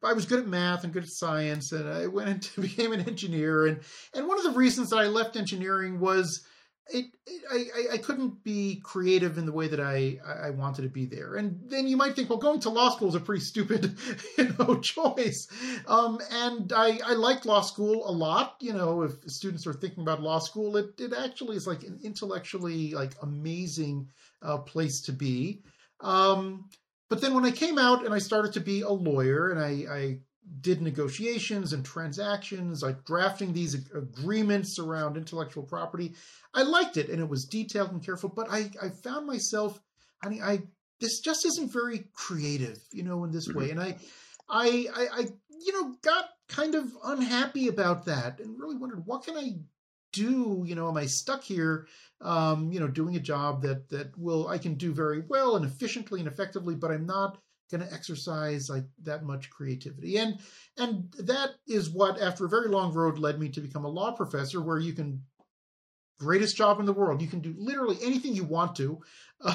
I 0.04 0.14
was 0.14 0.26
good 0.26 0.40
at 0.40 0.48
math 0.48 0.84
and 0.84 0.94
good 0.94 1.04
at 1.04 1.10
science, 1.10 1.72
and 1.72 1.90
I 1.90 2.08
went 2.08 2.30
into 2.46 2.62
became 2.62 2.94
an 2.94 3.02
engineer. 3.02 3.68
and 3.68 3.80
And 4.14 4.28
one 4.28 4.38
of 4.38 4.44
the 4.44 4.58
reasons 4.58 4.90
that 4.90 4.98
I 4.98 5.08
left 5.08 5.36
engineering 5.36 6.00
was 6.00 6.46
it, 6.92 7.06
it 7.26 7.44
I, 7.52 7.96
I 7.96 7.98
couldn't 7.98 8.44
be 8.44 8.82
creative 8.84 9.38
in 9.38 9.46
the 9.46 9.52
way 9.52 9.68
that 9.68 9.80
I, 9.80 10.18
I 10.26 10.50
wanted 10.52 10.84
to 10.84 10.90
be 10.90 11.06
there. 11.06 11.36
And 11.36 11.60
then 11.68 11.88
you 11.88 11.98
might 11.98 12.16
think, 12.16 12.30
well, 12.30 12.40
going 12.40 12.60
to 12.62 12.70
law 12.70 12.90
school 12.90 13.10
is 13.10 13.16
a 13.16 13.20
pretty 13.20 13.44
stupid, 13.46 13.98
you 14.38 14.56
know, 14.58 14.80
choice. 14.80 15.48
Um, 15.88 16.20
and 16.32 16.72
I, 16.74 17.00
I 17.06 17.14
liked 17.14 17.46
law 17.46 17.62
school 17.62 18.10
a 18.10 18.12
lot. 18.12 18.56
You 18.60 18.74
know, 18.74 19.04
if 19.04 19.12
students 19.28 19.68
are 19.68 19.74
thinking 19.74 20.04
about 20.04 20.22
law 20.22 20.40
school, 20.40 20.78
it, 20.78 21.00
it 21.00 21.14
actually 21.14 21.58
is 21.58 21.68
like 21.68 21.84
an 21.84 22.00
intellectually 22.04 22.94
like 22.94 23.14
amazing 23.22 24.08
uh, 24.42 24.60
place 24.60 25.02
to 25.02 25.12
be. 25.12 25.62
Um, 26.02 26.70
but 27.10 27.22
then 27.22 27.34
when 27.34 27.46
I 27.46 27.52
came 27.52 27.78
out 27.78 28.06
and 28.06 28.14
I 28.14 28.20
started 28.20 28.54
to 28.54 28.60
be 28.60 28.82
a 28.82 28.90
lawyer 28.90 29.50
and 29.50 29.60
I, 29.60 29.94
I 29.94 30.20
did 30.62 30.82
negotiations 30.82 31.74
and 31.74 31.84
transactions, 31.84 32.82
like 32.82 33.04
drafting 33.06 33.54
these 33.54 33.74
agreements 33.74 34.78
around 34.80 35.18
intellectual 35.18 35.64
property, 35.64 36.14
I 36.54 36.64
liked 36.64 36.98
it 36.98 37.10
and 37.10 37.20
it 37.20 37.30
was 37.30 37.46
detailed 37.46 37.92
and 37.92 38.04
careful. 38.04 38.30
But 38.30 38.48
I, 38.50 38.72
I 38.82 38.90
found 38.90 39.26
myself, 39.26 39.80
I 40.24 40.30
mean, 40.30 40.44
I 40.44 40.64
this 41.00 41.20
just 41.20 41.46
isn't 41.46 41.72
very 41.72 42.06
creative, 42.14 42.78
you 42.92 43.04
know, 43.04 43.24
in 43.24 43.32
this 43.32 43.48
mm-hmm. 43.48 43.60
way. 43.60 43.72
And 43.72 43.80
I, 43.80 43.98
I, 44.50 44.88
I, 44.94 45.08
I, 45.14 45.28
you 45.66 45.74
know, 45.74 45.96
got 46.02 46.26
kind 46.48 46.76
of 46.76 46.92
unhappy 47.04 47.68
about 47.68 48.06
that 48.06 48.40
and 48.40 48.60
really 48.60 48.76
wondered 48.76 49.06
what 49.06 49.24
can 49.24 49.38
I 49.38 49.54
do 50.12 50.64
you 50.66 50.76
know 50.76 50.88
am 50.90 50.98
i 50.98 51.06
stuck 51.06 51.44
here 51.44 51.88
um, 52.22 52.72
you 52.72 52.80
know 52.80 52.88
doing 52.88 53.16
a 53.16 53.20
job 53.20 53.62
that 53.62 53.90
that 53.90 54.18
will 54.18 54.48
i 54.48 54.58
can 54.58 54.76
do 54.76 54.94
very 54.94 55.24
well 55.28 55.56
and 55.56 55.66
efficiently 55.66 56.20
and 56.20 56.28
effectively 56.28 56.76
but 56.76 56.92
i'm 56.92 57.06
not 57.06 57.38
going 57.70 57.86
to 57.86 57.94
exercise 57.94 58.68
like 58.70 58.86
that 59.04 59.24
much 59.24 59.50
creativity. 59.50 60.18
And 60.18 60.40
and 60.78 61.14
that 61.20 61.52
is 61.68 61.90
what 61.90 62.20
after 62.20 62.46
a 62.46 62.50
very 62.50 62.68
long 62.68 62.94
road 62.94 63.20
led 63.20 63.40
me 63.40 63.50
to 63.50 63.62
become 63.62 63.86
a 63.86 63.90
law 63.90 64.12
professor 64.12 64.62
where 64.62 64.80
you 64.80 64.94
can 64.94 65.22
greatest 66.20 66.58
job 66.58 66.80
in 66.80 66.86
the 66.86 66.94
world. 66.94 67.22
You 67.22 67.30
can 67.30 67.40
do 67.40 67.56
literally 67.58 67.98
anything 68.02 68.34
you 68.34 68.44
want 68.44 68.76
to. 68.78 69.00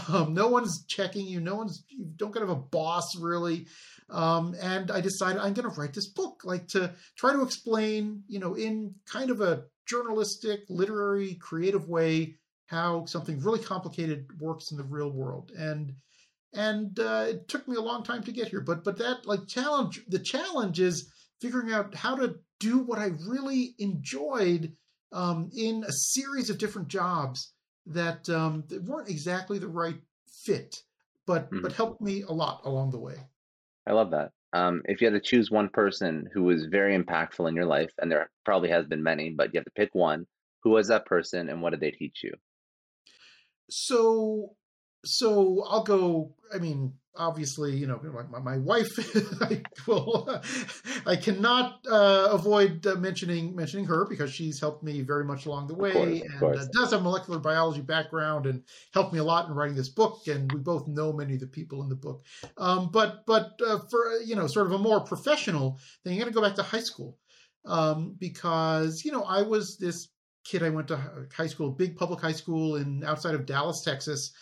Um, 0.09 0.33
no 0.33 0.49
one's 0.49 0.87
checking 0.87 1.27
you. 1.27 1.41
No 1.41 1.57
one's 1.57 1.85
you 1.89 2.07
don't 2.17 2.33
kind 2.33 2.45
of 2.45 2.49
a 2.49 2.57
boss 2.57 3.17
really. 3.19 3.67
Um, 4.11 4.55
and 4.61 4.91
i 4.91 5.01
decided 5.01 5.41
i'm 5.41 5.55
going 5.55 5.69
to 5.69 5.81
write 5.81 5.95
this 5.95 6.09
book 6.09 6.43
like 6.45 6.69
to 6.69 6.93
try 7.17 7.33
to 7.33 7.43
explain 7.43 8.23
you 8.29 8.39
know 8.39 8.55
in 8.55 8.95
kind 9.11 9.31
of 9.31 9.41
a 9.41 9.65
journalistic, 9.87 10.61
literary, 10.69 11.35
creative 11.35 11.89
way 11.89 12.37
how 12.67 13.05
something 13.05 13.41
really 13.41 13.59
complicated 13.59 14.27
works 14.41 14.71
in 14.71 14.77
the 14.77 14.85
real 14.85 15.11
world. 15.11 15.53
And 15.57 15.95
and 16.53 16.99
uh, 17.01 17.27
it 17.29 17.49
took 17.49 17.67
me 17.67 17.77
a 17.77 17.81
long 17.81 18.05
time 18.05 18.23
to 18.25 18.33
get 18.33 18.49
here. 18.49 18.61
But 18.61 18.85
but 18.85 18.99
that 18.99 19.27
like 19.27 19.47
challenge, 19.47 20.01
the 20.09 20.19
challenge 20.19 20.81
is 20.81 21.11
figuring 21.41 21.73
out 21.73 21.95
how 21.95 22.17
to 22.17 22.37
do 22.61 22.79
what 22.79 22.99
I 22.99 23.11
really 23.29 23.75
enjoyed 23.79 24.73
um, 25.13 25.51
in 25.57 25.85
a 25.87 25.93
series 25.93 26.51
of 26.51 26.59
different 26.59 26.89
jobs 26.89 27.53
that, 27.87 28.29
um, 28.31 28.65
that 28.69 28.83
weren't 28.83 29.11
exactly 29.11 29.59
the 29.59 29.69
right 29.69 30.01
fit, 30.45 30.77
but 31.27 31.47
mm-hmm. 31.51 31.63
but 31.63 31.73
helped 31.73 32.01
me 32.01 32.23
a 32.23 32.33
lot 32.33 32.63
along 32.65 32.91
the 32.91 32.99
way. 32.99 33.17
I 33.87 33.93
love 33.93 34.11
that 34.13 34.33
um, 34.55 34.83
if 34.87 35.01
you 35.01 35.07
had 35.07 35.15
to 35.15 35.21
choose 35.21 35.51
one 35.51 35.69
person 35.69 36.29
who 36.33 36.45
was 36.45 36.67
very 36.67 36.97
impactful 36.97 37.49
in 37.49 37.57
your 37.57 37.67
life, 37.67 37.93
and 38.01 38.11
there 38.11 38.31
probably 38.45 38.71
has 38.71 38.87
been 38.87 39.03
many, 39.03 39.31
but 39.31 39.53
you 39.53 39.59
have 39.59 39.65
to 39.65 39.71
pick 39.73 39.95
one, 39.95 40.27
who 40.63 40.71
was 40.71 40.89
that 40.89 41.07
person 41.07 41.51
and 41.51 41.61
what 41.61 41.71
did 41.71 41.81
they 41.81 41.91
teach 41.91 42.23
you? 42.23 42.33
So, 43.69 44.55
so 45.05 45.65
I'll 45.69 45.83
go. 45.83 46.37
I 46.55 46.59
mean, 46.59 46.95
obviously, 47.17 47.77
you 47.77 47.87
know, 47.87 48.01
my, 48.31 48.41
my 48.41 48.59
wife, 48.59 48.89
I 49.43 49.63
will, 49.87 50.43
I 51.07 51.17
cannot 51.17 51.81
uh, 51.91 52.29
avoid 52.31 52.87
uh, 52.87 52.97
mentioning 52.97 53.55
mentioning 53.55 53.87
her 53.87 54.07
because 54.09 54.33
she's 54.33 54.61
helped 54.61 54.83
me 54.83 55.03
very 55.03 55.25
much 55.25 55.47
along 55.47 55.69
the 55.69 55.75
way, 55.75 56.23
course, 56.39 56.61
and 56.61 56.69
uh, 56.69 56.73
does 56.73 56.93
have 56.93 57.01
a 57.01 57.03
molecular 57.03 57.39
biology 57.39 57.81
background 57.81 58.47
and 58.47 58.63
helped 58.93 59.13
me 59.13 59.19
a 59.19 59.25
lot 59.25 59.49
in 59.49 59.55
writing 59.55 59.77
this 59.77 59.89
book. 59.89 60.27
And 60.27 60.51
we 60.53 60.61
both 60.61 60.89
know 60.89 61.13
many 61.13 61.35
of 61.35 61.41
the 61.41 61.47
people 61.47 61.83
in 61.83 61.89
the 61.89 61.97
book. 61.97 62.25
Um, 62.57 62.91
but 62.91 63.25
but 63.27 63.53
uh, 63.67 63.79
for 63.91 64.19
you 64.25 64.37
know, 64.37 64.47
sort 64.47 64.67
of 64.67 64.73
a 64.73 64.79
more 64.79 65.01
professional 65.01 65.79
thing, 66.03 66.15
you 66.15 66.21
got 66.21 66.27
to 66.27 66.35
go 66.35 66.43
back 66.43 66.57
to 66.57 66.63
high 66.63 66.81
school 66.81 67.19
um, 67.65 68.17
because 68.19 69.03
you 69.05 69.13
know 69.13 69.23
I 69.23 69.43
was 69.43 69.79
this 69.79 70.09
kid. 70.45 70.63
I 70.63 70.71
went 70.71 70.89
to 70.89 71.01
high 71.35 71.47
school, 71.47 71.71
big 71.71 71.97
public 71.97 72.21
high 72.21 72.33
school 72.33 72.77
in 72.77 73.05
outside 73.05 73.35
of 73.35 73.47
Dallas, 73.47 73.83
Texas. 73.85 74.33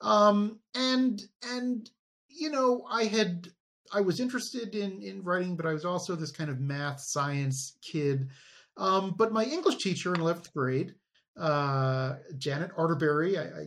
Um, 0.00 0.58
and 0.74 1.22
and 1.44 1.88
you 2.34 2.50
know, 2.50 2.84
I 2.90 3.04
had 3.04 3.48
I 3.92 4.00
was 4.00 4.20
interested 4.20 4.74
in 4.74 5.02
in 5.02 5.22
writing, 5.22 5.56
but 5.56 5.66
I 5.66 5.72
was 5.72 5.84
also 5.84 6.14
this 6.14 6.32
kind 6.32 6.50
of 6.50 6.60
math 6.60 7.00
science 7.00 7.76
kid. 7.82 8.28
Um, 8.76 9.14
but 9.16 9.32
my 9.32 9.44
English 9.44 9.76
teacher 9.82 10.14
in 10.14 10.20
eleventh 10.20 10.52
grade, 10.52 10.94
uh, 11.38 12.14
Janet 12.38 12.74
Arterberry, 12.76 13.36
I, 13.38 13.42
I, 13.42 13.64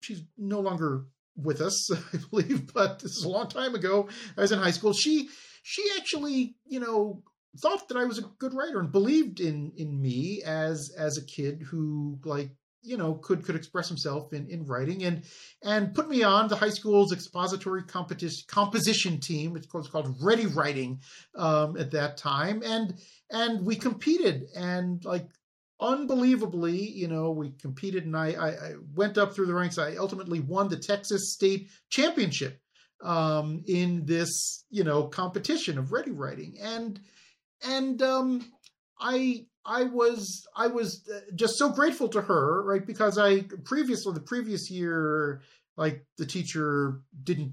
she's 0.00 0.22
no 0.36 0.60
longer 0.60 1.06
with 1.36 1.60
us, 1.60 1.90
I 2.12 2.18
believe, 2.30 2.72
but 2.72 3.00
this 3.00 3.16
is 3.16 3.24
a 3.24 3.28
long 3.28 3.48
time 3.48 3.74
ago. 3.74 4.08
I 4.36 4.42
was 4.42 4.52
in 4.52 4.58
high 4.58 4.70
school. 4.70 4.92
She 4.92 5.28
she 5.62 5.82
actually, 5.96 6.56
you 6.66 6.80
know, 6.80 7.22
thought 7.58 7.88
that 7.88 7.96
I 7.96 8.04
was 8.04 8.18
a 8.18 8.30
good 8.38 8.54
writer 8.54 8.80
and 8.80 8.92
believed 8.92 9.40
in 9.40 9.72
in 9.76 10.00
me 10.00 10.42
as 10.44 10.92
as 10.96 11.16
a 11.16 11.24
kid 11.24 11.62
who 11.62 12.18
like 12.24 12.50
you 12.82 12.96
know 12.96 13.14
could 13.14 13.44
could 13.44 13.56
express 13.56 13.88
himself 13.88 14.32
in 14.32 14.46
in 14.48 14.66
writing 14.66 15.04
and 15.04 15.24
and 15.62 15.94
put 15.94 16.08
me 16.08 16.22
on 16.22 16.48
the 16.48 16.56
high 16.56 16.70
school's 16.70 17.12
expository 17.12 17.82
competition 17.82 18.44
composition 18.48 19.20
team. 19.20 19.52
Which 19.52 19.66
was 19.72 19.88
called 19.88 20.16
ready 20.22 20.46
writing 20.46 21.00
um, 21.34 21.76
at 21.76 21.90
that 21.92 22.16
time. 22.16 22.62
And 22.64 22.94
and 23.30 23.66
we 23.66 23.76
competed 23.76 24.44
and 24.56 25.04
like 25.04 25.28
unbelievably 25.78 26.78
you 26.78 27.06
know 27.06 27.32
we 27.32 27.50
competed 27.50 28.06
and 28.06 28.16
I, 28.16 28.32
I, 28.32 28.48
I 28.48 28.74
went 28.94 29.18
up 29.18 29.34
through 29.34 29.46
the 29.46 29.54
ranks. 29.54 29.78
I 29.78 29.96
ultimately 29.96 30.40
won 30.40 30.68
the 30.68 30.78
texas 30.78 31.34
state 31.34 31.68
championship 31.90 32.60
um, 33.02 33.62
in 33.66 34.04
this 34.06 34.64
you 34.70 34.84
know 34.84 35.04
competition 35.04 35.78
of 35.78 35.92
ready 35.92 36.10
writing. 36.10 36.56
And 36.60 37.00
and 37.62 38.00
um, 38.02 38.52
I 38.98 39.46
I 39.66 39.84
was 39.84 40.46
I 40.56 40.68
was 40.68 41.08
uh, 41.12 41.20
just 41.34 41.58
so 41.58 41.70
grateful 41.70 42.08
to 42.08 42.22
her, 42.22 42.62
right? 42.64 42.86
Because 42.86 43.18
I 43.18 43.42
previously 43.64 44.14
the 44.14 44.20
previous 44.20 44.70
year, 44.70 45.42
like 45.76 46.04
the 46.18 46.26
teacher 46.26 47.00
didn't 47.22 47.52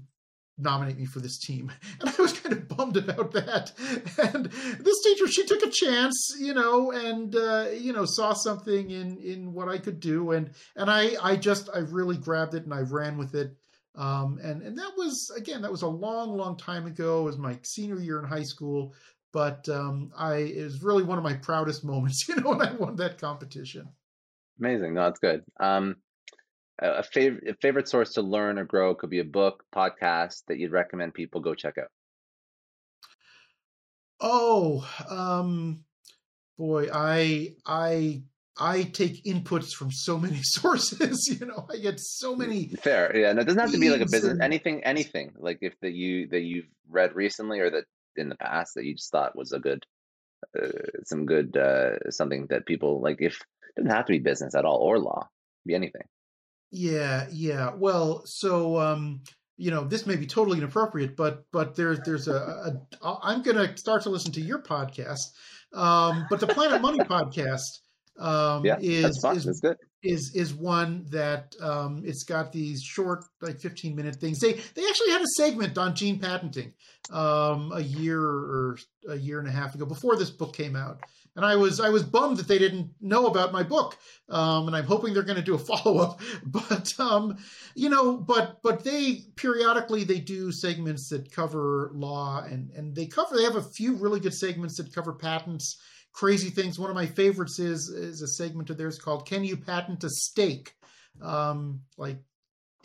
nominate 0.56 0.96
me 0.96 1.04
for 1.04 1.18
this 1.20 1.38
team, 1.38 1.72
and 2.00 2.08
I 2.08 2.22
was 2.22 2.32
kind 2.32 2.52
of 2.52 2.68
bummed 2.68 2.96
about 2.96 3.32
that. 3.32 3.72
And 4.18 4.46
this 4.46 5.02
teacher, 5.02 5.26
she 5.26 5.44
took 5.44 5.62
a 5.62 5.70
chance, 5.70 6.36
you 6.38 6.54
know, 6.54 6.92
and 6.92 7.34
uh, 7.34 7.68
you 7.76 7.92
know 7.92 8.04
saw 8.04 8.32
something 8.32 8.90
in 8.90 9.18
in 9.18 9.52
what 9.52 9.68
I 9.68 9.78
could 9.78 10.00
do, 10.00 10.30
and 10.32 10.50
and 10.76 10.90
I 10.90 11.16
I 11.22 11.36
just 11.36 11.68
I 11.74 11.78
really 11.78 12.16
grabbed 12.16 12.54
it 12.54 12.64
and 12.64 12.74
I 12.74 12.80
ran 12.80 13.18
with 13.18 13.34
it. 13.34 13.56
Um, 13.96 14.40
and 14.42 14.62
and 14.62 14.76
that 14.76 14.92
was 14.96 15.32
again 15.36 15.62
that 15.62 15.70
was 15.70 15.82
a 15.82 15.88
long 15.88 16.36
long 16.36 16.56
time 16.56 16.86
ago. 16.86 17.20
It 17.20 17.24
was 17.24 17.38
my 17.38 17.58
senior 17.62 18.00
year 18.00 18.18
in 18.18 18.24
high 18.24 18.42
school 18.42 18.92
but 19.34 19.68
um, 19.68 20.12
I 20.16 20.36
it 20.36 20.62
was 20.62 20.82
really 20.82 21.02
one 21.02 21.18
of 21.18 21.24
my 21.24 21.34
proudest 21.34 21.84
moments, 21.84 22.26
you 22.28 22.36
know, 22.36 22.50
when 22.50 22.62
I 22.62 22.72
won 22.72 22.96
that 22.96 23.20
competition. 23.20 23.88
Amazing. 24.58 24.94
No, 24.94 25.02
that's 25.02 25.18
good. 25.18 25.42
Um, 25.58 25.96
a 26.78 27.02
favorite 27.02 27.48
a 27.48 27.54
favorite 27.60 27.88
source 27.88 28.14
to 28.14 28.22
learn 28.22 28.58
or 28.58 28.64
grow 28.64 28.94
could 28.94 29.10
be 29.10 29.18
a 29.18 29.24
book, 29.24 29.64
podcast 29.74 30.44
that 30.48 30.58
you'd 30.58 30.72
recommend 30.72 31.12
people 31.14 31.40
go 31.40 31.54
check 31.54 31.76
out. 31.78 31.88
Oh, 34.20 34.88
um, 35.10 35.84
boy, 36.56 36.86
I 36.94 37.56
I 37.66 38.22
I 38.56 38.84
take 38.84 39.24
inputs 39.24 39.72
from 39.72 39.90
so 39.90 40.16
many 40.16 40.38
sources. 40.42 41.26
You 41.40 41.46
know, 41.46 41.66
I 41.68 41.78
get 41.78 41.98
so 41.98 42.36
many. 42.36 42.68
Fair, 42.68 43.16
yeah. 43.16 43.30
And 43.30 43.40
it 43.40 43.44
doesn't 43.44 43.60
have 43.60 43.72
to 43.72 43.78
be 43.78 43.90
like 43.90 44.00
a 44.00 44.06
business. 44.06 44.38
Anything, 44.40 44.84
anything 44.84 45.32
like 45.36 45.58
if 45.60 45.74
that 45.80 45.92
you 45.92 46.28
that 46.28 46.42
you've 46.42 46.68
read 46.88 47.16
recently 47.16 47.58
or 47.58 47.70
that 47.70 47.84
in 48.16 48.28
the 48.28 48.36
past 48.36 48.74
that 48.74 48.84
you 48.84 48.94
just 48.94 49.10
thought 49.10 49.36
was 49.36 49.52
a 49.52 49.58
good, 49.58 49.84
uh, 50.60 50.68
some 51.04 51.26
good, 51.26 51.56
uh, 51.56 52.10
something 52.10 52.46
that 52.50 52.66
people 52.66 53.00
like? 53.00 53.18
If 53.20 53.40
it 53.76 53.82
doesn't 53.82 53.90
have 53.90 54.06
to 54.06 54.12
be 54.12 54.18
business 54.18 54.54
at 54.54 54.64
all 54.64 54.78
or 54.78 54.98
law, 54.98 55.28
be 55.66 55.74
anything. 55.74 56.06
Yeah, 56.70 57.26
yeah. 57.30 57.72
Well, 57.76 58.24
so 58.26 58.78
um, 58.78 59.22
you 59.56 59.70
know, 59.70 59.84
this 59.84 60.06
may 60.06 60.16
be 60.16 60.26
totally 60.26 60.58
inappropriate, 60.58 61.16
but 61.16 61.44
but 61.52 61.76
there's 61.76 62.00
there's 62.00 62.28
a, 62.28 62.80
a 63.02 63.18
I'm 63.22 63.42
going 63.42 63.56
to 63.56 63.76
start 63.76 64.02
to 64.02 64.10
listen 64.10 64.32
to 64.32 64.40
your 64.40 64.62
podcast, 64.62 65.30
um, 65.72 66.26
but 66.28 66.40
the 66.40 66.46
Planet 66.46 66.82
Money 66.82 66.98
podcast 67.00 67.80
um, 68.18 68.64
yeah, 68.64 68.76
is 68.80 69.24
is 69.24 69.44
that's 69.44 69.60
good 69.60 69.76
is 70.04 70.32
is 70.34 70.54
one 70.54 71.06
that 71.10 71.54
um, 71.60 72.02
it's 72.04 72.24
got 72.24 72.52
these 72.52 72.82
short 72.82 73.24
like 73.40 73.58
15 73.58 73.96
minute 73.96 74.16
things. 74.16 74.38
They 74.38 74.52
they 74.52 74.86
actually 74.86 75.10
had 75.10 75.22
a 75.22 75.26
segment 75.36 75.78
on 75.78 75.94
gene 75.94 76.18
patenting 76.18 76.72
um, 77.10 77.72
a 77.74 77.80
year 77.80 78.20
or 78.20 78.78
a 79.08 79.16
year 79.16 79.38
and 79.38 79.48
a 79.48 79.52
half 79.52 79.74
ago 79.74 79.86
before 79.86 80.16
this 80.16 80.30
book 80.30 80.54
came 80.54 80.76
out. 80.76 81.00
And 81.36 81.44
i 81.44 81.56
was 81.56 81.80
i 81.80 81.88
was 81.88 82.04
bummed 82.04 82.36
that 82.36 82.46
they 82.46 82.58
didn't 82.58 82.90
know 83.00 83.26
about 83.26 83.50
my 83.50 83.64
book 83.64 83.98
um, 84.28 84.68
and 84.68 84.76
i'm 84.76 84.84
hoping 84.84 85.12
they're 85.12 85.24
going 85.24 85.34
to 85.34 85.42
do 85.42 85.56
a 85.56 85.58
follow-up. 85.70 86.20
But 86.44 86.92
um, 87.00 87.38
you 87.74 87.88
know 87.88 88.16
but 88.16 88.62
but 88.62 88.84
they 88.84 89.22
periodically 89.34 90.04
they 90.04 90.20
do 90.20 90.52
segments 90.52 91.08
that 91.08 91.32
cover 91.32 91.90
law 91.92 92.44
and 92.44 92.70
and 92.70 92.94
they 92.94 93.06
cover 93.06 93.36
they 93.36 93.42
have 93.42 93.56
a 93.56 93.62
few 93.62 93.96
really 93.96 94.20
good 94.20 94.34
segments 94.34 94.76
that 94.76 94.94
cover 94.94 95.12
patents 95.12 95.78
crazy 96.14 96.48
things. 96.48 96.78
One 96.78 96.90
of 96.90 96.96
my 96.96 97.06
favorites 97.06 97.58
is 97.58 97.88
is 97.88 98.22
a 98.22 98.28
segment 98.28 98.70
of 98.70 98.78
theirs 98.78 98.98
called 98.98 99.26
"Can 99.26 99.44
You 99.44 99.56
Patent 99.56 100.04
a 100.04 100.08
Steak?" 100.08 100.74
Um, 101.20 101.82
like 101.98 102.18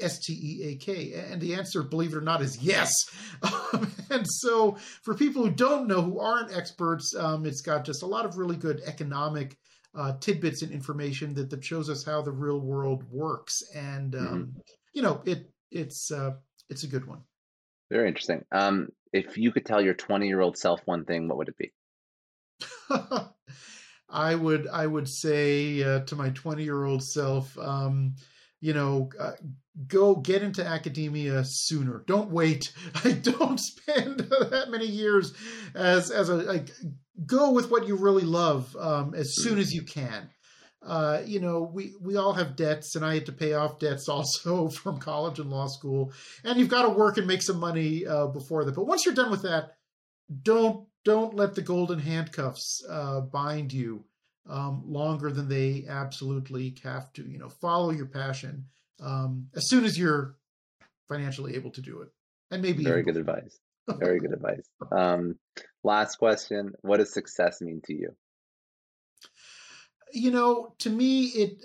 S 0.01 0.19
T 0.19 0.33
E 0.33 0.69
A 0.69 0.75
K, 0.75 1.13
and 1.13 1.39
the 1.39 1.55
answer, 1.55 1.83
believe 1.83 2.13
it 2.13 2.17
or 2.17 2.21
not, 2.21 2.41
is 2.41 2.61
yes. 2.61 2.93
Um, 3.41 3.91
and 4.09 4.25
so, 4.27 4.77
for 5.03 5.13
people 5.13 5.43
who 5.43 5.51
don't 5.51 5.87
know, 5.87 6.01
who 6.01 6.19
aren't 6.19 6.55
experts, 6.55 7.15
um, 7.17 7.45
it's 7.45 7.61
got 7.61 7.85
just 7.85 8.03
a 8.03 8.07
lot 8.07 8.25
of 8.25 8.37
really 8.37 8.57
good 8.57 8.81
economic 8.85 9.57
uh, 9.95 10.13
tidbits 10.19 10.61
and 10.61 10.71
information 10.71 11.33
that 11.35 11.49
that 11.49 11.63
shows 11.63 11.89
us 11.89 12.03
how 12.05 12.21
the 12.21 12.31
real 12.31 12.59
world 12.59 13.03
works. 13.11 13.61
And 13.75 14.15
um, 14.15 14.21
mm-hmm. 14.25 14.59
you 14.93 15.01
know, 15.01 15.21
it 15.25 15.49
it's 15.71 16.11
uh, 16.11 16.31
it's 16.69 16.83
a 16.83 16.87
good 16.87 17.05
one. 17.05 17.21
Very 17.91 18.07
interesting. 18.07 18.45
Um, 18.51 18.89
if 19.11 19.37
you 19.37 19.51
could 19.51 19.65
tell 19.65 19.81
your 19.81 19.95
20 19.95 20.27
year 20.27 20.41
old 20.41 20.57
self 20.57 20.81
one 20.85 21.05
thing, 21.05 21.27
what 21.27 21.37
would 21.37 21.49
it 21.49 21.57
be? 21.57 21.71
I 24.09 24.35
would 24.35 24.67
I 24.67 24.87
would 24.87 25.07
say 25.07 25.83
uh, 25.83 25.99
to 26.01 26.15
my 26.15 26.29
20 26.29 26.63
year 26.63 26.83
old 26.83 27.03
self, 27.03 27.57
um, 27.57 28.15
you 28.59 28.73
know, 28.73 29.09
uh, 29.19 29.33
go 29.87 30.15
get 30.15 30.41
into 30.41 30.65
academia 30.65 31.43
sooner. 31.45 32.03
Don't 32.07 32.31
wait. 32.31 32.73
I 33.03 33.11
don't 33.11 33.59
spend 33.59 34.19
that 34.49 34.69
many 34.69 34.87
years 34.87 35.33
as 35.75 36.11
as 36.11 36.29
a 36.29 36.35
like 36.35 36.69
go 37.25 37.51
with 37.51 37.69
what 37.69 37.87
you 37.87 37.95
really 37.95 38.23
love 38.23 38.75
um, 38.79 39.13
as 39.13 39.35
soon 39.35 39.53
mm-hmm. 39.53 39.61
as 39.61 39.73
you 39.73 39.83
can. 39.83 40.29
Uh, 40.81 41.21
you 41.25 41.41
know, 41.41 41.69
we 41.73 41.93
we 42.01 42.15
all 42.15 42.33
have 42.33 42.55
debts, 42.55 42.95
and 42.95 43.05
I 43.05 43.15
had 43.15 43.25
to 43.25 43.33
pay 43.33 43.53
off 43.53 43.79
debts 43.79 44.07
also 44.07 44.69
from 44.69 44.97
college 44.97 45.39
and 45.39 45.49
law 45.49 45.67
school. 45.67 46.13
And 46.43 46.57
you've 46.57 46.69
got 46.69 46.83
to 46.83 46.89
work 46.89 47.17
and 47.17 47.27
make 47.27 47.41
some 47.41 47.59
money 47.59 48.05
uh, 48.05 48.27
before 48.27 48.63
that. 48.63 48.75
But 48.75 48.87
once 48.87 49.05
you're 49.05 49.13
done 49.13 49.31
with 49.31 49.41
that, 49.43 49.71
don't 50.41 50.87
don't 51.09 51.33
let 51.33 51.55
the 51.55 51.61
golden 51.63 51.97
handcuffs 51.97 52.83
uh, 52.87 53.21
bind 53.21 53.73
you 53.73 54.03
um, 54.47 54.83
longer 54.85 55.31
than 55.31 55.49
they 55.49 55.85
absolutely 55.89 56.75
have 56.83 57.11
to. 57.13 57.23
You 57.27 57.39
know, 57.39 57.49
follow 57.49 57.89
your 57.89 58.05
passion 58.05 58.65
um, 59.01 59.47
as 59.55 59.67
soon 59.67 59.85
as 59.85 59.97
you're 59.97 60.35
financially 61.07 61.55
able 61.55 61.71
to 61.71 61.81
do 61.81 62.01
it, 62.01 62.09
and 62.51 62.61
maybe 62.61 62.83
very 62.83 63.01
good 63.01 63.17
advice. 63.17 63.59
Very 63.87 64.19
good 64.19 64.33
advice. 64.33 64.69
Um, 64.91 65.39
last 65.83 66.17
question: 66.17 66.73
What 66.81 66.97
does 66.97 67.11
success 67.11 67.59
mean 67.59 67.81
to 67.85 67.93
you? 67.93 68.15
You 70.13 70.29
know, 70.29 70.75
to 70.79 70.91
me, 70.91 71.25
it. 71.25 71.57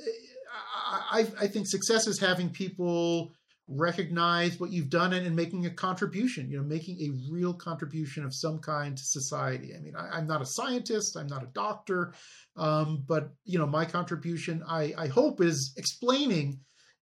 I, 1.11 1.27
I 1.41 1.47
think 1.49 1.67
success 1.67 2.07
is 2.07 2.21
having 2.21 2.51
people 2.51 3.35
recognize 3.67 4.61
what 4.61 4.71
you've 4.71 4.91
done 4.91 5.13
and, 5.13 5.27
and, 5.27 5.35
making 5.35 5.65
a 5.65 5.71
contribution, 5.71 6.51
you 6.51 6.59
know, 6.59 6.63
making 6.63 7.01
a 7.01 7.33
real 7.33 7.55
contribution 7.55 8.25
of 8.25 8.35
some 8.35 8.59
kind 8.59 8.97
to 8.97 9.03
society. 9.03 9.75
I 9.75 9.81
mean, 9.81 9.95
I, 9.97 10.19
am 10.19 10.27
not 10.27 10.43
a 10.43 10.47
scientist, 10.47 11.17
I'm 11.17 11.29
not 11.29 11.43
a 11.43 11.49
doctor, 11.55 12.13
um, 12.57 13.05
but, 13.09 13.33
you 13.45 13.59
know, 13.59 13.67
my 13.67 13.87
contribution, 13.87 14.63
I, 14.69 14.93
I 14.99 15.07
hope, 15.07 15.41
is 15.41 15.73
explaining 15.79 16.61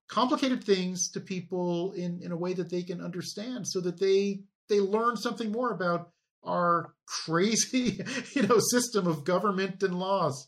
complicated 0.08 0.64
things 0.64 1.10
to 1.12 1.20
people 1.20 1.94
in, 1.94 2.22
in 2.22 2.32
a 2.32 2.38
way 2.38 2.54
that 2.54 2.70
they 2.70 2.84
can 2.84 3.02
understand 3.02 3.68
so 3.68 3.82
that 3.82 4.00
they 4.00 4.42
they 4.70 4.80
learn 4.80 5.18
something 5.18 5.52
more 5.52 5.72
about 5.72 6.12
our 6.44 6.94
crazy, 7.26 8.02
you 8.36 8.44
know, 8.44 8.60
system 8.60 9.08
of 9.08 9.24
government 9.24 9.82
and 9.84 10.00
laws. 10.00 10.48